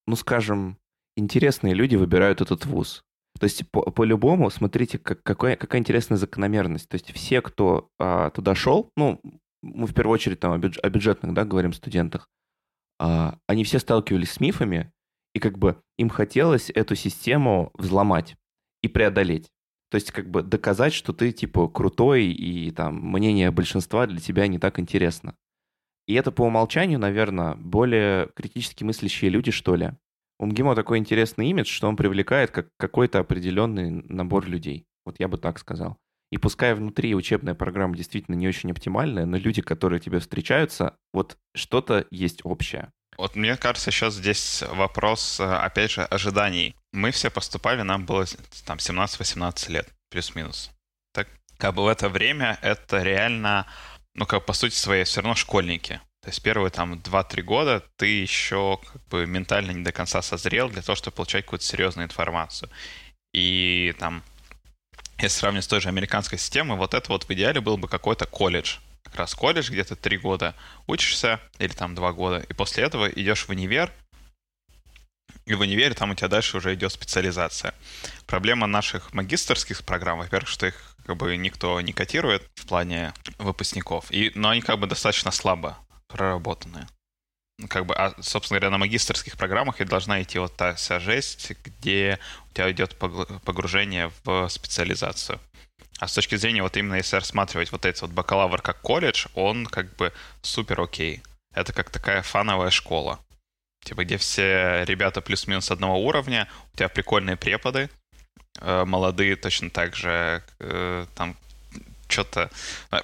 ну, 0.06 0.16
скажем, 0.16 0.76
интересные 1.16 1.74
люди 1.74 1.96
выбирают 1.96 2.40
этот 2.40 2.66
вуз. 2.66 3.04
То 3.38 3.44
есть 3.44 3.68
по- 3.70 3.90
по-любому, 3.90 4.50
смотрите, 4.50 4.98
как, 4.98 5.22
какая, 5.22 5.56
какая 5.56 5.80
интересная 5.80 6.18
закономерность. 6.18 6.88
То 6.88 6.94
есть 6.94 7.12
все, 7.12 7.40
кто 7.42 7.88
а, 7.98 8.30
туда 8.30 8.54
шел, 8.54 8.90
ну, 8.96 9.20
мы 9.62 9.86
в 9.86 9.94
первую 9.94 10.14
очередь 10.14 10.40
там 10.40 10.52
о, 10.52 10.58
бюдж- 10.58 10.78
о 10.80 10.88
бюджетных, 10.88 11.34
да, 11.34 11.44
говорим, 11.44 11.72
студентах, 11.72 12.28
а, 13.00 13.38
они 13.46 13.64
все 13.64 13.78
сталкивались 13.78 14.32
с 14.32 14.40
мифами, 14.40 14.92
и 15.34 15.40
как 15.40 15.58
бы 15.58 15.80
им 15.98 16.08
хотелось 16.08 16.70
эту 16.70 16.94
систему 16.94 17.72
взломать 17.74 18.36
и 18.82 18.88
преодолеть. 18.88 19.50
То 19.90 19.96
есть 19.96 20.12
как 20.12 20.30
бы 20.30 20.42
доказать, 20.42 20.92
что 20.92 21.12
ты 21.12 21.32
типа 21.32 21.68
крутой, 21.68 22.26
и 22.26 22.70
там 22.70 22.96
мнение 23.00 23.50
большинства 23.50 24.06
для 24.06 24.20
тебя 24.20 24.46
не 24.46 24.58
так 24.58 24.78
интересно. 24.78 25.36
И 26.06 26.14
это 26.14 26.30
по 26.32 26.42
умолчанию, 26.42 26.98
наверное, 26.98 27.54
более 27.54 28.28
критически 28.34 28.84
мыслящие 28.84 29.30
люди, 29.30 29.50
что 29.50 29.74
ли. 29.74 29.92
У 30.38 30.46
МГИМО 30.46 30.74
такой 30.74 30.98
интересный 30.98 31.48
имидж, 31.48 31.68
что 31.68 31.88
он 31.88 31.96
привлекает 31.96 32.50
как 32.50 32.68
какой-то 32.78 33.20
определенный 33.20 33.90
набор 33.90 34.46
людей. 34.46 34.86
Вот 35.04 35.20
я 35.20 35.28
бы 35.28 35.38
так 35.38 35.58
сказал. 35.58 35.98
И 36.30 36.38
пускай 36.38 36.74
внутри 36.74 37.14
учебная 37.14 37.54
программа 37.54 37.96
действительно 37.96 38.34
не 38.34 38.48
очень 38.48 38.70
оптимальная, 38.72 39.26
но 39.26 39.36
люди, 39.36 39.62
которые 39.62 40.00
тебе 40.00 40.18
встречаются, 40.18 40.96
вот 41.12 41.36
что-то 41.54 42.06
есть 42.10 42.40
общее. 42.44 42.90
Вот 43.16 43.36
мне 43.36 43.56
кажется, 43.56 43.90
сейчас 43.90 44.14
здесь 44.14 44.64
вопрос, 44.68 45.38
э, 45.38 45.44
опять 45.44 45.92
же, 45.92 46.02
ожиданий. 46.02 46.74
Мы 46.92 47.12
все 47.12 47.30
поступали, 47.30 47.82
нам 47.82 48.04
было 48.04 48.24
там 48.66 48.78
17-18 48.78 49.70
лет, 49.70 49.88
плюс-минус. 50.10 50.72
Так, 51.12 51.28
как 51.58 51.74
бы 51.74 51.84
в 51.84 51.86
это 51.86 52.08
время 52.08 52.58
это 52.62 53.02
реально, 53.02 53.66
ну, 54.14 54.26
как 54.26 54.44
по 54.46 54.52
сути 54.52 54.74
своей, 54.74 55.04
все 55.04 55.20
равно 55.20 55.36
школьники. 55.36 56.00
То 56.24 56.30
есть 56.30 56.42
первые 56.42 56.70
там 56.70 56.94
2-3 56.94 57.42
года 57.42 57.82
ты 57.96 58.06
еще 58.06 58.80
как 58.90 59.06
бы 59.08 59.26
ментально 59.26 59.72
не 59.72 59.84
до 59.84 59.92
конца 59.92 60.22
созрел 60.22 60.70
для 60.70 60.80
того, 60.80 60.96
чтобы 60.96 61.16
получать 61.16 61.44
какую-то 61.44 61.66
серьезную 61.66 62.06
информацию. 62.06 62.70
И 63.34 63.94
там, 63.98 64.22
если 65.18 65.40
сравнивать 65.40 65.66
с 65.66 65.68
той 65.68 65.82
же 65.82 65.90
американской 65.90 66.38
системой, 66.38 66.78
вот 66.78 66.94
это 66.94 67.10
вот 67.10 67.24
в 67.24 67.30
идеале 67.30 67.60
был 67.60 67.76
бы 67.76 67.88
какой-то 67.88 68.24
колледж. 68.24 68.78
Как 69.02 69.16
раз 69.16 69.34
колледж, 69.34 69.70
где 69.70 69.84
ты 69.84 69.96
3 69.96 70.16
года 70.16 70.54
учишься, 70.86 71.40
или 71.58 71.74
там 71.74 71.94
2 71.94 72.12
года, 72.14 72.38
и 72.38 72.54
после 72.54 72.84
этого 72.84 73.06
идешь 73.06 73.44
в 73.44 73.50
универ, 73.50 73.92
и 75.44 75.52
в 75.52 75.60
универе 75.60 75.92
там 75.92 76.12
у 76.12 76.14
тебя 76.14 76.28
дальше 76.28 76.56
уже 76.56 76.72
идет 76.72 76.90
специализация. 76.90 77.74
Проблема 78.26 78.66
наших 78.66 79.12
магистрских 79.12 79.84
программ, 79.84 80.20
во-первых, 80.20 80.48
что 80.48 80.64
их 80.64 80.96
как 81.04 81.18
бы 81.18 81.36
никто 81.36 81.78
не 81.82 81.92
котирует 81.92 82.48
в 82.54 82.66
плане 82.66 83.12
выпускников, 83.36 84.10
и, 84.10 84.32
но 84.34 84.48
они 84.48 84.62
как 84.62 84.78
бы 84.78 84.86
достаточно 84.86 85.30
слабо 85.30 85.76
проработанные. 86.08 86.86
Ну, 87.58 87.68
Как 87.68 87.86
бы, 87.86 87.94
а, 87.94 88.14
собственно 88.20 88.58
говоря, 88.58 88.70
на 88.70 88.78
магистрских 88.78 89.36
программах 89.36 89.80
и 89.80 89.84
должна 89.84 90.22
идти 90.22 90.38
вот 90.38 90.56
та 90.56 90.74
вся 90.74 90.98
жесть, 90.98 91.52
где 91.64 92.18
у 92.50 92.54
тебя 92.54 92.70
идет 92.70 92.96
погружение 92.96 94.10
в 94.24 94.48
специализацию. 94.48 95.40
А 96.00 96.08
с 96.08 96.14
точки 96.14 96.34
зрения, 96.34 96.62
вот 96.62 96.76
именно 96.76 96.94
если 96.94 97.16
рассматривать 97.16 97.70
вот 97.70 97.86
этот 97.86 98.02
вот 98.02 98.10
бакалавр 98.10 98.60
как 98.60 98.80
колледж, 98.80 99.26
он 99.34 99.66
как 99.66 99.94
бы 99.96 100.12
супер 100.42 100.80
окей. 100.80 101.22
Это 101.54 101.72
как 101.72 101.90
такая 101.90 102.22
фановая 102.22 102.70
школа. 102.70 103.20
Типа, 103.84 104.04
где 104.04 104.16
все 104.16 104.84
ребята 104.84 105.20
плюс-минус 105.20 105.70
одного 105.70 106.02
уровня, 106.04 106.48
у 106.72 106.76
тебя 106.76 106.88
прикольные 106.88 107.36
преподы, 107.36 107.90
э, 108.60 108.84
молодые 108.84 109.36
точно 109.36 109.70
так 109.70 109.94
же, 109.94 110.42
э, 110.58 111.06
там 111.14 111.36
что-то... 112.14 112.50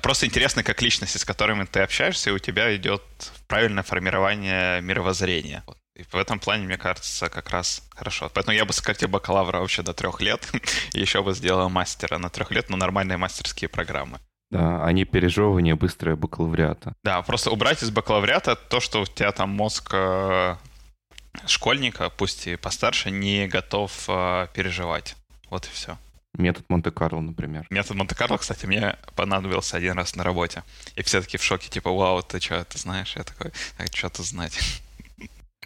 Просто 0.02 0.26
интересно, 0.26 0.62
как 0.62 0.82
личности, 0.82 1.18
с 1.18 1.24
которыми 1.24 1.64
ты 1.64 1.80
общаешься, 1.80 2.30
и 2.30 2.32
у 2.32 2.38
тебя 2.38 2.74
идет 2.76 3.02
правильное 3.48 3.82
формирование 3.82 4.80
мировоззрения. 4.80 5.62
Вот. 5.66 5.76
И 5.96 6.04
в 6.04 6.14
этом 6.14 6.38
плане, 6.38 6.66
мне 6.66 6.78
кажется, 6.78 7.28
как 7.28 7.50
раз 7.50 7.82
хорошо. 7.90 8.30
Поэтому 8.32 8.56
я 8.56 8.64
бы 8.64 8.72
сократил 8.72 9.08
бакалавра 9.08 9.58
вообще 9.58 9.82
до 9.82 9.92
трех 9.92 10.20
лет, 10.20 10.48
и 10.94 11.00
еще 11.00 11.22
бы 11.22 11.34
сделал 11.34 11.68
мастера 11.68 12.18
на 12.18 12.30
трех 12.30 12.50
лет, 12.50 12.70
но 12.70 12.76
нормальные 12.76 13.18
мастерские 13.18 13.68
программы. 13.68 14.18
Да, 14.50 14.84
а 14.84 14.92
не 14.92 15.04
пережевывание 15.04 15.74
быстрое 15.74 16.16
бакалавриата. 16.16 16.94
Да, 17.04 17.22
просто 17.22 17.50
убрать 17.50 17.82
из 17.82 17.90
бакалавриата 17.90 18.56
то, 18.56 18.80
что 18.80 19.02
у 19.02 19.06
тебя 19.06 19.30
там 19.30 19.50
мозг 19.50 19.90
э, 19.92 20.56
школьника, 21.46 22.10
пусть 22.10 22.46
и 22.48 22.56
постарше, 22.56 23.10
не 23.10 23.46
готов 23.46 23.92
э, 24.08 24.48
переживать. 24.52 25.16
Вот 25.50 25.66
и 25.66 25.70
все. 25.70 25.98
Метод 26.34 26.64
Монте-Карло, 26.68 27.20
например. 27.20 27.66
Метод 27.70 27.96
Монте-Карло, 27.96 28.38
кстати, 28.38 28.66
мне 28.66 28.96
понадобился 29.16 29.76
один 29.76 29.94
раз 29.94 30.14
на 30.16 30.24
работе. 30.24 30.62
И 30.96 31.02
все 31.02 31.20
таки 31.20 31.36
в 31.38 31.42
шоке, 31.42 31.68
типа, 31.68 31.90
вау, 31.90 32.22
ты 32.22 32.40
что, 32.40 32.56
это 32.56 32.78
знаешь? 32.78 33.14
Я 33.16 33.24
такой, 33.24 33.52
а 33.78 33.86
что 33.86 34.08
тут 34.08 34.26
знать? 34.26 34.58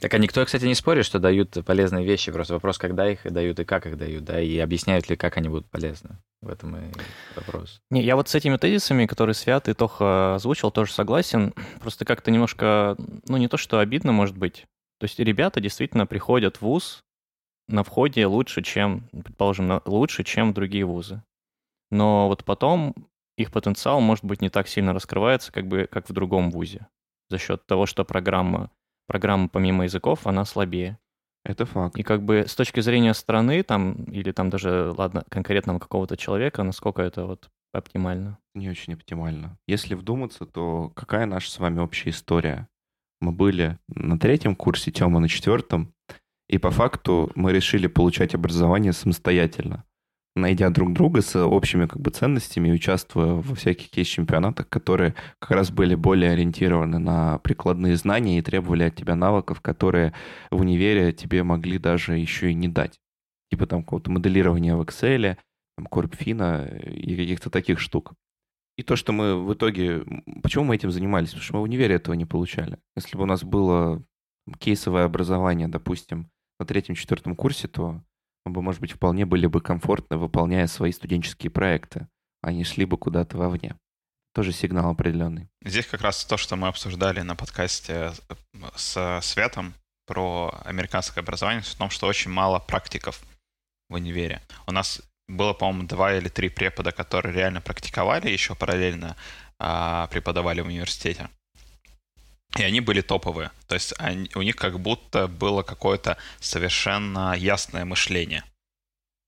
Так 0.01 0.13
а 0.13 0.19
никто, 0.19 0.45
кстати, 0.45 0.65
не 0.65 0.75
спорит, 0.75 1.07
что 1.07 1.19
дают 1.19 1.57
полезные 1.65 2.05
вещи. 2.05 2.33
Просто 2.33 2.55
вопрос, 2.55 2.79
когда 2.79 3.09
их 3.11 3.21
дают 3.25 3.61
и 3.61 3.65
как 3.65 3.87
их 3.87 3.97
дают, 3.97 4.25
да, 4.25 4.41
и 4.41 4.59
объясняют 4.59 5.09
ли, 5.09 5.17
как 5.17 5.37
они 5.37 5.49
будут 5.49 5.71
полезны. 5.71 6.19
В 6.43 6.49
этом 6.49 6.77
и 6.77 6.93
вопрос. 7.37 7.81
Не, 7.91 8.03
я 8.03 8.17
вот 8.17 8.29
с 8.29 8.35
этими 8.35 8.57
тезисами, 8.57 9.07
которые 9.07 9.35
Свят 9.35 9.69
и 9.69 9.73
Тоха 9.73 10.35
озвучил, 10.35 10.71
тоже 10.71 10.93
согласен. 10.93 11.55
Просто 11.81 12.05
как-то 12.05 12.31
немножко, 12.31 12.97
ну 13.29 13.37
не 13.37 13.49
то, 13.49 13.57
что 13.57 13.79
обидно, 13.79 14.13
может 14.13 14.37
быть. 14.37 14.67
То 14.99 15.05
есть 15.05 15.19
ребята 15.19 15.61
действительно 15.61 16.07
приходят 16.07 16.57
в 16.57 16.63
ВУЗ 16.63 17.03
на 17.69 17.83
входе 17.83 18.27
лучше, 18.27 18.63
чем, 18.63 19.09
предположим, 19.11 19.81
лучше, 19.85 20.25
чем 20.25 20.53
другие 20.53 20.85
вузы. 20.85 21.23
Но 21.91 22.29
вот 22.29 22.45
потом 22.45 22.95
их 23.37 23.51
потенциал, 23.51 24.01
может 24.01 24.25
быть, 24.25 24.41
не 24.41 24.51
так 24.51 24.69
сильно 24.69 24.93
раскрывается, 24.93 25.53
как 25.53 25.67
бы, 25.67 25.89
как 25.91 26.09
в 26.09 26.13
другом 26.13 26.51
вузе. 26.51 26.87
За 27.31 27.39
счет 27.39 27.67
того, 27.67 27.87
что 27.87 28.05
программа, 28.05 28.71
программа 29.07 29.49
помимо 29.49 29.85
языков, 29.85 30.27
она 30.27 30.45
слабее. 30.45 30.99
Это 31.45 31.67
факт. 31.67 31.97
И 31.99 32.03
как 32.03 32.23
бы 32.23 32.47
с 32.49 32.55
точки 32.55 32.81
зрения 32.81 33.13
страны 33.13 33.63
там, 33.63 34.05
или 34.05 34.33
там 34.33 34.51
даже, 34.51 34.95
ладно, 34.97 35.25
конкретного 35.29 35.79
какого-то 35.79 36.17
человека, 36.17 36.63
насколько 36.63 37.03
это 37.03 37.27
вот 37.27 37.51
оптимально? 37.73 38.39
Не 38.55 38.71
очень 38.71 38.95
оптимально. 38.95 39.59
Если 39.67 39.95
вдуматься, 39.95 40.47
то 40.47 40.91
какая 40.95 41.27
наша 41.27 41.51
с 41.51 41.59
вами 41.59 41.81
общая 41.81 42.11
история? 42.11 42.69
Мы 43.21 43.33
были 43.33 43.79
на 43.89 44.19
третьем 44.19 44.57
курсе, 44.57 44.91
Тёма 44.91 45.21
на 45.21 45.29
четвертом, 45.29 45.93
и 46.49 46.59
по 46.59 46.71
факту 46.71 47.31
мы 47.35 47.53
решили 47.53 47.87
получать 47.87 48.35
образование 48.35 48.93
самостоятельно, 48.93 49.85
найдя 50.37 50.71
друг 50.71 50.93
друга 50.93 51.23
с 51.23 51.37
общими 51.43 51.87
как 51.87 52.01
бы 52.01 52.11
ценностями 52.11 52.69
и 52.69 52.73
участвуя 52.73 53.35
во 53.35 53.55
всяких 53.55 53.91
кейс-чемпионатах, 53.91 54.69
которые 54.69 55.15
как 55.39 55.53
раз 55.53 55.71
были 55.71 55.95
более 55.95 56.33
ориентированы 56.33 56.99
на 56.99 57.39
прикладные 57.39 57.97
знания 57.97 58.39
и 58.39 58.43
требовали 58.43 58.85
от 58.85 58.97
тебя 58.97 59.15
навыков, 59.15 59.61
которые 59.61 60.13
в 60.51 60.61
универе 60.61 61.13
тебе 61.13 61.43
могли 61.43 61.79
даже 61.79 62.17
еще 62.19 62.51
и 62.51 62.55
не 62.55 62.69
дать. 62.69 63.01
Типа 63.51 63.67
там 63.67 63.83
какого-то 63.83 64.11
моделирования 64.11 64.75
в 64.75 64.83
Excel, 64.83 65.37
там, 65.77 65.87
Корпфина 65.87 66.67
и 66.67 67.17
каких-то 67.17 67.51
таких 67.51 67.79
штук. 67.79 68.15
И 68.77 68.83
то, 68.83 68.97
что 68.97 69.13
мы 69.13 69.41
в 69.41 69.55
итоге... 69.55 70.05
Почему 70.43 70.65
мы 70.65 70.75
этим 70.75 70.91
занимались? 70.91 71.29
Потому 71.29 71.43
что 71.43 71.55
мы 71.55 71.61
в 71.61 71.65
универе 71.65 71.95
этого 71.95 72.15
не 72.15 72.25
получали. 72.25 72.79
Если 72.97 73.17
бы 73.17 73.23
у 73.23 73.27
нас 73.27 73.45
было 73.45 74.03
кейсовое 74.59 75.05
образование, 75.05 75.69
допустим, 75.69 76.29
на 76.59 76.67
третьем-четвертом 76.67 77.35
курсе, 77.37 77.69
то 77.69 78.01
мы 78.45 78.53
бы, 78.53 78.63
может 78.63 78.81
быть, 78.81 78.93
вполне 78.93 79.25
были 79.25 79.47
бы 79.47 79.61
комфортны, 79.61 80.17
выполняя 80.17 80.67
свои 80.67 80.93
студенческие 80.93 81.51
проекты, 81.51 82.09
а 82.43 82.53
не 82.53 82.65
шли 82.65 82.85
бы 82.85 82.99
куда-то 82.99 83.39
вовне. 83.39 83.77
Тоже 84.35 84.53
сигнал 84.53 84.91
определенный. 84.91 85.49
Здесь 85.65 85.87
как 85.87 86.03
раз 86.03 86.25
то, 86.25 86.37
что 86.37 86.57
мы 86.57 86.69
обсуждали 86.69 87.21
на 87.21 87.37
подкасте 87.37 88.13
с 88.75 89.21
Светом 89.23 89.75
про 90.07 90.53
американское 90.65 91.23
образование, 91.23 91.63
в 91.63 91.75
том, 91.75 91.89
что 91.91 92.07
очень 92.07 92.31
мало 92.31 92.59
практиков 92.59 93.23
в 93.89 93.95
универе. 93.95 94.43
У 94.67 94.73
нас 94.73 95.01
было, 95.29 95.55
по-моему, 95.55 95.89
два 95.89 96.15
или 96.15 96.29
три 96.29 96.49
препода, 96.49 96.93
которые 96.93 97.35
реально 97.35 97.61
практиковали, 97.61 98.29
еще 98.29 98.55
параллельно 98.55 99.17
а, 99.59 100.09
преподавали 100.09 100.61
в 100.61 100.67
университете. 100.67 101.31
И 102.57 102.63
они 102.63 102.81
были 102.81 103.01
топовые. 103.01 103.51
То 103.67 103.75
есть 103.75 103.95
они, 103.99 104.31
у 104.35 104.43
них 104.43 104.57
как 104.57 104.79
будто 104.79 105.27
было 105.27 105.63
какое-то 105.63 106.17
совершенно 106.41 107.35
ясное 107.37 107.85
мышление. 107.85 108.43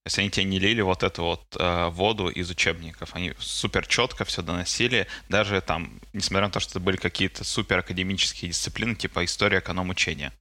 То 0.05 0.09
есть 0.09 0.19
они 0.21 0.31
тебе 0.31 0.45
не 0.45 0.61
лили 0.61 0.83
вот 0.83 1.03
эту 1.03 1.25
вот 1.25 1.57
э, 1.59 1.89
воду 1.89 2.29
из 2.29 2.49
учебников. 2.49 3.17
Они 3.17 3.33
супер 3.41 3.85
четко 3.89 4.25
все 4.25 4.41
доносили, 4.41 5.09
даже 5.29 5.61
там, 5.61 6.01
несмотря 6.13 6.47
на 6.47 6.53
то, 6.53 6.61
что 6.61 6.71
это 6.71 6.81
были 6.81 6.97
какие-то 6.97 7.43
супер 7.43 7.79
академические 7.79 8.53
дисциплины, 8.53 8.95
типа 8.95 9.25
история 9.25 9.59
эконом-учения. 9.59 10.33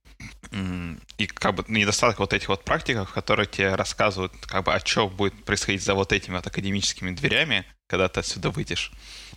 И 1.17 1.25
как 1.25 1.55
бы 1.55 1.65
недостаток 1.67 2.19
вот 2.19 2.33
этих 2.33 2.49
вот 2.49 2.63
практиков, 2.63 3.11
которые 3.11 3.47
тебе 3.47 3.73
рассказывают, 3.73 4.33
как 4.45 4.65
бы, 4.65 4.73
а 4.75 4.79
что 4.85 5.09
будет 5.09 5.43
происходить 5.43 5.81
за 5.81 5.95
вот 5.95 6.13
этими 6.13 6.35
вот 6.35 6.45
академическими 6.45 7.11
дверями, 7.15 7.65
когда 7.87 8.07
ты 8.07 8.19
отсюда 8.19 8.51
выйдешь. 8.51 8.91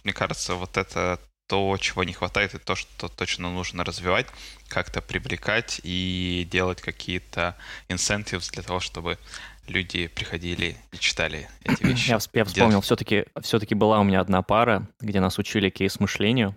Мне 0.04 0.12
кажется, 0.12 0.54
вот 0.54 0.76
это 0.76 1.18
то, 1.48 1.76
чего 1.78 2.04
не 2.04 2.12
хватает, 2.12 2.54
и 2.54 2.58
то, 2.58 2.74
что 2.76 3.08
точно 3.08 3.50
нужно 3.50 3.82
развивать, 3.82 4.26
как-то 4.68 5.00
привлекать 5.00 5.80
и 5.82 6.46
делать 6.50 6.82
какие-то 6.82 7.56
incentives 7.88 8.52
для 8.52 8.62
того, 8.62 8.80
чтобы 8.80 9.18
люди 9.66 10.08
приходили 10.08 10.76
и 10.92 10.98
читали 10.98 11.48
эти 11.64 11.82
вещи. 11.84 12.10
Я, 12.10 12.18
я 12.34 12.44
вспомнил, 12.44 12.80
все-таки 12.82 13.24
все 13.40 13.58
была 13.74 13.98
у 13.98 14.04
меня 14.04 14.20
одна 14.20 14.42
пара, 14.42 14.86
где 15.00 15.20
нас 15.20 15.38
учили 15.38 15.70
кейс-мышлению. 15.70 16.54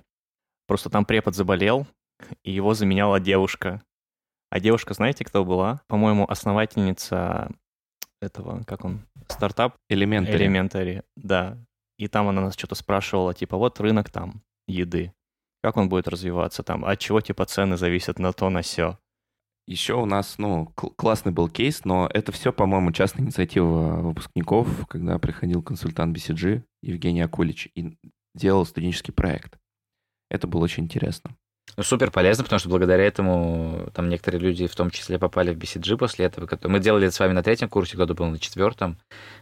Просто 0.67 0.89
там 0.89 1.05
препод 1.05 1.35
заболел, 1.35 1.87
и 2.43 2.51
его 2.51 2.73
заменяла 2.73 3.19
девушка. 3.19 3.81
А 4.49 4.59
девушка, 4.59 4.93
знаете, 4.93 5.23
кто 5.23 5.45
была? 5.45 5.81
По-моему, 5.87 6.29
основательница 6.29 7.49
этого, 8.21 8.63
как 8.65 8.83
он, 8.83 9.07
стартап? 9.29 9.75
Elementary. 9.89 10.35
Elementary, 10.35 11.03
да. 11.15 11.57
И 11.97 12.09
там 12.09 12.27
она 12.27 12.41
нас 12.41 12.55
что-то 12.55 12.75
спрашивала, 12.75 13.33
типа, 13.33 13.55
вот 13.55 13.79
рынок 13.79 14.09
там 14.09 14.41
еды. 14.71 15.13
Как 15.63 15.77
он 15.77 15.89
будет 15.89 16.07
развиваться 16.07 16.63
там? 16.63 16.85
От 16.85 16.99
чего, 16.99 17.21
типа, 17.21 17.45
цены 17.45 17.77
зависят 17.77 18.17
на 18.19 18.33
то, 18.33 18.49
на 18.49 18.61
все? 18.61 18.97
Еще 19.67 19.93
у 19.93 20.05
нас, 20.05 20.37
ну, 20.39 20.65
классный 20.65 21.31
был 21.31 21.47
кейс, 21.47 21.85
но 21.85 22.09
это 22.11 22.31
все, 22.31 22.51
по-моему, 22.51 22.91
частная 22.91 23.23
инициатива 23.23 24.01
выпускников, 24.01 24.87
когда 24.87 25.19
приходил 25.19 25.61
консультант 25.61 26.17
BCG 26.17 26.63
Евгений 26.81 27.21
Акулич 27.21 27.69
и 27.75 27.97
делал 28.33 28.65
студенческий 28.65 29.13
проект. 29.13 29.59
Это 30.29 30.47
было 30.47 30.63
очень 30.63 30.85
интересно. 30.85 31.37
Ну, 31.81 31.85
супер 31.85 32.11
полезно, 32.11 32.43
потому 32.43 32.59
что 32.59 32.69
благодаря 32.69 33.03
этому 33.03 33.89
там 33.95 34.07
некоторые 34.07 34.39
люди 34.39 34.67
в 34.67 34.75
том 34.75 34.91
числе 34.91 35.17
попали 35.17 35.51
в 35.51 35.57
BCG 35.57 35.97
после 35.97 36.25
этого. 36.25 36.47
Мы 36.65 36.79
делали 36.79 37.07
это 37.07 37.15
с 37.15 37.19
вами 37.19 37.33
на 37.33 37.41
третьем 37.41 37.69
курсе, 37.69 37.95
кто-то 37.95 38.13
был 38.13 38.27
на 38.27 38.37
четвертом. 38.37 38.99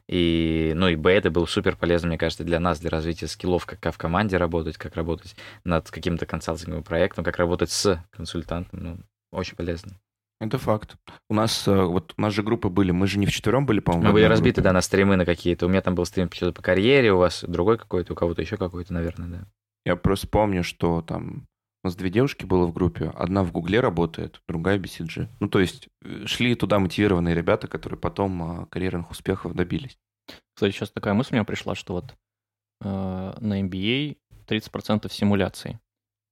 И, 0.07 0.71
ну, 0.73 0.87
и 0.87 0.95
Б 0.95 1.11
это 1.11 1.31
было 1.31 1.45
супер 1.47 1.75
полезно, 1.75 2.07
мне 2.07 2.17
кажется, 2.17 2.45
для 2.45 2.61
нас, 2.61 2.79
для 2.79 2.91
развития 2.91 3.27
скиллов, 3.27 3.65
как 3.65 3.93
в 3.93 3.97
команде 3.97 4.37
работать, 4.37 4.77
как 4.77 4.95
работать 4.95 5.35
над 5.65 5.91
каким-то 5.91 6.25
консалтинговым 6.25 6.85
проектом, 6.85 7.25
как 7.25 7.35
работать 7.35 7.71
с 7.71 8.01
консультантом. 8.09 8.79
Ну, 8.81 8.97
очень 9.33 9.57
полезно. 9.57 9.99
Это 10.39 10.57
факт. 10.57 10.95
У 11.29 11.33
нас 11.33 11.67
э, 11.67 11.75
вот 11.75 12.13
у 12.15 12.21
нас 12.21 12.33
же 12.33 12.41
группы 12.41 12.69
были, 12.69 12.91
мы 12.91 13.07
же 13.07 13.19
не 13.19 13.25
в 13.25 13.33
четвером 13.33 13.65
были, 13.65 13.81
по-моему. 13.81 14.07
Мы 14.07 14.13
были 14.13 14.23
разбиты, 14.23 14.61
да, 14.61 14.71
на 14.71 14.79
стримы 14.79 15.17
на 15.17 15.25
какие-то. 15.25 15.65
У 15.65 15.69
меня 15.69 15.81
там 15.81 15.93
был 15.93 16.05
стрим 16.05 16.29
по 16.29 16.61
карьере, 16.61 17.11
у 17.11 17.17
вас 17.17 17.43
другой 17.45 17.77
какой-то, 17.77 18.13
у 18.13 18.15
кого-то 18.15 18.41
еще 18.41 18.55
какой-то, 18.55 18.93
наверное, 18.93 19.27
да. 19.27 19.47
Я 19.83 19.97
просто 19.97 20.29
помню, 20.29 20.63
что 20.63 21.01
там 21.01 21.49
у 21.83 21.87
нас 21.87 21.95
две 21.95 22.09
девушки 22.09 22.45
было 22.45 22.65
в 22.65 22.73
группе. 22.73 23.11
Одна 23.15 23.43
в 23.43 23.51
Гугле 23.51 23.79
работает, 23.79 24.41
другая 24.47 24.77
в 24.77 24.81
BCG. 24.81 25.27
Ну, 25.39 25.47
то 25.47 25.59
есть 25.59 25.87
э, 26.03 26.25
шли 26.25 26.55
туда 26.55 26.79
мотивированные 26.79 27.33
ребята, 27.33 27.67
которые 27.67 27.97
потом 27.99 28.43
а, 28.43 28.65
карьерных 28.65 29.11
успехов 29.11 29.53
добились. 29.53 29.97
Кстати, 30.53 30.73
сейчас 30.73 30.91
такая 30.91 31.13
мысль 31.13 31.31
у 31.31 31.35
меня 31.35 31.45
пришла, 31.45 31.75
что 31.75 31.93
вот 31.93 32.15
э, 32.81 33.33
на 33.39 33.61
MBA 33.61 34.17
30% 34.47 35.09
симуляций. 35.11 35.79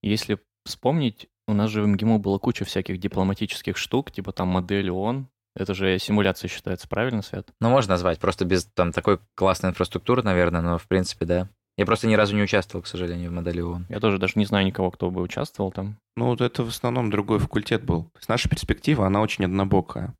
Если 0.02 0.39
вспомнить, 0.66 1.30
у 1.48 1.54
нас 1.54 1.72
же 1.72 1.82
в 1.82 1.88
МГИМО 1.88 2.20
было 2.20 2.39
куча 2.39 2.66
всяких 2.66 3.00
дипломатических 3.00 3.78
штук, 3.78 4.12
типа 4.12 4.34
там 4.34 4.50
модель 4.50 4.91
ООН. 4.91 5.30
Это 5.56 5.74
же 5.74 5.98
симуляция 5.98 6.50
считается, 6.50 6.88
правильно, 6.88 7.22
Свет? 7.22 7.50
Ну, 7.62 7.70
можно 7.70 7.91
назвать, 7.91 8.20
просто 8.20 8.45
без 8.45 8.66
там 8.66 8.91
такой 8.91 9.20
классной 9.34 9.72
инфраструктуры, 9.72 10.22
наверное, 10.22 10.62
но 10.62 10.78
в 10.78 10.88
принципе, 10.88 11.26
да. 11.26 11.50
Я 11.78 11.86
просто 11.86 12.08
ни 12.08 12.16
разу 12.16 12.36
не 12.36 12.42
участвовал, 12.42 12.84
к 12.84 12.88
сожалению, 12.88 13.30
в 13.30 13.34
модели 13.34 13.62
ООН. 13.62 13.86
Я 13.90 14.00
тоже 14.00 14.18
даже 14.18 14.34
не 14.36 14.46
знаю 14.46 14.66
никого, 14.66 14.90
кто 14.90 15.12
бы 15.12 15.22
участвовал 15.22 15.72
там. 15.72 15.98
Ну, 16.16 16.26
вот 16.26 16.42
это 16.42 16.64
в 16.64 16.70
основном 16.70 17.12
другой 17.12 17.38
факультет 17.38 17.84
был. 17.84 18.06
То 18.06 18.18
есть 18.18 18.30
наша 18.30 18.50
перспектива, 18.50 19.06
она 19.06 19.22
очень 19.22 19.46
однобокая. 19.46 20.16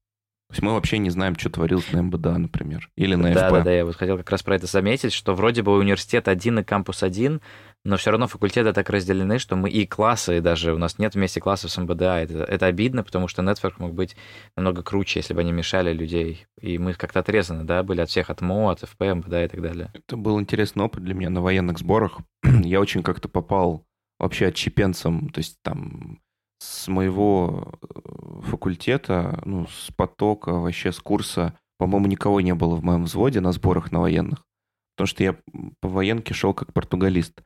То 0.49 0.53
есть 0.53 0.63
мы 0.63 0.73
вообще 0.73 0.97
не 0.97 1.09
знаем, 1.09 1.37
что 1.37 1.49
творилось 1.49 1.91
на 1.91 2.03
МБДА, 2.03 2.37
например, 2.37 2.89
или 2.95 3.15
на 3.15 3.33
да, 3.33 3.47
ФП. 3.47 3.53
Да, 3.55 3.63
да, 3.63 3.73
я 3.73 3.83
вот 3.83 3.97
хотел 3.97 4.17
как 4.17 4.29
раз 4.29 4.43
про 4.43 4.55
это 4.55 4.65
заметить, 4.65 5.11
что 5.11 5.35
вроде 5.35 5.61
бы 5.61 5.77
университет 5.77 6.29
один 6.29 6.59
и 6.59 6.63
кампус 6.63 7.03
один, 7.03 7.41
но 7.83 7.97
все 7.97 8.11
равно 8.11 8.27
факультеты 8.27 8.71
так 8.71 8.89
разделены, 8.89 9.39
что 9.39 9.57
мы 9.57 9.69
и 9.69 9.85
классы, 9.85 10.37
и 10.37 10.41
даже 10.41 10.73
у 10.73 10.77
нас 10.77 10.99
нет 10.99 11.15
вместе 11.15 11.41
классов 11.41 11.71
с 11.71 11.77
МБДА. 11.77 12.19
Это, 12.19 12.43
это 12.45 12.65
обидно, 12.65 13.03
потому 13.03 13.27
что 13.27 13.41
нетворк 13.41 13.79
мог 13.79 13.93
быть 13.93 14.15
намного 14.55 14.83
круче, 14.83 15.19
если 15.19 15.33
бы 15.33 15.41
они 15.41 15.51
мешали 15.51 15.91
людей. 15.91 16.45
И 16.61 16.77
мы 16.77 16.93
как-то 16.93 17.19
отрезаны, 17.19 17.65
да, 17.65 17.83
были 17.83 17.99
от 17.99 18.09
всех, 18.09 18.29
от 18.29 18.39
МО, 18.39 18.69
от 18.69 18.79
ФП, 18.79 19.01
МБДА 19.01 19.43
и 19.43 19.47
так 19.49 19.61
далее. 19.61 19.91
Это 19.93 20.15
был 20.15 20.39
интересный 20.39 20.85
опыт 20.85 21.03
для 21.03 21.13
меня 21.13 21.29
на 21.29 21.41
военных 21.41 21.77
сборах. 21.77 22.19
Я 22.43 22.79
очень 22.79 23.03
как-то 23.03 23.27
попал 23.27 23.85
вообще 24.17 24.47
отчепенцем, 24.47 25.29
то 25.29 25.39
есть 25.39 25.57
там 25.61 26.19
с 26.59 26.87
моего 26.87 27.79
факультета, 28.41 29.41
ну, 29.45 29.67
с 29.67 29.91
потока, 29.95 30.53
вообще 30.53 30.91
с 30.91 30.99
курса, 30.99 31.57
по-моему, 31.77 32.07
никого 32.07 32.41
не 32.41 32.53
было 32.55 32.75
в 32.75 32.83
моем 32.83 33.03
взводе 33.03 33.39
на 33.39 33.51
сборах 33.51 33.91
на 33.91 33.99
военных. 33.99 34.43
Потому 34.95 35.07
что 35.07 35.23
я 35.23 35.38
по 35.79 35.89
военке 35.89 36.33
шел 36.33 36.53
как 36.53 36.73
португалист. 36.73 37.41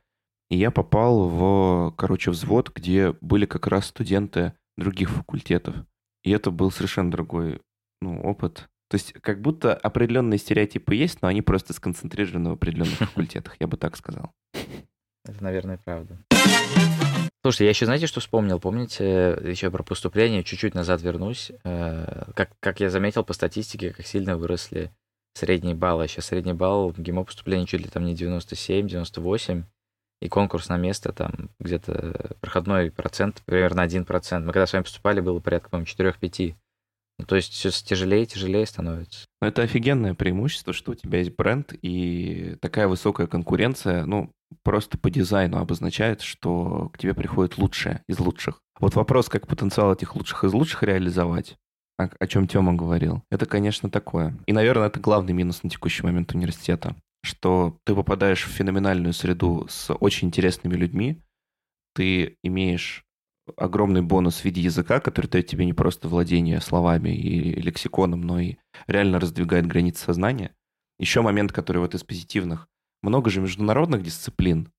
И 0.50 0.56
я 0.56 0.70
попал 0.70 1.28
в, 1.28 1.94
короче, 1.96 2.30
взвод, 2.30 2.72
где 2.74 3.12
были 3.20 3.46
как 3.46 3.66
раз 3.66 3.86
студенты 3.86 4.54
других 4.76 5.10
факультетов. 5.10 5.76
И 6.24 6.30
это 6.30 6.50
был 6.50 6.70
совершенно 6.70 7.10
другой 7.10 7.60
ну, 8.00 8.20
опыт. 8.22 8.68
То 8.88 8.96
есть 8.96 9.12
как 9.14 9.40
будто 9.40 9.74
определенные 9.74 10.38
стереотипы 10.38 10.94
есть, 10.94 11.22
но 11.22 11.28
они 11.28 11.40
просто 11.42 11.72
сконцентрированы 11.72 12.50
в 12.50 12.52
определенных 12.54 12.98
факультетах, 12.98 13.56
я 13.60 13.66
бы 13.66 13.76
так 13.76 13.96
сказал. 13.96 14.32
Это, 15.24 15.42
наверное, 15.42 15.78
правда. 15.78 16.18
Слушайте, 17.42 17.64
я 17.64 17.70
еще, 17.70 17.86
знаете, 17.86 18.06
что 18.06 18.20
вспомнил? 18.20 18.60
Помните, 18.60 19.36
еще 19.42 19.68
про 19.72 19.82
поступление, 19.82 20.44
чуть-чуть 20.44 20.74
назад 20.74 21.02
вернусь. 21.02 21.50
Э, 21.64 22.30
как, 22.36 22.50
как 22.60 22.78
я 22.78 22.88
заметил 22.88 23.24
по 23.24 23.32
статистике, 23.32 23.92
как 23.92 24.06
сильно 24.06 24.36
выросли 24.36 24.92
средние 25.34 25.74
баллы. 25.74 26.06
Сейчас 26.06 26.26
средний 26.26 26.52
балл 26.52 26.92
в 26.92 27.00
ГИМО 27.00 27.24
поступления 27.24 27.66
чуть 27.66 27.80
ли 27.80 27.88
там 27.88 28.04
не 28.04 28.14
97, 28.14 28.86
98 28.86 29.64
и 30.20 30.28
конкурс 30.28 30.68
на 30.68 30.76
место 30.76 31.12
там 31.12 31.50
где-то 31.58 32.36
проходной 32.40 32.92
процент, 32.92 33.42
примерно 33.44 33.80
1%. 33.80 34.38
Мы 34.38 34.52
когда 34.52 34.66
с 34.66 34.72
вами 34.72 34.84
поступали, 34.84 35.18
было 35.18 35.40
порядка, 35.40 35.68
по-моему, 35.68 35.88
4-5. 35.88 36.54
Ну, 37.18 37.26
то 37.26 37.36
есть 37.36 37.52
все 37.52 37.70
тяжелее 37.70 38.24
и 38.24 38.26
тяжелее 38.26 38.66
становится. 38.66 39.26
Но 39.40 39.48
это 39.48 39.62
офигенное 39.62 40.14
преимущество, 40.14 40.72
что 40.72 40.92
у 40.92 40.94
тебя 40.94 41.18
есть 41.18 41.36
бренд, 41.36 41.72
и 41.82 42.56
такая 42.60 42.88
высокая 42.88 43.26
конкуренция, 43.26 44.04
ну, 44.04 44.30
просто 44.62 44.98
по 44.98 45.10
дизайну 45.10 45.58
обозначает, 45.58 46.20
что 46.20 46.90
к 46.92 46.98
тебе 46.98 47.14
приходит 47.14 47.58
лучшее 47.58 48.02
из 48.08 48.18
лучших. 48.18 48.60
Вот 48.80 48.94
вопрос, 48.94 49.28
как 49.28 49.46
потенциал 49.46 49.92
этих 49.92 50.16
лучших 50.16 50.44
из 50.44 50.52
лучших 50.52 50.82
реализовать, 50.82 51.56
о, 51.98 52.08
о 52.18 52.26
чем 52.26 52.48
Тёма 52.48 52.74
говорил, 52.74 53.22
это, 53.30 53.46
конечно, 53.46 53.90
такое. 53.90 54.36
И, 54.46 54.52
наверное, 54.52 54.88
это 54.88 54.98
главный 54.98 55.32
минус 55.32 55.62
на 55.62 55.70
текущий 55.70 56.02
момент 56.02 56.34
университета 56.34 56.96
что 57.22 57.78
ты 57.84 57.94
попадаешь 57.94 58.44
в 58.44 58.50
феноменальную 58.50 59.12
среду 59.12 59.66
с 59.68 59.92
очень 59.94 60.28
интересными 60.28 60.74
людьми, 60.74 61.22
ты 61.94 62.36
имеешь 62.42 63.04
огромный 63.56 64.02
бонус 64.02 64.40
в 64.40 64.44
виде 64.44 64.60
языка, 64.60 65.00
который 65.00 65.26
дает 65.26 65.46
тебе 65.46 65.64
не 65.64 65.72
просто 65.72 66.08
владение 66.08 66.60
словами 66.60 67.10
и 67.10 67.60
лексиконом, 67.60 68.20
но 68.20 68.40
и 68.40 68.56
реально 68.86 69.20
раздвигает 69.20 69.66
границы 69.66 70.04
сознания. 70.04 70.54
Еще 70.98 71.22
момент, 71.22 71.52
который 71.52 71.78
вот 71.78 71.94
из 71.94 72.04
позитивных. 72.04 72.68
Много 73.02 73.30
же 73.30 73.40
международных 73.40 74.02
дисциплин, 74.02 74.72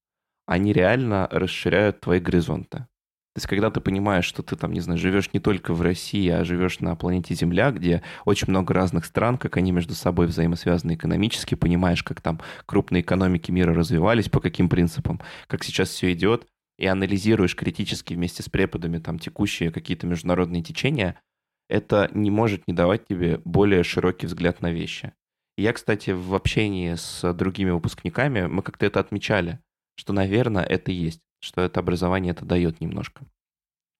они 0.46 0.72
реально 0.72 1.28
расширяют 1.30 2.00
твои 2.00 2.20
горизонты. 2.20 2.86
То 3.34 3.38
есть, 3.38 3.48
когда 3.48 3.68
ты 3.68 3.80
понимаешь, 3.80 4.24
что 4.24 4.44
ты 4.44 4.54
там, 4.54 4.72
не 4.72 4.78
знаю, 4.78 4.96
живешь 4.96 5.32
не 5.32 5.40
только 5.40 5.74
в 5.74 5.82
России, 5.82 6.28
а 6.28 6.44
живешь 6.44 6.78
на 6.78 6.94
планете 6.94 7.34
Земля, 7.34 7.72
где 7.72 8.02
очень 8.24 8.48
много 8.48 8.72
разных 8.72 9.04
стран, 9.04 9.38
как 9.38 9.56
они 9.56 9.72
между 9.72 9.94
собой 9.94 10.28
взаимосвязаны 10.28 10.94
экономически, 10.94 11.56
понимаешь, 11.56 12.04
как 12.04 12.20
там 12.20 12.40
крупные 12.64 13.02
экономики 13.02 13.50
мира 13.50 13.74
развивались, 13.74 14.28
по 14.28 14.38
каким 14.38 14.68
принципам, 14.68 15.20
как 15.48 15.64
сейчас 15.64 15.88
все 15.88 16.12
идет, 16.12 16.46
и 16.78 16.86
анализируешь 16.86 17.56
критически 17.56 18.14
вместе 18.14 18.42
с 18.42 18.48
преподами 18.48 18.98
там 18.98 19.18
текущие 19.18 19.70
какие-то 19.70 20.06
международные 20.06 20.62
течения, 20.62 21.20
это 21.68 22.10
не 22.12 22.30
может 22.30 22.66
не 22.66 22.74
давать 22.74 23.06
тебе 23.06 23.40
более 23.44 23.82
широкий 23.82 24.26
взгляд 24.26 24.60
на 24.60 24.70
вещи. 24.70 25.12
Я, 25.56 25.72
кстати, 25.72 26.10
в 26.10 26.34
общении 26.34 26.94
с 26.94 27.32
другими 27.32 27.70
выпускниками, 27.70 28.46
мы 28.46 28.62
как-то 28.62 28.86
это 28.86 29.00
отмечали, 29.00 29.60
что, 29.96 30.12
наверное, 30.12 30.64
это 30.64 30.90
есть 30.90 31.20
что 31.44 31.60
это 31.60 31.80
образование 31.80 32.32
это 32.32 32.44
дает 32.44 32.80
немножко. 32.80 33.26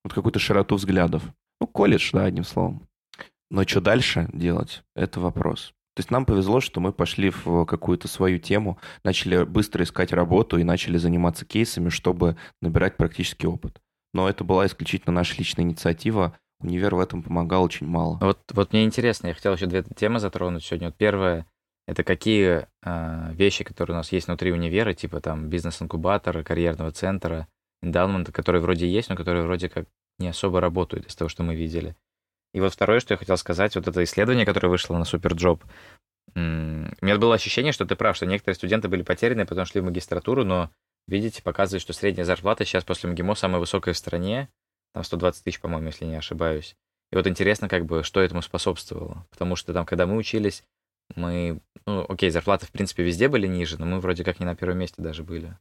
Вот 0.03 0.15
какую-то 0.15 0.39
широту 0.39 0.77
взглядов. 0.77 1.23
Ну, 1.61 1.67
колледж, 1.67 2.11
да, 2.13 2.25
одним 2.25 2.45
словом. 2.45 2.89
Но 3.51 3.65
что 3.65 3.81
дальше 3.81 4.29
делать, 4.33 4.83
это 4.97 5.21
вопрос. 5.21 5.75
То 5.95 6.01
есть 6.01 6.11
нам 6.11 6.27
повезло, 6.27 6.61
что 6.61 6.81
мы 6.81 6.93
пошли 6.93 7.31
в 7.31 7.65
какую-то 7.67 8.09
свою 8.09 8.39
тему, 8.39 8.79
начали 9.05 9.45
быстро 9.45 9.85
искать 9.85 10.13
работу 10.13 10.59
и 10.59 10.65
начали 10.65 10.97
заниматься 10.97 11.45
кейсами, 11.45 11.89
чтобы 11.89 12.37
набирать 12.61 12.97
практический 12.97 13.47
опыт. 13.47 13.81
но 14.13 14.29
это 14.29 14.45
была 14.45 14.67
исключительно 14.67 15.13
наша 15.13 15.37
личная 15.39 15.65
инициатива. 15.65 16.37
Универ 16.61 16.95
в 16.95 17.01
этом 17.01 17.23
помогал 17.23 17.65
очень 17.65 17.87
мало. 17.87 18.19
Вот, 18.21 18.39
вот 18.53 18.73
мне 18.73 18.85
интересно, 18.85 19.29
я 19.29 19.35
хотел 19.35 19.55
еще 19.55 19.67
две 19.67 19.83
темы 19.83 20.21
затронуть 20.21 20.65
сегодня. 20.65 20.89
Вот 20.89 20.97
первое, 20.97 21.47
это 21.87 22.05
какие 22.05 22.67
э, 22.85 23.33
вещи, 23.33 23.65
которые 23.65 23.95
у 23.95 23.99
нас 23.99 24.13
есть 24.13 24.29
внутри 24.29 24.53
универа, 24.53 24.95
типа 24.95 25.21
там 25.21 25.49
бизнес-инкубатора, 25.49 26.43
карьерного 26.43 26.91
центра, 26.93 27.49
эндаумента, 27.83 28.33
которые 28.33 28.63
вроде 28.63 28.89
есть, 28.89 29.11
но 29.11 29.17
которые 29.17 29.45
вроде 29.45 29.69
как 29.69 29.87
не 30.19 30.29
особо 30.29 30.61
работают 30.61 31.07
из 31.07 31.15
того, 31.15 31.29
что 31.29 31.43
мы 31.43 31.55
видели. 31.55 31.97
И 32.55 32.61
вот 32.61 32.73
второе, 32.73 33.01
что 33.01 33.15
я 33.15 33.19
хотел 33.19 33.37
сказать, 33.37 33.75
вот 33.75 33.89
это 33.89 34.03
исследование, 34.05 34.47
которое 34.47 34.69
вышло 34.69 34.97
на 34.97 35.05
SuperJob, 35.05 35.65
у 36.37 36.39
меня 36.39 37.19
было 37.19 37.35
ощущение, 37.35 37.73
что 37.73 37.85
ты 37.85 37.97
прав, 37.97 38.17
что 38.17 38.27
некоторые 38.27 38.55
студенты 38.55 38.89
были 38.89 39.03
потеряны, 39.03 39.45
потом 39.45 39.67
шли 39.67 39.81
в 39.81 39.85
магистратуру, 39.85 40.45
но, 40.45 40.71
видите, 41.09 41.43
показывает, 41.43 41.83
что 41.83 41.93
средняя 41.93 42.25
зарплата 42.25 42.65
сейчас 42.65 42.85
после 42.85 43.11
МГИМО 43.11 43.35
самая 43.35 43.59
высокая 43.59 43.93
в 43.93 43.99
стране, 43.99 44.49
там 44.95 45.03
120 45.03 45.45
тысяч, 45.45 45.61
по-моему, 45.61 45.89
если 45.89 46.05
не 46.05 46.17
ошибаюсь. 46.17 46.77
И 47.13 47.17
вот 47.17 47.27
интересно, 47.27 47.69
как 47.69 47.87
бы, 47.87 48.05
что 48.05 48.21
этому 48.21 48.41
способствовало. 48.41 49.27
Потому 49.31 49.57
что 49.57 49.73
там, 49.73 49.85
когда 49.85 50.07
мы 50.07 50.17
учились, 50.17 50.65
мы, 51.17 51.61
ну, 51.87 52.07
окей, 52.09 52.31
зарплаты, 52.31 52.67
в 52.67 52.71
принципе, 52.71 53.03
везде 53.03 53.29
были 53.29 53.47
ниже, 53.49 53.79
но 53.79 53.87
мы 53.87 54.01
вроде 54.01 54.25
как 54.25 54.41
не 54.41 54.47
на 54.47 54.57
первом 54.57 54.79
месте 54.79 55.03
даже 55.03 55.23
были 55.23 55.57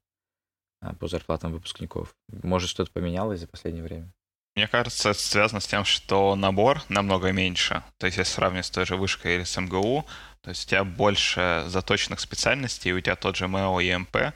а, 0.80 0.94
по 0.96 1.08
зарплатам 1.08 1.52
выпускников. 1.54 2.16
Может, 2.44 2.70
что-то 2.70 2.91
поменялось 2.91 3.39
за 3.39 3.48
последнее 3.48 3.84
время? 3.84 4.12
Мне 4.56 4.68
кажется, 4.68 5.10
это 5.10 5.20
связано 5.20 5.60
с 5.60 5.68
тем, 5.68 5.84
что 5.84 6.36
набор 6.36 6.84
намного 6.88 7.32
меньше. 7.32 7.84
То 7.97 8.06
есть, 8.06 8.18
если 8.18 8.34
сравнивать 8.34 8.68
с 8.68 8.72
той 8.72 8.86
же 8.86 8.95
вышкой 8.95 9.36
или 9.36 9.43
с 9.43 9.60
МГУ, 9.60 10.06
то 10.41 10.49
есть 10.49 10.66
у 10.66 10.70
тебя 10.70 10.84
больше 10.84 11.64
заточенных 11.68 12.20
специальностей, 12.20 12.91
и 12.91 12.93
у 12.93 13.01
тебя 13.01 13.16
тот 13.16 13.36
же 13.36 13.47
МЭО 13.47 13.80
и 13.80 13.95
МП 13.95 14.34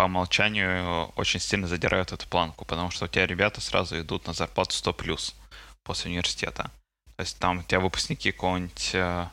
по 0.00 0.04
умолчанию 0.04 1.12
очень 1.16 1.40
сильно 1.40 1.66
задирают 1.66 2.12
эту 2.12 2.26
планку, 2.26 2.64
потому 2.64 2.90
что 2.90 3.04
у 3.04 3.08
тебя 3.08 3.26
ребята 3.26 3.60
сразу 3.60 4.00
идут 4.00 4.26
на 4.26 4.32
зарплату 4.32 4.74
100 4.74 4.94
плюс 4.94 5.34
после 5.82 6.10
университета. 6.10 6.70
То 7.16 7.22
есть 7.22 7.38
там 7.38 7.58
у 7.58 7.62
тебя 7.62 7.80
выпускники 7.80 8.32
какого-нибудь, 8.32 8.94
э, 8.94 9.28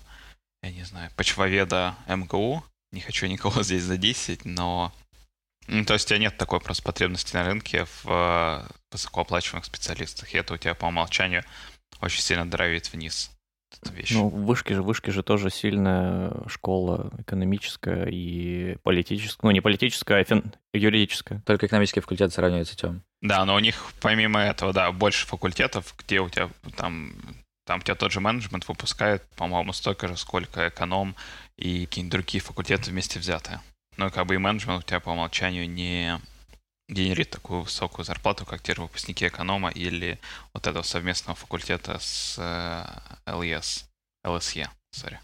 я 0.63 0.71
не 0.71 0.83
знаю, 0.83 1.09
почвоведа 1.15 1.95
МГУ, 2.07 2.65
не 2.91 2.99
хочу 2.99 3.27
никого 3.27 3.63
здесь 3.63 3.83
задесить, 3.83 4.43
но 4.43 4.91
ну, 5.67 5.85
то 5.85 5.93
есть 5.93 6.05
у 6.07 6.09
тебя 6.09 6.19
нет 6.19 6.37
такой 6.37 6.59
просто 6.59 6.83
потребности 6.83 7.33
на 7.33 7.45
рынке 7.45 7.85
в 8.03 8.67
высокооплачиваемых 8.91 9.65
специалистах, 9.65 10.33
и 10.33 10.37
это 10.37 10.53
у 10.53 10.57
тебя 10.57 10.73
по 10.73 10.85
умолчанию 10.85 11.43
очень 12.01 12.21
сильно 12.21 12.49
драйвит 12.49 12.91
вниз. 12.91 13.31
Эту 13.81 13.93
вещь. 13.93 14.11
Ну, 14.11 14.29
вышки 14.29 14.71
же, 14.71 14.81
вышки 14.81 15.09
же 15.09 15.23
тоже 15.23 15.49
сильная 15.49 16.31
школа 16.47 17.11
экономическая 17.17 18.05
и 18.05 18.77
политическая. 18.83 19.45
Ну, 19.45 19.51
не 19.51 19.59
политическая, 19.59 20.21
а 20.21 20.23
фин... 20.23 20.53
юридическая. 20.73 21.41
Только 21.45 21.65
экономический 21.65 21.99
факультет 21.99 22.31
сравнивается 22.31 22.77
тем. 22.77 23.03
Да, 23.21 23.43
но 23.43 23.55
у 23.55 23.59
них 23.59 23.91
помимо 23.99 24.39
этого, 24.39 24.71
да, 24.71 24.91
больше 24.91 25.27
факультетов, 25.27 25.93
где 25.97 26.21
у 26.21 26.29
тебя 26.29 26.49
там 26.77 27.13
там 27.65 27.79
у 27.79 27.83
тебя 27.83 27.95
тот 27.95 28.13
же 28.13 28.21
менеджмент 28.21 28.65
выпускает, 28.69 29.23
по-моему, 29.35 29.73
столько 29.73 30.07
же, 30.07 30.15
сколько 30.15 30.69
эконом 30.69 31.15
и 31.57 31.85
какие-нибудь 31.85 32.11
другие 32.11 32.41
факультеты 32.41 32.91
вместе 32.91 33.19
взятые. 33.19 33.59
Ну, 33.97 34.09
как 34.09 34.25
бы 34.25 34.35
и 34.35 34.37
менеджмент 34.37 34.79
у 34.79 34.87
тебя 34.87 35.01
по 35.01 35.09
умолчанию 35.09 35.69
не 35.69 36.17
генерит 36.87 37.29
такую 37.29 37.61
высокую 37.61 38.05
зарплату, 38.05 38.45
как 38.45 38.61
те 38.61 38.73
выпускники 38.73 39.27
эконома 39.27 39.69
или 39.69 40.19
вот 40.53 40.67
этого 40.67 40.83
совместного 40.83 41.35
факультета 41.35 41.99
с 41.99 42.35
э, 42.37 43.31
ЛС, 43.31 43.85
ЛСЕ, 44.23 44.69
сори, 44.91 45.19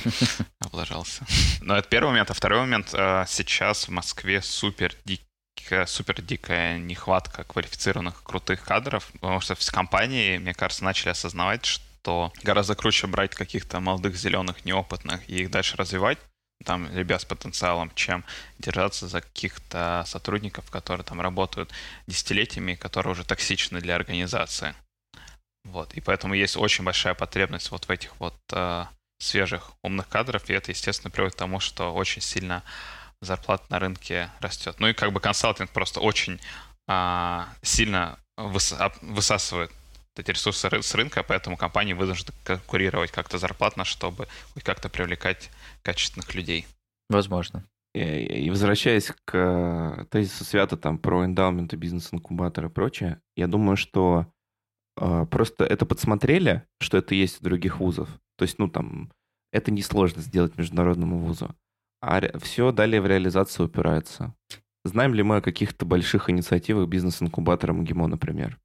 облажался. 0.60 1.24
Но 1.60 1.76
это 1.76 1.88
первый 1.88 2.10
момент. 2.10 2.30
А 2.30 2.34
второй 2.34 2.60
момент, 2.60 2.90
э, 2.94 3.24
сейчас 3.28 3.88
в 3.88 3.90
Москве 3.90 4.40
супер 4.40 4.96
дикая, 5.04 5.86
супер 5.86 6.22
дикая 6.22 6.78
нехватка 6.78 7.44
квалифицированных 7.44 8.22
крутых 8.22 8.62
кадров, 8.64 9.10
потому 9.20 9.40
что 9.40 9.54
все 9.54 9.70
компании, 9.70 10.38
мне 10.38 10.54
кажется, 10.54 10.84
начали 10.84 11.10
осознавать, 11.10 11.66
что 11.66 12.32
гораздо 12.42 12.74
круче 12.74 13.06
брать 13.06 13.34
каких-то 13.34 13.80
молодых, 13.80 14.16
зеленых, 14.16 14.64
неопытных 14.64 15.28
и 15.28 15.42
их 15.42 15.50
дальше 15.50 15.76
развивать, 15.76 16.18
там 16.64 16.94
ребят 16.94 17.22
с 17.22 17.24
потенциалом, 17.24 17.90
чем 17.94 18.24
держаться 18.58 19.08
за 19.08 19.20
каких-то 19.20 20.04
сотрудников, 20.06 20.70
которые 20.70 21.04
там 21.04 21.20
работают 21.20 21.70
десятилетиями, 22.06 22.74
которые 22.74 23.12
уже 23.12 23.24
токсичны 23.24 23.80
для 23.80 23.94
организации. 23.94 24.74
Вот. 25.64 25.94
И 25.94 26.00
поэтому 26.00 26.34
есть 26.34 26.56
очень 26.56 26.84
большая 26.84 27.14
потребность 27.14 27.70
вот 27.70 27.86
в 27.86 27.90
этих 27.90 28.18
вот 28.18 28.36
э, 28.52 28.84
свежих 29.20 29.72
умных 29.82 30.08
кадров, 30.08 30.48
и 30.50 30.52
это, 30.52 30.72
естественно, 30.72 31.10
приводит 31.10 31.34
к 31.34 31.38
тому, 31.38 31.60
что 31.60 31.94
очень 31.94 32.20
сильно 32.20 32.62
зарплата 33.20 33.64
на 33.68 33.78
рынке 33.78 34.30
растет. 34.40 34.76
Ну 34.80 34.88
и 34.88 34.92
как 34.92 35.12
бы 35.12 35.20
консалтинг 35.20 35.70
просто 35.70 36.00
очень 36.00 36.40
э, 36.88 37.44
сильно 37.62 38.18
выс- 38.36 38.92
высасывает 39.02 39.70
эти 40.16 40.30
ресурсы 40.30 40.82
с 40.82 40.94
рынка, 40.94 41.22
поэтому 41.22 41.56
компании 41.56 41.94
вынуждены 41.94 42.36
конкурировать 42.44 43.10
как-то 43.12 43.38
зарплатно, 43.38 43.84
чтобы 43.84 44.28
хоть 44.52 44.64
как-то 44.64 44.88
привлекать 44.88 45.50
качественных 45.82 46.34
людей. 46.34 46.66
Возможно. 47.08 47.66
И, 47.94 48.00
и 48.00 48.50
возвращаясь 48.50 49.12
к 49.24 49.34
э, 49.34 50.06
тезису 50.10 50.44
Свята 50.44 50.76
там 50.76 50.98
про 50.98 51.24
эндаументы, 51.26 51.76
бизнес-инкубаторы 51.76 52.68
и 52.68 52.70
прочее, 52.70 53.20
я 53.36 53.46
думаю, 53.46 53.76
что 53.76 54.32
э, 54.98 55.26
просто 55.30 55.64
это 55.64 55.84
подсмотрели, 55.84 56.66
что 56.80 56.96
это 56.96 57.14
есть 57.14 57.40
в 57.40 57.42
других 57.42 57.80
вузов. 57.80 58.08
То 58.38 58.44
есть, 58.44 58.58
ну, 58.58 58.68
там, 58.68 59.12
это 59.52 59.70
несложно 59.70 60.22
сделать 60.22 60.56
международному 60.56 61.18
вузу. 61.18 61.54
А 62.00 62.20
все 62.38 62.72
далее 62.72 63.00
в 63.02 63.06
реализацию 63.06 63.66
упирается. 63.66 64.34
Знаем 64.84 65.14
ли 65.14 65.22
мы 65.22 65.36
о 65.36 65.42
каких-то 65.42 65.84
больших 65.84 66.30
инициативах 66.30 66.88
бизнес-инкубатора 66.88 67.72
МГИМО, 67.72 68.08
например? 68.08 68.58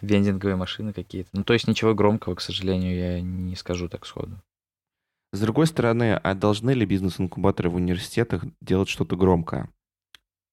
Вендинговые 0.00 0.56
машины 0.56 0.92
какие-то. 0.92 1.30
Ну, 1.32 1.44
то 1.44 1.54
есть 1.54 1.66
ничего 1.66 1.94
громкого, 1.94 2.34
к 2.34 2.40
сожалению, 2.40 2.96
я 2.96 3.20
не 3.20 3.56
скажу 3.56 3.88
так 3.88 4.06
сходу. 4.06 4.40
С 5.34 5.40
другой 5.40 5.66
стороны, 5.66 6.14
а 6.14 6.34
должны 6.34 6.70
ли 6.70 6.86
бизнес-инкубаторы 6.86 7.68
в 7.68 7.74
университетах 7.74 8.44
делать 8.60 8.88
что-то 8.88 9.16
громкое? 9.16 9.68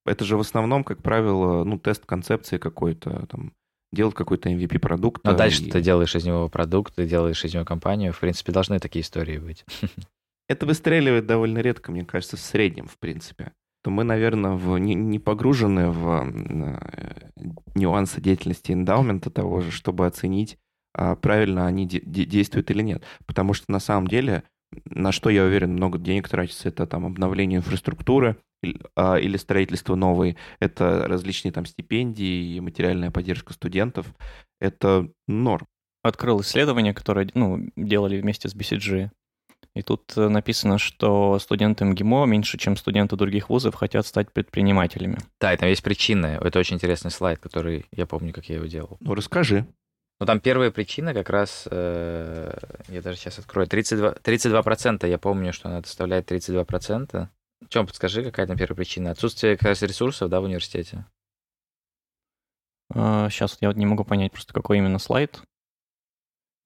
Это 0.08 0.26
же 0.26 0.38
в 0.38 0.40
основном, 0.40 0.84
как 0.84 1.04
правило, 1.04 1.64
ну, 1.64 1.78
тест 1.78 2.06
концепции 2.08 2.58
какой-то, 2.58 3.28
там, 3.28 3.54
делать 3.92 4.16
какой-то 4.16 4.50
MVP 4.50 4.80
продукт. 4.80 5.24
Но 5.24 5.36
дальше 5.36 5.64
и... 5.64 5.70
ты 5.70 5.82
делаешь 5.82 6.16
из 6.16 6.26
него 6.26 6.50
продукт, 6.50 6.96
ты 6.96 7.06
делаешь 7.06 7.46
из 7.46 7.54
него 7.54 7.64
компанию. 7.64 8.12
В 8.12 8.20
принципе, 8.20 8.52
должны 8.52 8.80
такие 8.80 9.04
истории 9.04 9.38
быть. 9.38 9.64
Это 10.50 10.66
выстреливает 10.66 11.28
довольно 11.28 11.60
редко, 11.60 11.92
мне 11.92 12.04
кажется, 12.04 12.36
в 12.36 12.40
среднем, 12.40 12.88
в 12.88 12.98
принципе 12.98 13.54
то 13.84 13.90
мы, 13.90 14.04
наверное, 14.04 14.52
в, 14.52 14.78
не, 14.78 14.94
не 14.94 15.18
погружены 15.18 15.90
в 15.90 16.24
э, 16.24 17.30
нюансы 17.74 18.22
деятельности 18.22 18.72
эндаумента 18.72 19.32
того 19.32 19.62
же, 19.62 19.72
чтобы 19.72 20.06
оценить, 20.06 20.60
а 20.94 21.16
правильно 21.16 21.66
они 21.66 21.88
де- 21.88 22.00
действуют 22.00 22.70
или 22.70 22.84
нет. 22.84 23.04
Потому 23.26 23.54
что 23.54 23.72
на 23.72 23.80
самом 23.80 24.08
деле, 24.08 24.44
на 24.86 25.12
что, 25.12 25.30
я 25.30 25.44
уверен, 25.44 25.74
много 25.74 25.98
денег 26.00 26.30
тратится, 26.30 26.70
это 26.70 26.88
там 26.88 27.06
обновление 27.06 27.58
инфраструктуры 27.58 28.38
или, 28.64 28.80
а, 28.96 29.18
или 29.18 29.38
строительство 29.38 29.96
новой, 29.96 30.38
это 30.60 31.08
различные 31.08 31.52
там 31.52 31.66
стипендии 31.66 32.56
и 32.56 32.60
материальная 32.60 33.12
поддержка 33.12 33.54
студентов. 33.54 34.08
Это 34.60 35.10
норм. 35.28 35.68
Открыл 36.04 36.42
исследование, 36.42 36.94
которое 36.94 37.30
ну, 37.34 37.70
делали 37.76 38.20
вместе 38.20 38.50
с 38.50 38.56
BCG 38.56 39.12
и 39.74 39.82
тут 39.82 40.12
э, 40.18 40.28
написано, 40.28 40.78
что 40.78 41.40
студенты 41.40 41.86
МГИМО 41.86 42.26
меньше, 42.26 42.58
чем 42.58 42.76
студенты 42.76 43.16
других 43.16 43.50
вузов, 43.50 43.76
хотят 43.76 44.06
стать 44.06 44.32
предпринимателями. 44.34 45.18
Да, 45.40 45.54
и 45.54 45.58
там 45.58 45.70
есть 45.70 45.84
причины. 45.84 46.38
Это 46.42 46.60
очень 46.60 46.76
интересный 46.76 47.12
слайд, 47.12 47.40
который 47.40 47.86
я 47.92 48.06
помню, 48.06 48.34
как 48.34 48.46
я 48.50 48.56
его 48.56 48.66
делал. 48.66 48.98
Ну, 49.00 49.16
расскажи. 49.16 49.66
Ну, 50.22 50.28
там 50.28 50.40
первая 50.40 50.70
причина 50.70 51.16
как 51.16 51.32
раз, 51.32 51.68
э, 51.72 52.56
я 52.90 53.02
даже 53.02 53.18
сейчас 53.18 53.40
открою, 53.40 53.68
32%, 53.68 54.22
32% 54.22 55.10
я 55.10 55.18
помню, 55.18 55.52
что 55.52 55.70
она 55.70 55.82
составляет 55.82 56.32
32%. 56.32 57.28
Чем, 57.70 57.88
подскажи, 57.88 58.24
какая 58.24 58.46
там 58.46 58.56
первая 58.56 58.76
причина? 58.76 59.10
Отсутствие 59.10 59.58
как 59.58 59.70
раз 59.70 59.82
ресурсов, 59.82 60.30
да, 60.30 60.40
в 60.40 60.44
университете? 60.44 61.06
Сейчас 62.94 63.58
я 63.62 63.74
не 63.74 63.88
могу 63.88 64.04
понять 64.04 64.32
просто, 64.32 64.54
какой 64.54 64.78
именно 64.78 65.00
слайд. 65.00 65.42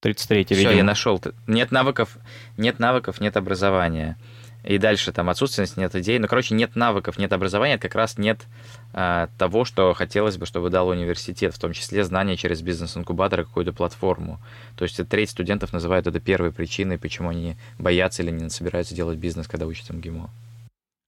33 0.02 0.44
Все, 0.44 0.72
я 0.72 0.84
нашел. 0.84 1.22
Нет 1.48 1.72
навыков, 1.72 2.18
нет 2.58 2.80
навыков, 2.80 3.22
нет 3.22 3.38
образования. 3.38 4.18
И 4.66 4.80
дальше 4.80 5.12
там 5.12 5.30
отсутственность, 5.30 5.78
нет 5.78 5.96
идей. 5.96 6.18
Ну, 6.18 6.28
короче, 6.28 6.56
нет 6.56 6.76
навыков, 6.76 7.20
нет 7.20 7.32
образования, 7.34 7.76
это 7.76 7.84
как 7.84 7.96
раз 7.96 8.18
нет 8.18 8.46
а, 8.94 9.30
того, 9.38 9.64
что 9.64 9.94
хотелось 9.94 10.38
бы, 10.38 10.48
чтобы 10.48 10.72
дал 10.72 10.88
университет, 10.88 11.54
в 11.54 11.60
том 11.60 11.72
числе 11.72 12.04
знания 12.04 12.36
через 12.36 12.64
бизнес-инкубатор 12.64 13.42
и 13.42 13.44
какую-то 13.44 13.74
платформу. 13.74 14.40
То 14.76 14.84
есть 14.84 15.00
треть 15.08 15.30
студентов 15.30 15.72
называют 15.72 16.08
это 16.08 16.20
первой 16.20 16.52
причиной, 16.52 16.98
почему 16.98 17.30
они 17.30 17.58
боятся 17.78 18.24
или 18.24 18.32
не 18.32 18.50
собираются 18.50 18.96
делать 18.96 19.20
бизнес, 19.20 19.48
когда 19.48 19.68
учатся 19.68 19.94
МГИМО. 19.94 20.32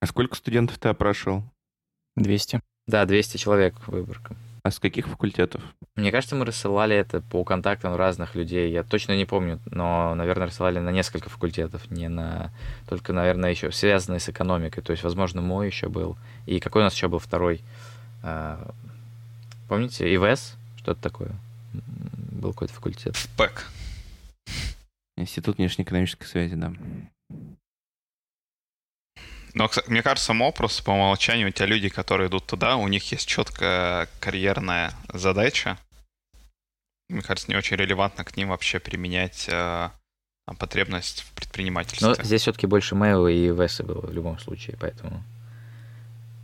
А 0.01 0.05
сколько 0.05 0.35
студентов 0.35 0.77
ты 0.77 0.89
опрашивал? 0.89 1.43
200. 2.15 2.61
Да, 2.85 3.05
200 3.05 3.37
человек 3.37 3.73
выборка. 3.87 4.35
А 4.67 4.71
с 4.71 4.79
каких 4.79 5.07
факультетов? 5.07 5.63
Мне 5.95 6.11
кажется, 6.11 6.35
мы 6.35 6.43
рассылали 6.43 6.93
это 6.93 7.21
по 7.21 7.45
контактам 7.45 7.95
разных 7.95 8.35
людей. 8.35 8.69
Я 8.69 8.83
точно 8.83 9.15
не 9.15 9.23
помню, 9.23 9.61
но, 9.71 10.13
наверное, 10.13 10.47
рассылали 10.47 10.79
на 10.79 10.89
несколько 10.89 11.29
факультетов, 11.29 11.89
не 11.89 12.09
на... 12.09 12.51
Только, 12.89 13.13
наверное, 13.13 13.49
еще 13.49 13.71
связанные 13.71 14.19
с 14.19 14.27
экономикой. 14.27 14.81
То 14.81 14.91
есть, 14.91 15.03
возможно, 15.03 15.41
мой 15.41 15.67
еще 15.67 15.87
был. 15.87 16.17
И 16.45 16.59
какой 16.59 16.81
у 16.81 16.83
нас 16.83 16.93
еще 16.93 17.07
был 17.07 17.19
второй? 17.19 17.61
А, 18.23 18.73
помните? 19.69 20.13
ИВС? 20.13 20.57
что-то 20.79 21.01
такое. 21.01 21.31
Был 22.33 22.51
какой-то 22.51 22.73
факультет. 22.73 23.15
ПЭК. 23.37 23.67
Институт 25.15 25.59
внешнеэкономической 25.59 26.27
связи, 26.27 26.55
да. 26.55 26.73
Но, 29.57 29.71
мне 29.87 30.03
кажется, 30.03 30.33
МО 30.33 30.51
просто 30.51 30.83
по 30.83 30.91
умолчанию, 30.91 31.47
у 31.47 31.51
тебя 31.51 31.65
люди, 31.65 31.89
которые 31.89 32.29
идут 32.29 32.45
туда, 32.45 32.75
у 32.75 32.87
них 32.87 33.11
есть 33.11 33.27
четкая 33.27 34.07
карьерная 34.19 34.93
задача. 35.11 35.79
Мне 37.09 37.23
кажется, 37.23 37.49
не 37.49 37.57
очень 37.57 37.75
релевантно 37.75 38.23
к 38.23 38.37
ним 38.37 38.49
вообще 38.49 38.77
применять 38.79 39.49
э, 39.49 39.89
потребность 40.59 41.21
в 41.21 41.31
предпринимательстве. 41.33 42.07
Но 42.07 42.13
здесь 42.13 42.41
все-таки 42.41 42.67
больше 42.67 42.93
мейла 42.93 43.29
и 43.29 43.47
веса 43.47 43.83
было 43.83 44.05
в 44.05 44.13
любом 44.13 44.37
случае, 44.37 44.77
поэтому... 44.79 45.23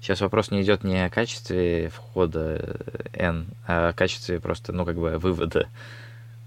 Сейчас 0.01 0.19
вопрос 0.21 0.49
не 0.49 0.63
идет 0.63 0.83
не 0.83 1.05
о 1.05 1.09
качестве 1.11 1.89
входа 1.89 2.79
N, 3.13 3.47
а 3.67 3.89
о 3.89 3.93
качестве 3.93 4.39
просто, 4.39 4.73
ну, 4.73 4.85
как 4.85 4.95
бы, 4.95 5.19
вывода. 5.19 5.69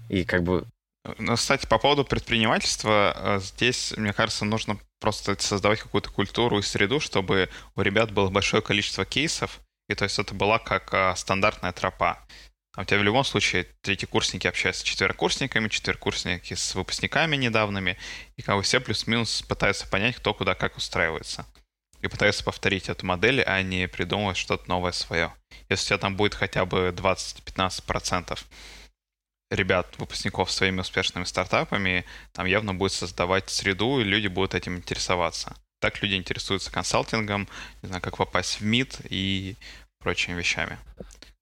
И 0.09 0.25
как 0.25 0.43
бы 0.43 0.65
кстати, 1.35 1.65
по 1.65 1.77
поводу 1.77 2.03
предпринимательства, 2.05 3.13
э, 3.15 3.39
здесь, 3.39 3.93
мне 3.97 4.13
кажется, 4.13 4.45
нужно 4.45 4.79
просто 4.99 5.39
создавать 5.39 5.79
какую-то 5.79 6.09
культуру 6.09 6.59
и 6.59 6.61
среду, 6.61 6.99
чтобы 6.99 7.49
у 7.75 7.81
ребят 7.81 8.11
было 8.11 8.29
большое 8.29 8.61
количество 8.61 9.05
кейсов, 9.05 9.59
и 9.89 9.95
то 9.95 10.03
есть 10.03 10.19
это 10.19 10.33
была 10.33 10.59
как 10.59 10.93
а, 10.93 11.15
стандартная 11.15 11.71
тропа. 11.71 12.19
А 12.75 12.81
у 12.81 12.83
тебя 12.85 12.99
в 12.99 13.03
любом 13.03 13.23
случае 13.23 13.67
третьекурсники 13.81 14.47
общаются 14.47 14.81
с 14.81 14.85
четверокурсниками, 14.85 15.67
четверокурсники 15.67 16.53
с 16.53 16.75
выпускниками 16.75 17.35
недавними, 17.35 17.97
и 18.35 18.41
как 18.41 18.55
бы 18.55 18.61
все 18.61 18.79
плюс-минус 18.79 19.41
пытаются 19.41 19.87
понять, 19.87 20.15
кто 20.15 20.33
куда 20.33 20.55
как 20.55 20.77
устраивается. 20.77 21.45
И 22.01 22.07
пытаются 22.07 22.43
повторить 22.43 22.89
эту 22.89 23.05
модель, 23.05 23.41
а 23.41 23.61
не 23.63 23.87
придумывать 23.87 24.37
что-то 24.37 24.69
новое 24.69 24.91
свое. 24.91 25.33
Если 25.69 25.85
у 25.85 25.87
тебя 25.87 25.97
там 25.97 26.15
будет 26.15 26.35
хотя 26.35 26.65
бы 26.65 26.93
20-15% 26.95 28.37
ребят, 29.49 29.95
выпускников 29.97 30.51
своими 30.51 30.81
успешными 30.81 31.23
стартапами, 31.25 32.05
там 32.33 32.45
явно 32.45 32.73
будет 32.73 32.91
создавать 32.91 33.49
среду, 33.49 33.99
и 33.99 34.03
люди 34.03 34.27
будут 34.27 34.55
этим 34.55 34.77
интересоваться. 34.77 35.55
Так 35.79 36.01
люди 36.01 36.15
интересуются 36.15 36.71
консалтингом, 36.71 37.47
не 37.81 37.87
знаю, 37.87 38.01
как 38.01 38.17
попасть 38.17 38.59
в 38.59 38.65
МИД 38.65 39.01
и 39.09 39.55
прочими 39.99 40.35
вещами. 40.35 40.77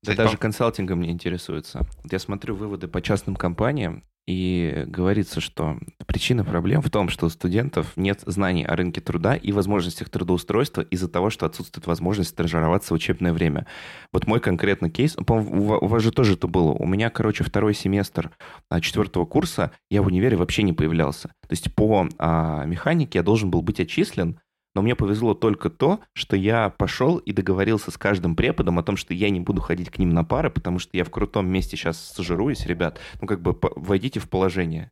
Да 0.03 0.13
даже 0.13 0.37
консалтингом 0.37 1.01
не 1.01 1.09
интересуются. 1.09 1.87
Я 2.09 2.19
смотрю 2.19 2.55
выводы 2.55 2.87
по 2.87 3.01
частным 3.01 3.35
компаниям, 3.35 4.03
и 4.27 4.83
говорится, 4.87 5.39
что 5.39 5.77
причина 6.07 6.43
проблем 6.43 6.81
в 6.81 6.89
том, 6.89 7.09
что 7.09 7.27
у 7.27 7.29
студентов 7.29 7.93
нет 7.95 8.21
знаний 8.25 8.63
о 8.63 8.75
рынке 8.75 8.99
труда 8.99 9.35
и 9.35 9.51
возможностях 9.51 10.09
трудоустройства 10.09 10.81
из-за 10.81 11.07
того, 11.07 11.29
что 11.29 11.45
отсутствует 11.45 11.85
возможность 11.85 12.31
стажироваться 12.31 12.93
в 12.93 12.95
учебное 12.95 13.33
время. 13.33 13.67
Вот 14.11 14.25
мой 14.25 14.39
конкретный 14.39 14.89
кейс, 14.89 15.15
ну, 15.15 15.35
у 15.35 15.87
вас 15.87 16.01
же 16.01 16.11
тоже 16.11 16.33
это 16.33 16.47
было. 16.47 16.71
У 16.71 16.87
меня, 16.87 17.09
короче, 17.09 17.43
второй 17.43 17.75
семестр 17.75 18.31
а, 18.69 18.81
четвертого 18.81 19.25
курса, 19.25 19.71
я 19.91 20.01
в 20.01 20.07
универе 20.07 20.37
вообще 20.37 20.63
не 20.63 20.73
появлялся. 20.73 21.27
То 21.27 21.51
есть 21.51 21.73
по 21.75 22.07
а, 22.17 22.65
механике 22.65 23.19
я 23.19 23.23
должен 23.23 23.51
был 23.51 23.61
быть 23.61 23.79
отчислен, 23.79 24.39
но 24.75 24.81
мне 24.81 24.95
повезло 24.95 25.33
только 25.33 25.69
то, 25.69 26.01
что 26.13 26.35
я 26.35 26.69
пошел 26.69 27.17
и 27.17 27.31
договорился 27.31 27.91
с 27.91 27.97
каждым 27.97 28.35
преподом 28.35 28.77
о 28.77 28.83
том, 28.83 28.97
что 28.97 29.13
я 29.13 29.29
не 29.29 29.39
буду 29.39 29.61
ходить 29.61 29.89
к 29.89 29.97
ним 29.97 30.09
на 30.09 30.25
пары, 30.25 30.51
потому 30.51 30.79
что 30.79 30.95
я 30.97 31.05
в 31.05 31.09
крутом 31.09 31.47
месте 31.47 31.77
сейчас 31.77 32.09
стажируюсь, 32.09 32.65
ребят. 32.65 32.99
Ну, 33.21 33.27
как 33.27 33.41
бы 33.41 33.57
войдите 33.75 34.19
в 34.19 34.29
положение. 34.29 34.91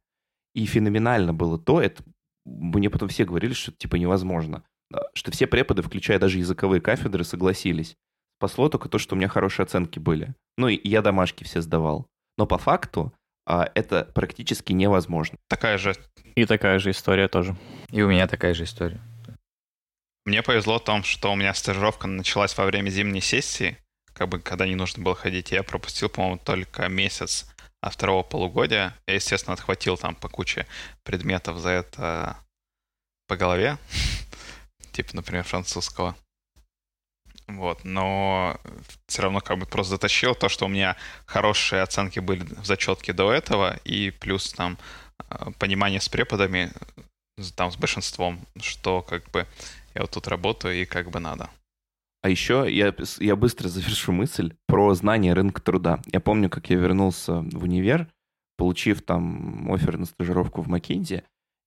И 0.55 0.65
феноменально 0.65 1.33
было 1.33 1.59
то, 1.59 1.81
это 1.81 2.01
мне 2.45 2.89
потом 2.89 3.09
все 3.09 3.25
говорили, 3.25 3.53
что 3.53 3.71
типа 3.71 3.97
невозможно. 3.97 4.63
Что 5.13 5.31
все 5.31 5.47
преподы, 5.47 5.81
включая 5.81 6.19
даже 6.19 6.39
языковые 6.39 6.79
кафедры, 6.79 7.23
согласились. 7.23 7.95
Спасло 8.39 8.69
только 8.69 8.89
то, 8.89 8.97
что 8.97 9.15
у 9.15 9.17
меня 9.17 9.27
хорошие 9.27 9.63
оценки 9.63 9.99
были. 9.99 10.33
Ну, 10.57 10.67
и 10.67 10.87
я 10.87 11.01
домашки 11.01 11.43
все 11.43 11.61
сдавал. 11.61 12.07
Но 12.37 12.45
по 12.45 12.57
факту 12.57 13.13
а, 13.45 13.69
это 13.75 14.09
практически 14.13 14.73
невозможно. 14.73 15.37
Такая 15.47 15.77
же. 15.77 15.95
И 16.35 16.45
такая 16.45 16.79
же 16.79 16.91
история 16.91 17.27
тоже. 17.27 17.55
И 17.91 18.01
у 18.01 18.09
меня 18.09 18.27
такая 18.27 18.53
же 18.53 18.63
история. 18.63 19.01
Мне 20.25 20.41
повезло 20.41 20.79
в 20.79 20.83
том, 20.83 21.03
что 21.03 21.31
у 21.31 21.35
меня 21.35 21.53
стажировка 21.53 22.07
началась 22.07 22.57
во 22.57 22.65
время 22.65 22.89
зимней 22.89 23.21
сессии, 23.21 23.77
как 24.13 24.29
бы 24.29 24.39
когда 24.39 24.65
не 24.65 24.75
нужно 24.75 25.03
было 25.03 25.15
ходить. 25.15 25.51
Я 25.51 25.63
пропустил, 25.63 26.07
по-моему, 26.07 26.37
только 26.37 26.87
месяц 26.87 27.45
от 27.81 27.93
второго 27.93 28.23
полугодия. 28.23 28.97
Я, 29.05 29.15
естественно, 29.15 29.53
отхватил 29.53 29.97
там 29.97 30.15
по 30.15 30.29
куче 30.29 30.65
предметов 31.03 31.57
за 31.57 31.69
это 31.69 32.37
по 33.27 33.35
голове. 33.35 33.77
типа, 34.93 35.09
например, 35.13 35.43
французского. 35.43 36.15
Вот, 37.47 37.83
но 37.83 38.57
все 39.07 39.23
равно 39.23 39.41
как 39.41 39.57
бы 39.57 39.65
просто 39.65 39.91
затащил 39.91 40.33
то, 40.33 40.47
что 40.47 40.65
у 40.65 40.69
меня 40.69 40.95
хорошие 41.25 41.81
оценки 41.81 42.19
были 42.19 42.43
в 42.43 42.65
зачетке 42.65 43.11
до 43.11 43.33
этого, 43.33 43.75
и 43.83 44.11
плюс 44.11 44.53
там 44.53 44.77
э, 45.29 45.51
понимание 45.59 45.99
с 45.99 46.07
преподами, 46.07 46.71
там 47.57 47.69
с 47.69 47.75
большинством, 47.75 48.39
что 48.61 49.01
как 49.01 49.29
бы 49.31 49.45
я 49.95 50.01
вот 50.01 50.11
тут 50.11 50.27
работаю 50.27 50.81
и 50.81 50.85
как 50.85 51.09
бы 51.11 51.19
надо. 51.19 51.49
А 52.21 52.29
еще 52.29 52.65
я, 52.69 52.93
я 53.19 53.35
быстро 53.35 53.67
завершу 53.67 54.13
мысль 54.13 54.53
про 54.65 54.93
знание 54.93 55.33
рынка 55.33 55.61
труда. 55.61 56.01
Я 56.05 56.21
помню, 56.21 56.49
как 56.49 56.69
я 56.69 56.77
вернулся 56.77 57.41
в 57.41 57.63
универ, 57.63 58.07
получив 58.57 59.01
там 59.01 59.71
офер 59.71 59.97
на 59.97 60.05
стажировку 60.05 60.61
в 60.61 60.67
Маккензи, 60.67 61.23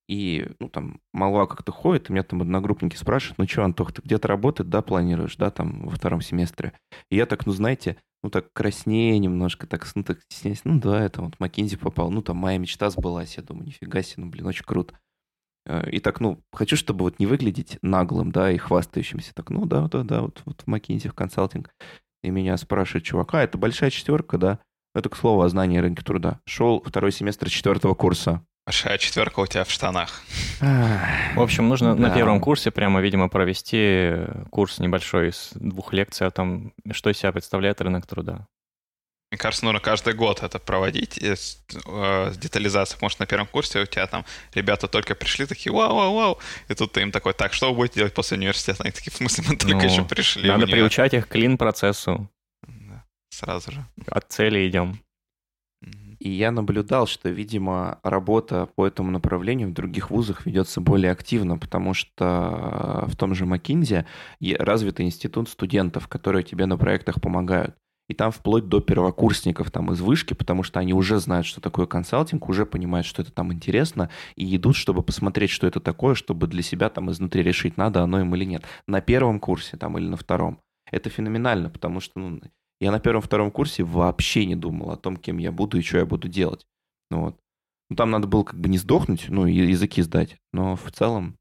и, 0.09 0.49
ну, 0.61 0.69
там, 0.69 1.01
молва 1.13 1.47
как-то 1.47 1.73
ходит, 1.73 2.09
и 2.09 2.13
меня 2.13 2.23
там 2.23 2.41
одногруппники 2.41 2.97
спрашивают, 2.97 3.39
ну 3.39 3.49
что, 3.49 3.65
Антох, 3.65 3.93
ты 3.93 4.03
где-то 4.03 4.29
работать, 4.29 4.69
да, 4.69 4.81
планируешь, 4.81 5.37
да, 5.37 5.51
там, 5.51 5.87
во 5.87 5.91
втором 5.91 6.21
семестре? 6.21 6.73
И 7.11 7.17
я 7.17 7.27
так, 7.27 7.45
ну, 7.45 7.53
знаете, 7.53 7.97
ну, 8.23 8.31
так 8.31 8.53
краснее 8.53 9.19
немножко, 9.19 9.67
так, 9.67 9.87
ну, 9.97 10.05
так 10.05 10.21
стесняюсь, 10.23 10.63
ну, 10.65 10.79
да, 10.79 11.03
это 11.03 11.23
вот 11.23 11.41
Маккензи 11.41 11.77
попал, 11.77 12.11
ну, 12.11 12.23
там, 12.23 12.37
моя 12.37 12.57
мечта 12.59 12.89
сбылась, 12.91 13.37
я 13.37 13.43
думаю, 13.43 13.67
нифига 13.67 14.03
себе, 14.03 14.25
ну, 14.25 14.31
блин, 14.31 14.47
очень 14.47 14.65
круто. 14.65 14.97
Э, 15.67 15.89
и 15.91 15.99
так, 15.99 16.21
ну, 16.21 16.41
хочу, 16.53 16.77
чтобы 16.77 17.05
вот 17.05 17.19
не 17.19 17.27
выглядеть 17.27 17.79
наглым, 17.83 18.31
да, 18.31 18.51
и 18.51 18.57
хвастающимся. 18.57 19.35
Так, 19.35 19.51
ну, 19.51 19.67
да, 19.67 19.89
да, 19.89 20.03
да, 20.03 20.23
вот, 20.23 20.43
вот 20.45 20.63
в 20.65 20.73
McKinsey, 20.73 21.09
в 21.09 21.15
консалтинг. 21.15 21.71
И 22.23 22.31
меня 22.31 22.57
спрашивает 22.57 23.05
чувак, 23.05 23.35
а, 23.35 23.43
это 23.43 23.59
большая 23.59 23.91
четверка, 23.91 24.39
да? 24.39 24.59
Это, 24.95 25.09
к 25.09 25.17
слову, 25.17 25.43
о 25.43 25.49
знании 25.49 25.79
рынка 25.79 26.05
труда. 26.05 26.41
Шел 26.47 26.83
второй 26.83 27.13
семестр 27.13 27.51
четвертого 27.51 27.95
курса. 27.95 28.43
Большая 28.65 28.99
четверка 28.99 29.41
у 29.41 29.47
тебя 29.47 29.63
в 29.65 29.71
штанах. 29.71 30.23
В 30.61 31.41
общем, 31.41 31.69
нужно 31.69 31.95
да. 31.95 32.09
на 32.09 32.15
первом 32.15 32.41
курсе 32.41 32.71
прямо, 32.71 33.01
видимо, 33.01 33.29
провести 33.29 34.13
курс 34.51 34.79
небольшой 34.79 35.29
из 35.29 35.53
двух 35.55 35.93
лекций 35.93 36.27
о 36.27 36.31
том, 36.31 36.73
что 36.91 37.11
из 37.11 37.19
себя 37.19 37.31
представляет 37.31 37.81
рынок 37.81 38.07
труда. 38.07 38.49
Мне 39.33 39.39
кажется, 39.39 39.65
нужно 39.65 39.81
каждый 39.81 40.15
год 40.15 40.43
это 40.45 40.61
проводить 40.61 41.21
с, 41.21 41.59
э, 41.85 42.31
с 42.33 42.39
детализацией. 42.39 42.99
Может, 43.03 43.19
на 43.19 43.27
первом 43.27 43.49
курсе 43.49 43.81
у 43.81 43.87
тебя 43.87 44.07
там 44.07 44.25
ребята 44.55 44.87
только 44.87 45.17
пришли, 45.17 45.47
такие, 45.47 45.73
вау-вау-вау, 45.73 46.39
и 46.69 46.75
тут 46.75 46.93
ты 46.93 47.03
им 47.03 47.11
такой, 47.11 47.35
так, 47.35 47.53
что 47.53 47.71
вы 47.71 47.77
будете 47.77 47.97
делать 47.97 48.15
после 48.15 48.37
университета? 48.37 48.85
Они 48.85 48.93
такие, 48.93 49.11
в 49.11 49.17
смысле, 49.17 49.45
мы 49.49 49.57
только 49.57 49.75
ну, 49.75 49.85
еще 49.85 50.05
пришли. 50.05 50.49
Надо 50.49 50.67
приучать 50.67 51.13
их 51.13 51.27
к 51.27 51.33
клин-процессу. 51.33 52.31
Да, 52.69 53.05
сразу 53.31 53.73
же. 53.73 53.85
От 54.07 54.31
цели 54.31 54.69
идем. 54.69 55.01
И 56.19 56.31
я 56.31 56.51
наблюдал, 56.51 57.07
что, 57.07 57.29
видимо, 57.29 57.99
работа 58.03 58.67
по 58.75 58.87
этому 58.87 59.11
направлению 59.11 59.69
в 59.69 59.75
других 59.75 60.11
вузах 60.11 60.47
ведется 60.47 60.81
более 60.81 61.13
активно, 61.13 61.59
потому 61.59 61.95
что 61.95 63.05
в 63.07 63.17
том 63.17 63.35
же 63.35 63.45
Макинзе 63.45 64.07
развитый 64.41 65.05
институт 65.05 65.49
студентов, 65.49 66.09
которые 66.09 66.43
тебе 66.43 66.67
на 66.67 66.79
проектах 66.79 67.21
помогают 67.21 67.77
и 68.09 68.15
там 68.15 68.31
вплоть 68.31 68.69
до 68.69 68.81
первокурсников 68.81 69.71
там 69.71 69.93
из 69.93 70.01
вышки, 70.01 70.35
потому 70.35 70.63
что 70.63 70.81
они 70.81 70.93
уже 70.93 71.19
знают, 71.19 71.47
что 71.47 71.61
такое 71.61 71.87
консалтинг, 71.87 72.49
уже 72.49 72.67
понимают, 72.67 73.07
что 73.07 73.23
это 73.23 73.33
там 73.33 73.53
интересно, 73.53 74.11
и 74.37 74.57
идут, 74.57 74.77
чтобы 74.77 75.03
посмотреть, 75.03 75.51
что 75.51 75.67
это 75.67 75.81
такое, 75.81 76.15
чтобы 76.15 76.47
для 76.47 76.63
себя 76.63 76.89
там 76.89 77.11
изнутри 77.11 77.43
решить, 77.43 77.77
надо 77.77 78.03
оно 78.03 78.21
им 78.21 78.35
или 78.35 78.45
нет. 78.45 78.65
На 78.87 79.01
первом 79.01 79.41
курсе 79.41 79.77
там 79.77 79.99
или 79.99 80.07
на 80.07 80.17
втором. 80.17 80.61
Это 80.91 81.11
феноменально, 81.11 81.69
потому 81.69 82.01
что 82.01 82.19
ну, 82.19 82.41
я 82.81 82.93
на 82.93 83.01
первом-втором 83.01 83.51
курсе 83.51 83.83
вообще 83.83 84.47
не 84.47 84.55
думал 84.55 84.91
о 84.91 84.97
том, 84.97 85.17
кем 85.17 85.39
я 85.39 85.51
буду 85.51 85.79
и 85.79 85.83
что 85.83 85.99
я 85.99 86.07
буду 86.07 86.29
делать. 86.29 86.67
Ну, 87.11 87.23
вот. 87.23 87.41
ну 87.91 87.97
там 87.97 88.11
надо 88.11 88.27
было 88.27 88.45
как 88.45 88.61
бы 88.61 88.69
не 88.69 88.79
сдохнуть, 88.79 89.27
ну, 89.29 89.47
языки 89.47 90.03
сдать, 90.03 90.37
но 90.53 90.77
в 90.77 90.91
целом 90.93 91.37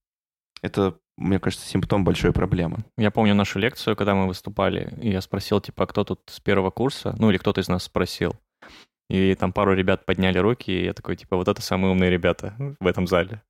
это 0.62 0.98
мне 1.18 1.40
кажется, 1.40 1.68
симптом 1.68 2.04
большой 2.04 2.34
проблемы. 2.34 2.80
Я 2.98 3.12
помню 3.12 3.34
нашу 3.34 3.60
лекцию, 3.60 3.96
когда 3.96 4.16
мы 4.16 4.28
выступали, 4.28 4.94
и 5.02 5.10
я 5.10 5.22
спросил, 5.22 5.62
типа, 5.62 5.84
а 5.84 5.88
кто 5.88 6.04
тут 6.04 6.22
с 6.28 6.40
первого 6.40 6.72
курса? 6.72 7.16
Ну, 7.18 7.30
или 7.30 7.38
кто-то 7.38 7.62
из 7.62 7.68
нас 7.68 7.84
спросил. 7.84 8.36
И 9.10 9.36
там 9.36 9.54
пару 9.54 9.74
ребят 9.74 10.06
подняли 10.06 10.40
руки, 10.40 10.72
и 10.72 10.86
я 10.86 10.94
такой, 10.94 11.16
типа, 11.16 11.38
вот 11.38 11.48
это 11.48 11.62
самые 11.62 11.92
умные 11.92 12.10
ребята 12.10 12.56
в 12.80 12.88
этом 12.88 13.08
зале. 13.08 13.42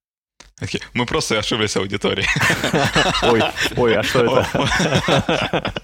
Okay. 0.61 0.81
Мы 0.93 1.05
просто 1.05 1.39
ошиблись 1.39 1.75
аудиторией. 1.75 2.27
Ой, 3.23 3.41
ой, 3.75 3.95
а 3.97 4.03
что 4.03 4.23
это? 4.23 5.73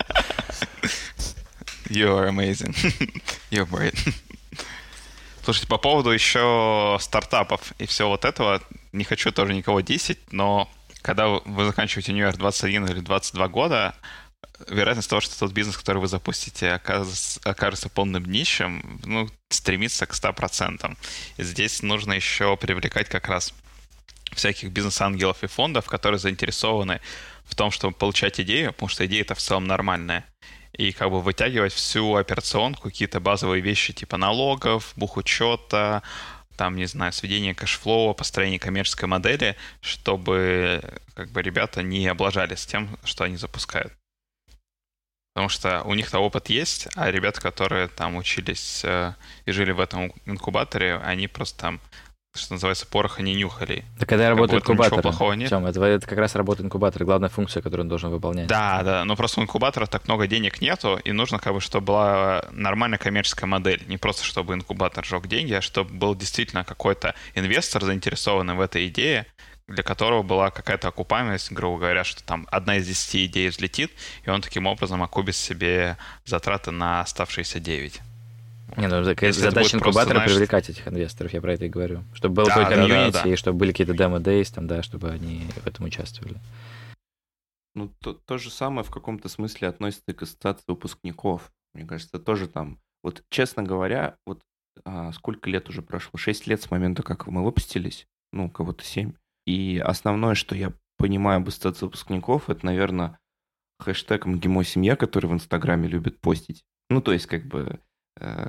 You 1.90 2.08
are 2.18 2.30
amazing. 2.30 2.74
You're 3.52 3.70
great. 3.70 3.96
Слушайте, 5.44 5.68
по 5.68 5.78
поводу 5.78 6.12
еще 6.12 6.98
стартапов 7.02 7.74
и 7.80 7.86
всего 7.86 8.10
вот 8.10 8.24
этого, 8.24 8.62
не 8.94 9.04
хочу 9.04 9.34
тоже 9.34 9.54
никого 9.54 9.82
десять, 9.82 10.32
но 10.32 10.70
когда 11.02 11.28
вы 11.28 11.66
заканчиваете 11.66 12.12
универ 12.12 12.38
21 12.38 12.88
или 12.88 13.00
22 13.00 13.48
года, 13.48 13.96
вероятность 14.68 15.10
того, 15.10 15.22
что 15.22 15.38
тот 15.38 15.52
бизнес, 15.52 15.78
который 15.78 15.98
вы 15.98 16.08
запустите, 16.08 16.72
окажется, 16.72 17.40
окажется 17.44 17.90
полным 17.90 18.24
днищем, 18.24 19.00
ну, 19.06 19.30
стремится 19.50 20.06
к 20.06 20.14
100%. 20.14 20.98
И 21.38 21.44
здесь 21.44 21.82
нужно 21.82 22.14
еще 22.14 22.58
привлекать 22.58 23.10
как 23.10 23.28
раз 23.28 23.54
всяких 24.34 24.72
бизнес-ангелов 24.72 25.44
и 25.44 25.48
фондов, 25.48 25.88
которые 25.88 26.20
заинтересованы 26.20 27.02
в 27.46 27.56
том, 27.56 27.72
чтобы 27.72 27.94
получать 27.94 28.40
идею, 28.40 28.72
потому 28.72 28.90
что 28.90 29.06
идея 29.06 29.22
это 29.22 29.36
в 29.36 29.40
целом 29.40 29.66
нормальная. 29.66 30.26
И 30.74 30.94
как 30.94 31.12
бы 31.12 31.22
вытягивать 31.22 31.74
всю 31.74 32.16
операционку, 32.16 32.84
какие-то 32.84 33.20
базовые 33.20 33.62
вещи 33.62 33.94
типа 33.94 34.18
налогов, 34.18 34.94
бухучета, 34.96 36.02
там, 36.62 36.76
не 36.76 36.86
знаю, 36.86 37.12
сведение 37.12 37.56
cash 37.56 37.82
flow, 37.82 38.14
построение 38.14 38.60
коммерческой 38.60 39.06
модели, 39.06 39.56
чтобы 39.82 40.80
как 41.16 41.32
бы 41.32 41.42
ребята 41.42 41.82
не 41.82 42.06
облажались 42.06 42.68
тем, 42.68 43.00
что 43.04 43.24
они 43.24 43.36
запускают. 43.36 43.92
Потому 45.34 45.50
что 45.50 45.82
у 45.86 45.96
них-то 45.96 46.20
опыт 46.20 46.50
есть, 46.50 46.88
а 46.96 47.10
ребята, 47.10 47.42
которые 47.42 47.88
там 47.88 48.16
учились 48.16 48.82
э, 48.84 49.16
и 49.48 49.52
жили 49.52 49.72
в 49.72 49.80
этом 49.80 50.14
инкубаторе, 50.28 50.98
они 50.98 51.28
просто 51.28 51.58
там 51.58 51.82
что 52.34 52.54
называется, 52.54 52.86
пороха 52.86 53.22
не 53.22 53.36
нюхали. 53.36 53.84
Да 54.00 54.06
когда 54.06 54.30
работает 54.30 54.64
инкубатор. 54.64 55.00
Ничего 55.00 55.02
плохого 55.02 55.34
нет. 55.34 55.50
Тем, 55.50 55.66
это, 55.66 55.84
это 55.84 56.08
как 56.08 56.18
раз 56.18 56.36
работа 56.36 56.64
инкубатора, 56.64 57.04
главная 57.04 57.30
функция, 57.30 57.62
которую 57.62 57.86
он 57.86 57.90
должен 57.90 58.10
выполнять. 58.10 58.48
Да, 58.48 58.84
да, 58.84 59.04
но 59.04 59.16
просто 59.16 59.42
у 59.42 59.44
инкубатора 59.44 59.86
так 59.86 60.08
много 60.08 60.28
денег 60.28 60.62
нету, 60.62 60.98
и 61.04 61.12
нужно, 61.12 61.40
как 61.40 61.54
бы, 61.54 61.60
чтобы 61.60 61.88
была 61.88 62.46
нормальная 62.52 62.98
коммерческая 62.98 63.48
модель. 63.48 63.84
Не 63.88 63.98
просто, 63.98 64.24
чтобы 64.24 64.54
инкубатор 64.54 65.04
жег 65.04 65.28
деньги, 65.28 65.54
а 65.54 65.62
чтобы 65.62 65.94
был 65.94 66.16
действительно 66.16 66.64
какой-то 66.64 67.16
инвестор 67.36 67.84
заинтересованный 67.84 68.54
в 68.54 68.62
этой 68.62 68.88
идее, 68.88 69.28
для 69.68 69.84
которого 69.84 70.24
была 70.24 70.52
какая-то 70.52 70.88
окупаемость, 70.88 71.52
грубо 71.52 71.80
говоря, 71.80 72.04
что 72.04 72.24
там 72.24 72.48
одна 72.52 72.78
из 72.78 72.88
десяти 72.88 73.26
идей 73.26 73.50
взлетит, 73.50 73.92
и 74.26 74.30
он 74.30 74.42
таким 74.42 74.68
образом 74.68 75.04
окупит 75.04 75.36
себе 75.36 75.98
затраты 76.26 76.72
на 76.72 77.02
оставшиеся 77.02 77.60
девять. 77.60 78.02
Не, 78.78 78.88
ну, 78.88 79.04
задача 79.04 79.78
инкубатора 79.78 80.16
знаешь, 80.16 80.32
привлекать 80.32 80.70
этих 80.70 80.88
инвесторов, 80.88 81.34
я 81.34 81.42
про 81.42 81.54
это 81.54 81.66
и 81.66 81.70
говорю. 81.70 82.04
Чтобы 82.14 82.36
был 82.36 82.46
да, 82.46 82.54
твой 82.54 82.66
комьюнити, 82.66 83.14
да, 83.14 83.20
да, 83.20 83.24
да. 83.24 83.30
и 83.30 83.36
чтобы 83.36 83.60
были 83.60 83.72
какие-то 83.72 83.94
демо-дейс, 83.94 84.50
там, 84.52 84.68
да, 84.68 84.82
чтобы 84.82 85.10
они 85.10 85.46
в 85.64 85.68
этом 85.68 85.86
участвовали. 85.86 86.38
Ну, 87.76 87.92
то, 88.00 88.14
то 88.14 88.38
же 88.38 88.50
самое 88.50 88.84
в 88.84 88.92
каком-то 88.92 89.30
смысле 89.30 89.70
относится 89.70 90.12
и 90.12 90.14
к 90.14 90.22
ассоциации 90.24 90.66
выпускников. 90.68 91.52
Мне 91.74 91.86
кажется, 91.86 92.20
тоже 92.20 92.48
там, 92.48 92.80
вот 93.04 93.24
честно 93.30 93.64
говоря, 93.64 94.18
вот 94.26 94.42
а, 94.84 95.12
сколько 95.12 95.50
лет 95.50 95.70
уже 95.70 95.82
прошло? 95.82 96.18
Шесть 96.18 96.48
лет 96.48 96.62
с 96.62 96.72
момента, 96.72 97.04
как 97.04 97.28
мы 97.28 97.44
выпустились, 97.44 98.08
ну, 98.32 98.50
кого-то 98.50 98.84
семь. 98.84 99.14
И 99.46 99.82
основное, 99.84 100.36
что 100.36 100.56
я 100.56 100.74
понимаю 100.98 101.38
об 101.38 101.48
ассоциации 101.48 101.86
выпускников, 101.86 102.50
это, 102.50 102.66
наверное, 102.66 103.20
хэштег 103.80 104.26
МГИМО 104.26 104.64
семья, 104.64 104.96
который 104.96 105.28
в 105.28 105.34
Инстаграме 105.34 105.88
любят 105.88 106.20
постить. 106.20 106.64
Ну, 106.90 107.02
то 107.02 107.12
есть, 107.14 107.26
как 107.26 107.46
бы, 107.46 107.80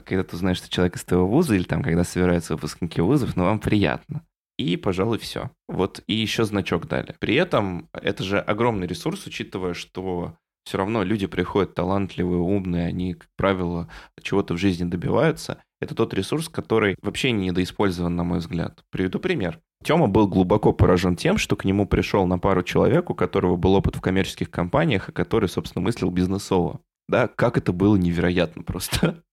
когда 0.04 0.24
ты 0.24 0.36
знаешь, 0.36 0.58
что 0.58 0.70
человек 0.70 0.96
из 0.96 1.04
твоего 1.04 1.26
вуза, 1.26 1.54
или 1.54 1.64
там, 1.64 1.82
когда 1.82 2.04
собираются 2.04 2.54
выпускники 2.54 3.00
вузов, 3.00 3.36
но 3.36 3.44
вам 3.44 3.58
приятно. 3.58 4.24
И, 4.58 4.76
пожалуй, 4.76 5.18
все. 5.18 5.50
Вот 5.68 6.02
и 6.06 6.14
еще 6.14 6.44
значок 6.44 6.86
дали. 6.86 7.16
При 7.18 7.34
этом 7.34 7.88
это 7.92 8.22
же 8.22 8.38
огромный 8.38 8.86
ресурс, 8.86 9.26
учитывая, 9.26 9.74
что 9.74 10.36
все 10.64 10.78
равно 10.78 11.02
люди 11.02 11.26
приходят 11.26 11.74
талантливые, 11.74 12.40
умные, 12.40 12.86
они, 12.86 13.14
как 13.14 13.28
правило, 13.36 13.88
чего-то 14.22 14.54
в 14.54 14.58
жизни 14.58 14.84
добиваются. 14.84 15.58
Это 15.80 15.94
тот 15.94 16.14
ресурс, 16.14 16.48
который 16.48 16.94
вообще 17.02 17.32
не 17.32 17.46
недоиспользован, 17.46 18.14
на 18.14 18.22
мой 18.22 18.38
взгляд. 18.38 18.84
Приведу 18.90 19.18
пример. 19.18 19.58
Тёма 19.82 20.06
был 20.06 20.28
глубоко 20.28 20.72
поражен 20.72 21.16
тем, 21.16 21.38
что 21.38 21.56
к 21.56 21.64
нему 21.64 21.86
пришел 21.86 22.24
на 22.26 22.38
пару 22.38 22.62
человек, 22.62 23.10
у 23.10 23.14
которого 23.14 23.56
был 23.56 23.74
опыт 23.74 23.96
в 23.96 24.00
коммерческих 24.00 24.48
компаниях, 24.48 25.08
и 25.08 25.12
который, 25.12 25.48
собственно, 25.48 25.82
мыслил 25.82 26.10
бизнесово. 26.10 26.80
Да, 27.08 27.26
как 27.26 27.58
это 27.58 27.72
было 27.72 27.96
невероятно 27.96 28.62
просто 28.62 29.24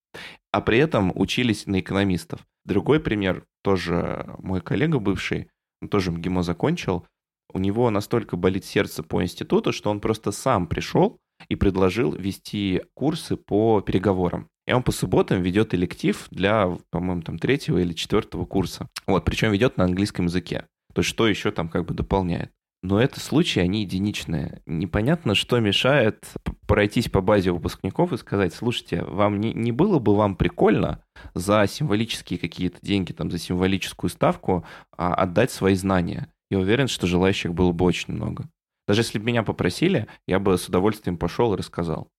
а 0.51 0.61
при 0.61 0.77
этом 0.77 1.11
учились 1.15 1.65
на 1.65 1.79
экономистов. 1.79 2.45
Другой 2.65 2.99
пример, 2.99 3.45
тоже 3.63 4.35
мой 4.39 4.61
коллега 4.61 4.99
бывший, 4.99 5.49
он 5.81 5.89
тоже 5.89 6.11
МГИМО 6.11 6.43
закончил, 6.43 7.05
у 7.51 7.59
него 7.59 7.89
настолько 7.89 8.37
болит 8.37 8.65
сердце 8.65 9.01
по 9.01 9.23
институту, 9.23 9.71
что 9.71 9.89
он 9.89 9.99
просто 9.99 10.31
сам 10.31 10.67
пришел 10.67 11.19
и 11.47 11.55
предложил 11.55 12.13
вести 12.13 12.83
курсы 12.93 13.37
по 13.37 13.81
переговорам. 13.81 14.49
И 14.67 14.73
он 14.73 14.83
по 14.83 14.91
субботам 14.91 15.41
ведет 15.41 15.73
электив 15.73 16.27
для, 16.29 16.77
по-моему, 16.91 17.23
там 17.23 17.39
третьего 17.39 17.79
или 17.79 17.93
четвертого 17.93 18.45
курса. 18.45 18.87
Вот, 19.07 19.25
причем 19.25 19.51
ведет 19.51 19.77
на 19.77 19.85
английском 19.85 20.25
языке. 20.25 20.67
То 20.93 20.99
есть 20.99 21.09
что 21.09 21.27
еще 21.27 21.51
там 21.51 21.69
как 21.69 21.85
бы 21.85 21.95
дополняет. 21.95 22.51
Но 22.81 23.01
это 23.01 23.19
случаи, 23.19 23.59
они 23.59 23.81
единичные. 23.81 24.61
Непонятно, 24.65 25.35
что 25.35 25.59
мешает 25.59 26.31
пройтись 26.65 27.09
по 27.09 27.19
базе 27.19 27.51
выпускников 27.51 28.13
и 28.13 28.17
сказать, 28.17 28.53
слушайте, 28.53 29.03
вам 29.03 29.41
не, 29.41 29.53
не 29.53 29.73
было 29.73 29.99
бы 29.99 30.15
вам 30.15 30.35
прикольно 30.35 31.03
за 31.33 31.65
символические 31.67 32.39
какие-то 32.39 32.79
деньги, 32.81 33.11
там, 33.11 33.29
за 33.31 33.37
символическую 33.37 34.09
ставку 34.09 34.65
а, 34.95 35.13
отдать 35.13 35.51
свои 35.51 35.75
знания? 35.75 36.31
Я 36.49 36.59
уверен, 36.59 36.87
что 36.87 37.05
желающих 37.05 37.53
было 37.53 37.73
бы 37.73 37.83
очень 37.83 38.13
много. 38.13 38.49
Даже 38.87 39.01
если 39.01 39.19
бы 39.19 39.25
меня 39.25 39.43
попросили, 39.43 40.07
я 40.25 40.39
бы 40.39 40.57
с 40.57 40.67
удовольствием 40.67 41.17
пошел 41.17 41.53
и 41.53 41.57
рассказал. 41.57 42.09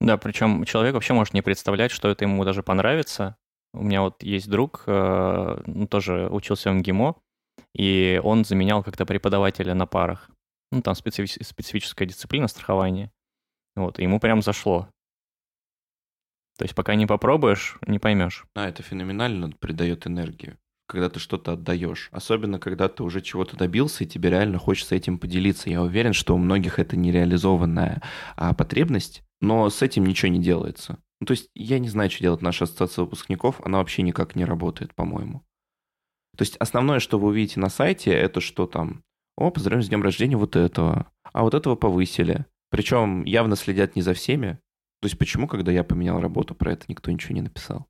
Да, 0.00 0.16
причем 0.16 0.64
человек 0.64 0.94
вообще 0.94 1.12
может 1.12 1.34
не 1.34 1.42
представлять, 1.42 1.90
что 1.90 2.08
это 2.08 2.24
ему 2.24 2.44
даже 2.44 2.62
понравится. 2.62 3.36
У 3.74 3.82
меня 3.82 4.02
вот 4.02 4.22
есть 4.22 4.48
друг, 4.48 4.84
э, 4.86 5.86
тоже 5.90 6.28
учился 6.30 6.70
в 6.70 6.74
МГИМО, 6.74 7.16
и 7.74 8.20
он 8.24 8.44
заменял 8.44 8.82
как-то 8.82 9.06
преподавателя 9.06 9.74
на 9.74 9.86
парах. 9.86 10.30
Ну, 10.70 10.82
там 10.82 10.94
специфи- 10.94 11.42
специфическая 11.42 12.06
дисциплина 12.06 12.48
страхования. 12.48 13.10
Вот, 13.76 13.98
и 13.98 14.02
ему 14.02 14.20
прям 14.20 14.42
зашло. 14.42 14.88
То 16.58 16.64
есть 16.64 16.74
пока 16.74 16.96
не 16.96 17.06
попробуешь, 17.06 17.78
не 17.86 17.98
поймешь. 17.98 18.44
А, 18.54 18.68
это 18.68 18.82
феноменально 18.82 19.52
придает 19.60 20.08
энергию, 20.08 20.58
когда 20.88 21.08
ты 21.08 21.20
что-то 21.20 21.52
отдаешь. 21.52 22.08
Особенно, 22.10 22.58
когда 22.58 22.88
ты 22.88 23.04
уже 23.04 23.20
чего-то 23.20 23.56
добился, 23.56 24.02
и 24.02 24.08
тебе 24.08 24.30
реально 24.30 24.58
хочется 24.58 24.96
этим 24.96 25.18
поделиться. 25.18 25.70
Я 25.70 25.82
уверен, 25.82 26.12
что 26.12 26.34
у 26.34 26.38
многих 26.38 26.80
это 26.80 26.96
нереализованная 26.96 28.02
а, 28.36 28.54
потребность, 28.54 29.22
но 29.40 29.70
с 29.70 29.82
этим 29.82 30.04
ничего 30.04 30.32
не 30.32 30.40
делается. 30.40 30.98
Ну, 31.20 31.26
то 31.26 31.32
есть 31.32 31.48
я 31.54 31.78
не 31.78 31.88
знаю, 31.88 32.10
что 32.10 32.22
делать 32.22 32.42
наша 32.42 32.64
ассоциация 32.64 33.04
выпускников, 33.04 33.60
она 33.64 33.78
вообще 33.78 34.02
никак 34.02 34.34
не 34.34 34.44
работает, 34.44 34.94
по-моему. 34.94 35.44
То 36.38 36.42
есть 36.42 36.56
основное, 36.58 37.00
что 37.00 37.18
вы 37.18 37.28
увидите 37.28 37.58
на 37.58 37.68
сайте, 37.68 38.12
это 38.12 38.40
что 38.40 38.68
там, 38.68 39.02
о, 39.36 39.50
поздравляем 39.50 39.82
с 39.84 39.88
днем 39.88 40.04
рождения 40.04 40.36
вот 40.36 40.54
этого, 40.54 41.10
а 41.32 41.42
вот 41.42 41.52
этого 41.52 41.74
повысили. 41.74 42.46
Причем 42.70 43.24
явно 43.24 43.56
следят 43.56 43.96
не 43.96 44.02
за 44.02 44.14
всеми. 44.14 44.60
То 45.00 45.06
есть 45.06 45.18
почему, 45.18 45.48
когда 45.48 45.72
я 45.72 45.82
поменял 45.82 46.20
работу, 46.20 46.54
про 46.54 46.72
это 46.72 46.84
никто 46.86 47.10
ничего 47.10 47.34
не 47.34 47.42
написал? 47.42 47.88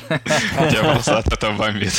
Я 0.00 0.92
просто 0.92 1.18
от 1.18 1.26
этого 1.26 1.58
бомбит. 1.58 1.98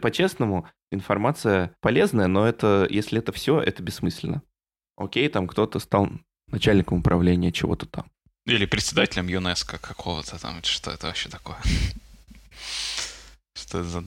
По-честному, 0.00 0.66
информация 0.90 1.76
полезная, 1.82 2.26
но 2.26 2.46
это, 2.46 2.86
если 2.88 3.18
это 3.18 3.32
все, 3.32 3.60
это 3.60 3.82
бессмысленно. 3.82 4.40
Окей, 4.96 5.28
там 5.28 5.46
кто-то 5.46 5.78
стал 5.78 6.08
начальником 6.48 7.00
управления 7.00 7.52
чего-то 7.52 7.84
там. 7.84 8.10
Или 8.46 8.64
председателем 8.64 9.26
ЮНЕСКО 9.26 9.78
какого-то 9.78 10.40
там, 10.40 10.62
что 10.62 10.90
это 10.90 11.08
вообще 11.08 11.28
такое? 11.28 11.58
Это 13.74 13.82
за? 13.82 14.04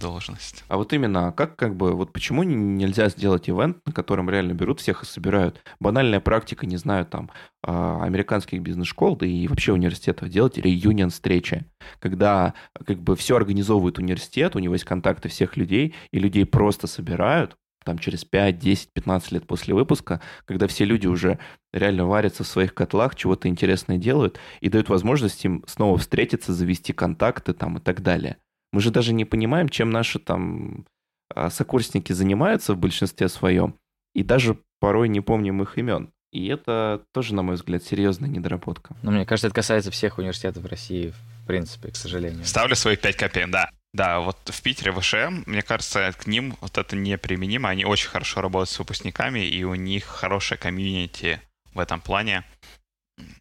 А 0.69 0.77
вот 0.77 0.93
именно, 0.93 1.31
как 1.31 1.55
как 1.57 1.75
бы, 1.75 1.93
вот 1.93 2.13
почему 2.13 2.43
нельзя 2.43 3.09
сделать 3.09 3.49
ивент, 3.49 3.85
на 3.85 3.91
котором 3.91 4.29
реально 4.29 4.53
берут 4.53 4.79
всех 4.79 5.03
и 5.03 5.05
собирают? 5.05 5.61
Банальная 5.79 6.19
практика, 6.19 6.65
не 6.65 6.77
знаю, 6.77 7.05
там, 7.05 7.29
а, 7.63 8.03
американских 8.03 8.61
бизнес-школ, 8.61 9.17
да 9.17 9.25
и 9.25 9.47
вообще 9.47 9.73
университетов 9.73 10.29
делать 10.29 10.57
реюнион 10.57 11.09
встречи, 11.09 11.65
когда 11.99 12.53
как 12.85 12.99
бы 12.99 13.15
все 13.15 13.35
организовывает 13.35 13.99
университет, 13.99 14.55
у 14.55 14.59
него 14.59 14.73
есть 14.75 14.85
контакты 14.85 15.27
всех 15.29 15.57
людей, 15.57 15.95
и 16.11 16.19
людей 16.19 16.45
просто 16.45 16.87
собирают, 16.87 17.57
там 17.83 17.99
через 17.99 18.25
5, 18.25 18.59
10, 18.59 18.93
15 18.93 19.31
лет 19.31 19.47
после 19.47 19.73
выпуска, 19.73 20.21
когда 20.45 20.67
все 20.67 20.85
люди 20.85 21.07
уже 21.07 21.39
реально 21.73 22.05
варятся 22.05 22.43
в 22.43 22.47
своих 22.47 22.73
котлах, 22.73 23.15
чего-то 23.15 23.47
интересное 23.47 23.97
делают, 23.97 24.39
и 24.61 24.69
дают 24.69 24.89
возможность 24.89 25.43
им 25.45 25.63
снова 25.67 25.97
встретиться, 25.97 26.53
завести 26.53 26.93
контакты 26.93 27.53
там 27.53 27.77
и 27.77 27.81
так 27.81 28.01
далее. 28.01 28.37
Мы 28.71 28.81
же 28.81 28.91
даже 28.91 29.13
не 29.13 29.25
понимаем, 29.25 29.69
чем 29.69 29.89
наши 29.89 30.19
там 30.19 30.85
а, 31.33 31.49
сокурсники 31.49 32.13
занимаются 32.13 32.73
в 32.73 32.77
большинстве 32.77 33.29
своем, 33.29 33.75
и 34.13 34.23
даже 34.23 34.57
порой 34.79 35.09
не 35.09 35.21
помним 35.21 35.61
их 35.61 35.77
имен. 35.77 36.11
И 36.31 36.47
это 36.47 37.03
тоже, 37.13 37.33
на 37.33 37.41
мой 37.41 37.55
взгляд, 37.55 37.83
серьезная 37.83 38.29
недоработка. 38.29 38.95
Но 39.01 39.11
мне 39.11 39.25
кажется, 39.25 39.47
это 39.47 39.55
касается 39.55 39.91
всех 39.91 40.17
университетов 40.17 40.63
в 40.63 40.67
России, 40.67 41.13
в 41.43 41.47
принципе, 41.47 41.91
к 41.91 41.95
сожалению. 41.95 42.45
Ставлю 42.45 42.75
свои 42.75 42.97
5 42.97 43.15
копеек, 43.15 43.49
да. 43.49 43.69
Да, 43.93 44.19
вот 44.19 44.37
в 44.45 44.61
Питере 44.61 44.91
ВШМ, 44.91 45.43
мне 45.45 45.61
кажется, 45.61 46.11
к 46.11 46.27
ним 46.27 46.57
вот 46.61 46.77
это 46.77 46.95
неприменимо. 46.95 47.69
Они 47.69 47.85
очень 47.85 48.09
хорошо 48.09 48.41
работают 48.41 48.69
с 48.69 48.79
выпускниками, 48.79 49.47
и 49.47 49.63
у 49.63 49.75
них 49.75 50.03
хорошая 50.03 50.59
комьюнити 50.59 51.41
в 51.73 51.79
этом 51.79 52.01
плане 52.01 52.43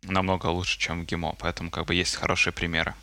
намного 0.03 0.47
лучше, 0.47 0.79
чем 0.79 1.03
в 1.03 1.07
ГИМО. 1.07 1.37
Поэтому 1.41 1.71
как 1.71 1.87
бы 1.87 1.95
есть 1.95 2.15
хорошие 2.15 2.53
примеры. 2.53 2.95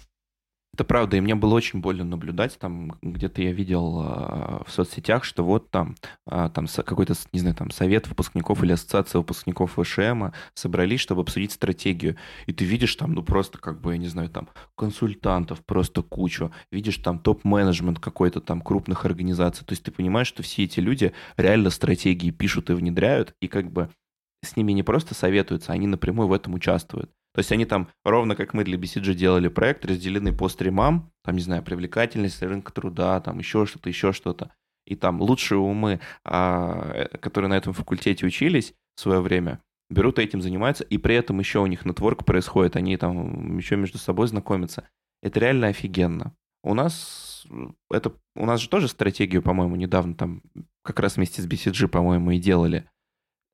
Это 0.73 0.85
правда, 0.85 1.17
и 1.17 1.21
мне 1.21 1.35
было 1.35 1.53
очень 1.53 1.81
больно 1.81 2.03
наблюдать, 2.03 2.57
там 2.57 2.97
где-то 3.03 3.43
я 3.43 3.51
видел 3.51 4.01
э, 4.01 4.63
в 4.65 4.71
соцсетях, 4.71 5.23
что 5.23 5.43
вот 5.43 5.69
там, 5.69 5.95
э, 6.25 6.49
там 6.51 6.65
какой-то, 6.65 7.13
не 7.31 7.41
знаю, 7.41 7.55
там 7.55 7.69
совет 7.69 8.07
выпускников 8.07 8.63
или 8.63 8.71
ассоциация 8.71 9.19
выпускников 9.19 9.77
ВШМ 9.77 10.29
собрались, 10.55 10.99
чтобы 10.99 11.21
обсудить 11.21 11.51
стратегию. 11.51 12.17
И 12.47 12.53
ты 12.53 12.65
видишь 12.65 12.95
там, 12.95 13.13
ну 13.13 13.21
просто 13.21 13.59
как 13.59 13.81
бы, 13.81 13.91
я 13.91 13.99
не 13.99 14.07
знаю, 14.07 14.29
там 14.29 14.49
консультантов 14.75 15.63
просто 15.63 16.01
кучу, 16.01 16.51
видишь 16.71 16.97
там 16.97 17.19
топ-менеджмент 17.19 17.99
какой-то 17.99 18.41
там 18.41 18.59
крупных 18.59 19.05
организаций. 19.05 19.63
То 19.67 19.73
есть 19.73 19.83
ты 19.83 19.91
понимаешь, 19.91 20.27
что 20.27 20.41
все 20.41 20.63
эти 20.63 20.79
люди 20.79 21.13
реально 21.37 21.69
стратегии 21.69 22.31
пишут 22.31 22.71
и 22.71 22.73
внедряют, 22.73 23.35
и 23.41 23.47
как 23.47 23.71
бы 23.71 23.89
с 24.43 24.55
ними 24.55 24.71
не 24.71 24.81
просто 24.81 25.13
советуются, 25.13 25.71
они 25.71 25.85
напрямую 25.85 26.29
в 26.29 26.33
этом 26.33 26.55
участвуют. 26.55 27.11
То 27.33 27.39
есть 27.39 27.51
они 27.51 27.65
там, 27.65 27.89
ровно 28.03 28.35
как 28.35 28.53
мы 28.53 28.63
для 28.63 28.77
BCG 28.77 29.13
делали 29.15 29.47
проект, 29.47 29.85
разделены 29.85 30.33
по 30.33 30.49
стримам, 30.49 31.11
там, 31.23 31.35
не 31.35 31.41
знаю, 31.41 31.63
привлекательность 31.63 32.41
рынка 32.43 32.71
труда, 32.71 33.19
там 33.21 33.39
еще 33.39 33.65
что-то, 33.65 33.89
еще 33.89 34.13
что-то. 34.13 34.51
И 34.85 34.95
там 34.95 35.21
лучшие 35.21 35.57
умы, 35.57 35.99
а, 36.23 36.91
э, 36.93 37.17
которые 37.17 37.49
на 37.49 37.57
этом 37.57 37.73
факультете 37.73 38.25
учились 38.25 38.73
в 38.95 39.01
свое 39.01 39.21
время, 39.21 39.61
берут 39.89 40.19
этим 40.19 40.41
занимаются, 40.41 40.83
и 40.83 40.97
при 40.97 41.15
этом 41.15 41.39
еще 41.39 41.59
у 41.59 41.65
них 41.65 41.85
нетворк 41.85 42.25
происходит, 42.25 42.75
они 42.75 42.97
там 42.97 43.57
еще 43.57 43.77
между 43.77 43.97
собой 43.97 44.27
знакомятся. 44.27 44.87
Это 45.21 45.39
реально 45.39 45.67
офигенно. 45.67 46.35
У 46.63 46.73
нас 46.73 47.45
это 47.89 48.13
у 48.35 48.45
нас 48.45 48.61
же 48.61 48.69
тоже 48.69 48.87
стратегию, 48.87 49.41
по-моему, 49.41 49.75
недавно 49.75 50.15
там 50.15 50.41
как 50.83 50.99
раз 50.99 51.15
вместе 51.17 51.41
с 51.41 51.47
BCG, 51.47 51.87
по-моему, 51.87 52.31
и 52.31 52.39
делали. 52.39 52.89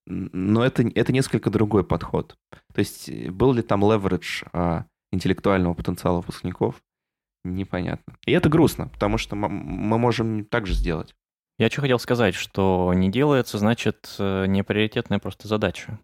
Но 0.09 0.65
это, 0.65 0.83
это 0.95 1.13
несколько 1.13 1.51
другой 1.51 1.83
подход. 1.83 2.35
То 2.73 2.79
есть 2.79 3.07
э, 3.07 3.29
был 3.29 3.53
ли 3.53 3.61
там 3.61 3.81
леверидж 3.81 4.43
а, 4.51 4.85
интеллектуального 5.11 5.75
потенциала 5.75 6.17
выпускников, 6.17 6.81
непонятно. 7.43 8.15
И 8.25 8.31
это 8.31 8.49
грустно, 8.49 8.87
потому 8.87 9.17
что 9.17 9.35
мы 9.35 9.97
можем 9.97 10.45
так 10.45 10.65
же 10.65 10.73
сделать. 10.73 11.13
Я 11.59 11.69
что 11.69 11.81
хотел 11.81 11.99
сказать, 11.99 12.35
что 12.35 12.91
не 12.95 13.11
делается, 13.11 13.57
значит, 13.59 14.15
э, 14.17 14.45
не 14.47 14.63
приоритетная 14.63 15.19
просто 15.19 15.47
задача. 15.47 15.99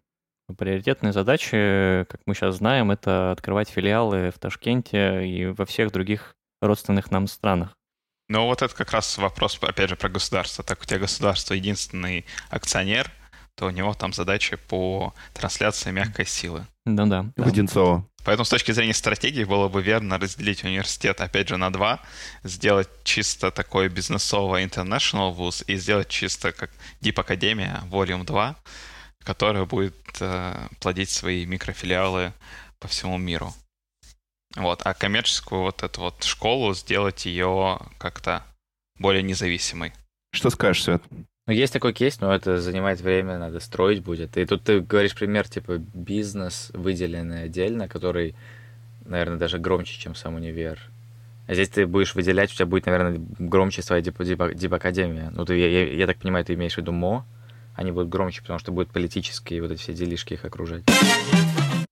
Приоритетные 0.56 1.12
задачи, 1.12 2.06
как 2.08 2.20
мы 2.26 2.34
сейчас 2.34 2.56
знаем, 2.56 2.92
это 2.92 3.32
открывать 3.32 3.68
филиалы 3.68 4.30
в 4.30 4.38
Ташкенте 4.38 5.26
и 5.26 5.46
во 5.46 5.66
всех 5.66 5.90
других 5.90 6.36
родственных 6.62 7.10
нам 7.10 7.26
странах. 7.26 7.74
Ну 8.28 8.44
вот 8.46 8.62
это 8.62 8.74
как 8.74 8.92
раз 8.92 9.18
вопрос, 9.18 9.58
опять 9.62 9.90
же, 9.90 9.96
про 9.96 10.08
государство. 10.08 10.62
Так 10.62 10.82
у 10.82 10.84
тебя 10.84 11.00
государство 11.00 11.54
единственный 11.54 12.24
акционер– 12.50 13.10
то 13.56 13.66
у 13.66 13.70
него 13.70 13.94
там 13.94 14.12
задачи 14.12 14.56
по 14.56 15.14
трансляции 15.32 15.90
мягкой 15.90 16.26
силы. 16.26 16.66
Да-да. 16.84 17.26
Воденцова. 17.36 18.06
Поэтому 18.24 18.44
с 18.44 18.50
точки 18.50 18.72
зрения 18.72 18.92
стратегии 18.92 19.44
было 19.44 19.68
бы 19.68 19.82
верно 19.82 20.18
разделить 20.18 20.64
университет, 20.64 21.20
опять 21.20 21.48
же, 21.48 21.56
на 21.56 21.72
два, 21.72 22.00
сделать 22.44 22.88
чисто 23.04 23.50
такой 23.50 23.88
бизнесовый 23.88 24.64
international 24.64 25.32
вуз 25.32 25.64
и 25.66 25.76
сделать 25.76 26.08
чисто 26.08 26.52
как 26.52 26.70
Deep 27.00 27.14
Academia 27.14 27.88
Volume 27.88 28.24
2, 28.24 28.56
которая 29.24 29.64
будет 29.64 29.94
э, 30.20 30.68
плодить 30.80 31.10
свои 31.10 31.46
микрофилиалы 31.46 32.32
по 32.78 32.88
всему 32.88 33.16
миру. 33.16 33.54
Вот, 34.54 34.82
а 34.84 34.94
коммерческую 34.94 35.62
вот 35.62 35.82
эту 35.82 36.00
вот 36.00 36.24
школу 36.24 36.74
сделать 36.74 37.26
ее 37.26 37.78
как-то 37.98 38.42
более 38.98 39.22
независимой. 39.22 39.92
Что 40.32 40.50
скажешь, 40.50 40.84
Свет? 40.84 41.02
Ну, 41.46 41.52
есть 41.52 41.72
такой 41.72 41.92
кейс, 41.92 42.20
но 42.20 42.34
это 42.34 42.60
занимает 42.60 43.00
время, 43.00 43.38
надо 43.38 43.60
строить 43.60 44.02
будет. 44.02 44.36
И 44.36 44.44
тут 44.44 44.64
ты 44.64 44.80
говоришь 44.80 45.14
пример, 45.14 45.48
типа, 45.48 45.78
бизнес, 45.78 46.72
выделенный 46.74 47.44
отдельно, 47.44 47.86
который, 47.86 48.34
наверное, 49.04 49.38
даже 49.38 49.58
громче, 49.58 49.96
чем 49.96 50.16
сам 50.16 50.34
универ. 50.34 50.80
А 51.46 51.54
здесь 51.54 51.68
ты 51.68 51.86
будешь 51.86 52.16
выделять, 52.16 52.50
у 52.50 52.56
тебя 52.56 52.66
будет, 52.66 52.86
наверное, 52.86 53.20
громче 53.38 53.80
своя 53.82 54.02
дип, 54.02 54.20
дип, 54.24 54.42
дип 54.54 54.72
академия. 54.72 55.30
Ну, 55.32 55.44
ты, 55.44 55.56
я, 55.56 55.68
я, 55.68 55.92
я 55.92 56.06
так 56.08 56.18
понимаю, 56.18 56.44
ты 56.44 56.54
имеешь 56.54 56.74
в 56.74 56.78
виду 56.78 56.90
МО, 56.90 57.24
они 57.76 57.92
будут 57.92 58.08
громче, 58.08 58.40
потому 58.40 58.58
что 58.58 58.72
будут 58.72 58.90
политические 58.90 59.62
вот 59.62 59.70
эти 59.70 59.78
все 59.80 59.94
делишки 59.94 60.34
их 60.34 60.44
окружать. 60.44 60.82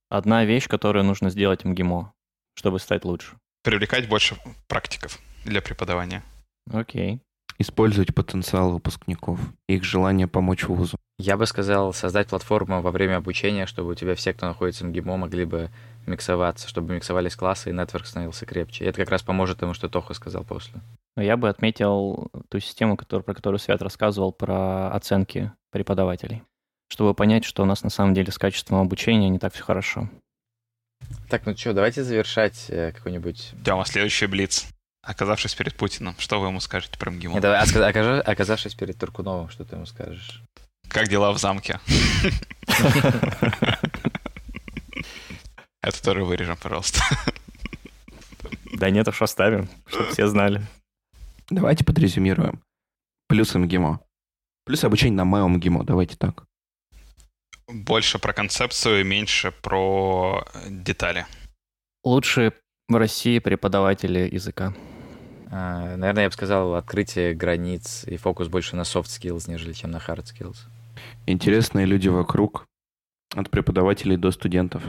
Одна 0.09 0.45
вещь, 0.45 0.67
которую 0.67 1.05
нужно 1.05 1.31
сделать 1.31 1.65
МГИМО, 1.65 2.13
чтобы 2.57 2.81
стать 2.81 3.05
лучше. 3.05 3.37
Привлекать 3.63 4.09
больше 4.09 4.37
практиков 4.67 5.21
для 5.45 5.63
преподавания. 5.63 6.25
Окей 6.73 7.21
использовать 7.59 8.15
потенциал 8.15 8.73
выпускников, 8.73 9.41
их 9.69 9.85
желание 9.85 10.27
помочь 10.27 10.65
вузу. 10.65 10.97
Я 11.19 11.37
бы 11.37 11.47
сказал, 11.47 11.93
создать 11.93 12.29
платформу 12.29 12.81
во 12.81 12.91
время 12.91 13.17
обучения, 13.17 13.67
чтобы 13.67 13.93
у 13.93 13.95
тебя 13.95 14.15
все, 14.15 14.33
кто 14.33 14.47
находится 14.47 14.85
в 14.85 14.89
МГИМО, 14.89 15.17
могли 15.17 15.45
бы 15.45 15.71
миксоваться, 16.07 16.69
чтобы 16.69 16.95
миксовались 16.95 17.37
классы 17.37 17.71
и 17.71 17.73
нетворк 17.73 18.07
становился 18.07 18.47
крепче. 18.47 18.85
И 18.85 18.89
это 18.89 18.99
как 18.99 19.11
раз 19.11 19.23
поможет 19.23 19.59
тому, 19.59 19.75
что 19.75 19.89
Тоха 19.89 20.15
сказал 20.15 20.45
после. 20.45 20.81
Я 21.17 21.37
бы 21.37 21.49
отметил 21.49 22.31
ту 22.49 22.59
систему, 22.59 22.97
который, 22.97 23.23
про 23.23 23.35
которую 23.35 23.61
Свят 23.61 23.81
рассказывал, 23.81 24.33
про 24.33 24.91
оценки 24.93 25.53
преподавателей, 25.71 26.43
чтобы 26.89 27.15
понять, 27.15 27.45
что 27.45 27.63
у 27.63 27.67
нас 27.67 27.85
на 27.85 27.91
самом 27.91 28.15
деле 28.15 28.33
с 28.33 28.39
качеством 28.39 28.81
обучения 28.81 29.29
не 29.29 29.39
так 29.39 29.55
все 29.55 29.63
хорошо. 29.63 30.09
Так, 31.29 31.47
ну 31.47 31.57
что, 31.57 31.73
давайте 31.73 32.03
завершать 32.03 32.67
э, 32.69 32.93
какой-нибудь... 32.93 33.53
Тема, 33.65 33.85
следующий 33.85 34.27
блиц. 34.27 34.67
Оказавшись 35.07 35.55
перед 35.55 35.75
Путиным, 35.77 36.15
что 36.19 36.41
вы 36.41 36.47
ему 36.49 36.61
скажете 36.61 36.99
про 36.99 37.11
МГИМО? 37.11 37.41
Давай, 37.41 37.61
окажи, 37.61 38.21
оказавшись 38.21 38.75
перед 38.75 38.99
Туркуновым, 38.99 39.51
что 39.51 39.65
ты 39.65 39.77
ему 39.77 39.85
скажешь? 39.87 40.43
Как 40.89 41.09
дела 41.09 41.33
в 41.33 41.39
замке? 41.39 41.79
Это 45.83 46.03
тоже 46.03 46.25
вырежем, 46.25 46.57
пожалуйста. 46.57 47.03
Да 48.73 48.89
нет, 48.89 49.07
уж 49.07 49.21
оставим, 49.21 49.69
чтобы 49.87 50.11
все 50.11 50.27
знали. 50.27 50.63
Давайте 51.51 51.85
подрезюмируем. 51.85 52.63
Плюсы 53.29 53.59
МГИМО. 53.59 54.01
Плюс 54.65 54.85
обучение 54.85 55.17
на 55.17 55.27
моем 55.27 55.53
МГИМО, 55.53 55.85
давайте 55.85 56.17
так. 56.17 56.45
Больше 57.69 58.19
про 58.19 58.33
концепцию, 58.33 59.05
меньше 59.05 59.53
про 59.53 60.47
детали. 60.67 61.27
Лучше 62.03 62.55
в 62.89 62.97
России 62.97 63.39
преподаватели 63.39 64.29
языка. 64.33 64.75
А, 65.57 65.97
наверное, 65.97 66.25
я 66.25 66.29
бы 66.29 66.33
сказал, 66.33 66.75
открытие 66.75 67.33
границ 67.33 68.03
и 68.09 68.17
фокус 68.17 68.49
больше 68.49 68.75
на 68.75 68.81
soft 68.81 69.05
skills, 69.05 69.49
нежели 69.49 69.73
чем 69.73 69.93
на 69.93 69.99
hard 69.99 70.25
skills. 70.25 70.57
Интересные 71.27 71.87
люди 71.87 72.09
вокруг, 72.09 72.67
от 73.37 73.51
преподавателей 73.51 74.17
до 74.17 74.33
студентов. 74.33 74.83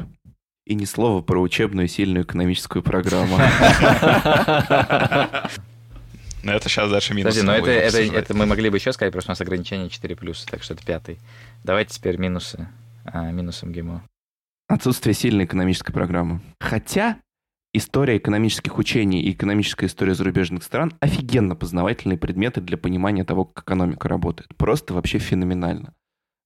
И 0.65 0.73
ни 0.73 0.85
слова 0.85 1.21
про 1.21 1.39
учебную 1.39 1.87
сильную 1.87 2.25
экономическую 2.25 2.81
программу. 2.81 3.37
Но 6.43 6.51
это 6.51 6.67
сейчас 6.67 6.89
дальше 6.89 7.13
минус. 7.13 7.35
Подожди, 7.35 7.45
но 7.45 7.55
это, 7.55 7.69
это, 7.69 7.99
это 7.99 8.33
мы 8.33 8.47
могли 8.47 8.71
бы 8.71 8.77
еще 8.77 8.91
сказать, 8.91 9.11
просто 9.11 9.29
у 9.29 9.33
нас 9.33 9.41
ограничение 9.41 9.89
4 9.89 10.15
плюса, 10.15 10.47
так 10.47 10.63
что 10.63 10.73
это 10.73 10.83
пятый. 10.83 11.19
Давайте 11.63 11.93
теперь 11.93 12.17
минусы. 12.17 12.67
А, 13.05 13.29
минусы 13.29 13.67
МГИМО. 13.67 14.01
Отсутствие 14.67 15.13
сильной 15.13 15.45
экономической 15.45 15.93
программы. 15.93 16.41
Хотя 16.59 17.19
История 17.77 18.15
экономических 18.15 18.77
учений 18.77 19.21
и 19.21 19.33
экономическая 19.33 19.87
история 19.87 20.13
зарубежных 20.13 20.63
стран– 20.63 20.93
офигенно 21.01 21.57
познавательные 21.57 22.17
предметы 22.17 22.61
для 22.61 22.77
понимания 22.77 23.25
того, 23.25 23.43
как 23.43 23.65
экономика 23.65 24.07
работает. 24.07 24.55
Просто 24.55 24.93
вообще 24.93 25.17
феноменально. 25.19 25.93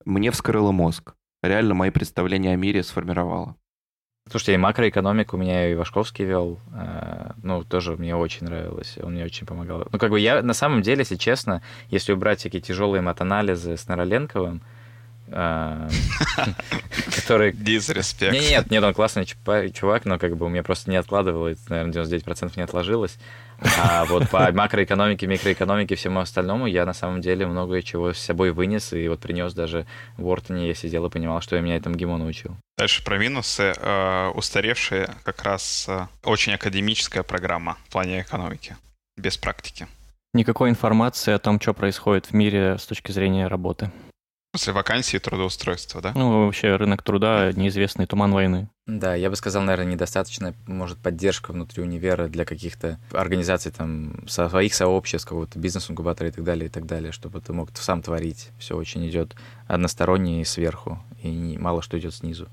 Мне 0.06 0.32
вскрыло 0.32 0.72
мозг. 0.72 1.14
Реально 1.44 1.76
мои 1.76 1.92
представления 1.92 2.54
о 2.54 2.56
мире 2.56 2.82
сформировало. 2.82 3.58
Слушайте, 4.28 4.56
и 4.56 4.58
макроэкономику 4.58 5.38
у 5.38 5.40
меня 5.40 5.70
и 5.70 5.76
Вашковский 5.76 6.26
вел. 6.26 6.60
Э, 6.74 7.34
ну, 7.44 7.64
тоже 7.64 7.96
мне 7.96 8.16
очень 8.16 8.48
нравилось. 8.48 8.98
Он 9.00 9.14
мне 9.14 9.24
очень 9.24 9.46
помогал. 9.46 9.88
Ну, 9.92 10.00
как 10.00 10.10
бы 10.10 10.20
я, 10.20 10.42
на 10.42 10.56
самом 10.56 10.82
деле, 10.82 11.02
если 11.02 11.16
честно, 11.16 11.62
если 11.92 12.12
убрать 12.12 12.40
всякие 12.40 12.64
тяжелые 12.64 13.04
матанализы 13.04 13.78
с 13.78 13.88
Нароленковым, 13.88 14.64
который... 17.16 17.52
Дизреспект. 17.54 18.34
Нет, 18.34 18.50
нет, 18.50 18.72
нет, 18.72 18.84
он 18.84 18.94
классный 18.94 19.26
чувак, 19.26 20.06
но 20.06 20.18
как 20.18 20.38
бы 20.38 20.46
у 20.46 20.50
меня 20.50 20.64
просто 20.64 20.90
не 20.90 20.98
откладывалось, 20.98 21.60
наверное, 21.70 22.04
99% 22.04 22.54
не 22.56 22.64
отложилось. 22.64 23.18
А 23.78 24.06
вот 24.06 24.30
по 24.30 24.52
макроэкономике, 24.54 25.28
микроэкономике, 25.28 25.96
всему 25.96 26.20
остальному 26.20 26.68
я 26.68 26.86
на 26.86 26.94
самом 26.94 27.22
деле 27.22 27.46
много 27.46 27.82
чего 27.82 28.14
с 28.14 28.20
собой 28.20 28.52
вынес, 28.52 28.94
и 28.94 29.08
вот 29.08 29.20
принес 29.20 29.54
даже 29.54 29.86
в 30.18 30.26
Уортоне 30.26 30.68
я 30.68 30.76
сидел 30.76 31.06
и 31.06 31.10
понимал, 31.10 31.42
что 31.42 31.56
я 31.56 31.62
меня 31.62 31.76
этому 31.76 31.96
ГИМО 31.96 32.18
научил. 32.18 32.56
Дальше 32.78 33.04
про 33.04 33.18
минусы. 33.18 33.74
Э, 33.78 34.30
устаревшая 34.30 35.16
как 35.24 35.44
раз 35.44 35.86
э, 35.88 36.08
очень 36.24 36.54
академическая 36.54 37.24
программа 37.24 37.78
в 37.88 37.92
плане 37.92 38.22
экономики, 38.22 38.78
без 39.18 39.38
практики. 39.38 39.88
Никакой 40.34 40.70
информации 40.70 41.34
о 41.34 41.40
том, 41.40 41.60
что 41.60 41.74
происходит 41.74 42.28
в 42.28 42.34
мире 42.34 42.78
с 42.78 42.86
точки 42.86 43.12
зрения 43.12 43.48
работы. 43.48 43.92
Смысле, 44.52 44.74
вакансии 44.74 45.18
и 45.18 45.20
трудоустройства, 45.20 46.02
да? 46.02 46.12
Ну, 46.16 46.46
вообще 46.46 46.76
рынок 46.76 47.04
труда, 47.04 47.52
неизвестный 47.54 48.08
туман 48.08 48.32
войны. 48.34 48.70
Да, 48.88 49.14
я 49.14 49.30
бы 49.30 49.36
сказал, 49.36 49.62
наверное, 49.62 49.94
недостаточно, 49.94 50.56
может, 50.66 50.98
поддержка 50.98 51.52
внутри 51.52 51.84
универа 51.84 52.28
для 52.28 52.46
каких-то 52.46 53.00
организаций, 53.12 53.72
там, 53.72 54.28
своих 54.28 54.74
сообществ, 54.74 55.28
какого-то 55.28 55.60
бизнес-инкубатора 55.60 56.30
и 56.30 56.32
так 56.32 56.44
далее, 56.44 56.66
и 56.66 56.70
так 56.70 56.88
далее, 56.88 57.12
чтобы 57.12 57.42
ты 57.42 57.54
мог 57.54 57.70
сам 57.78 58.02
творить. 58.02 58.50
Все 58.58 58.76
очень 58.76 59.08
идет 59.08 59.36
односторонне 59.68 60.42
и 60.42 60.46
сверху, 60.46 60.98
и 61.22 61.58
мало 61.60 61.84
что 61.84 62.00
идет 62.00 62.16
снизу. 62.16 62.48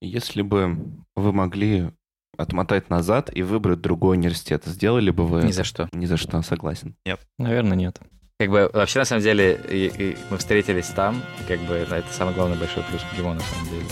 Если 0.00 0.40
бы 0.40 0.78
вы 1.14 1.32
могли 1.32 1.90
отмотать 2.38 2.88
назад 2.88 3.30
и 3.34 3.42
выбрать 3.42 3.80
другой 3.80 4.16
университет. 4.16 4.62
Сделали 4.64 5.10
бы 5.10 5.26
вы 5.26 5.40
Ни 5.40 5.46
это? 5.46 5.56
за 5.56 5.64
что. 5.64 5.88
Ни 5.92 6.06
за 6.06 6.16
что, 6.16 6.40
согласен. 6.42 6.94
Наверное, 7.36 7.76
нет. 7.76 8.00
Как 8.40 8.50
бы 8.50 8.70
вообще 8.72 9.00
на 9.00 9.04
самом 9.04 9.22
деле 9.24 9.60
и- 9.68 9.92
и 10.12 10.16
мы 10.30 10.38
встретились 10.38 10.86
там, 10.94 11.20
как 11.48 11.58
бы 11.62 11.74
это, 11.74 12.04
самый 12.12 12.34
главный 12.34 12.56
большой 12.56 12.84
плюс 12.84 13.02
МГИМО 13.12 13.34
на 13.34 13.40
самом 13.40 13.68
деле. 13.68 13.84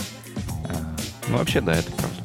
А, 0.69 0.95
Ну, 1.27 1.37
вообще, 1.37 1.59
да, 1.59 1.73
это 1.75 1.91
правда. 1.91 2.15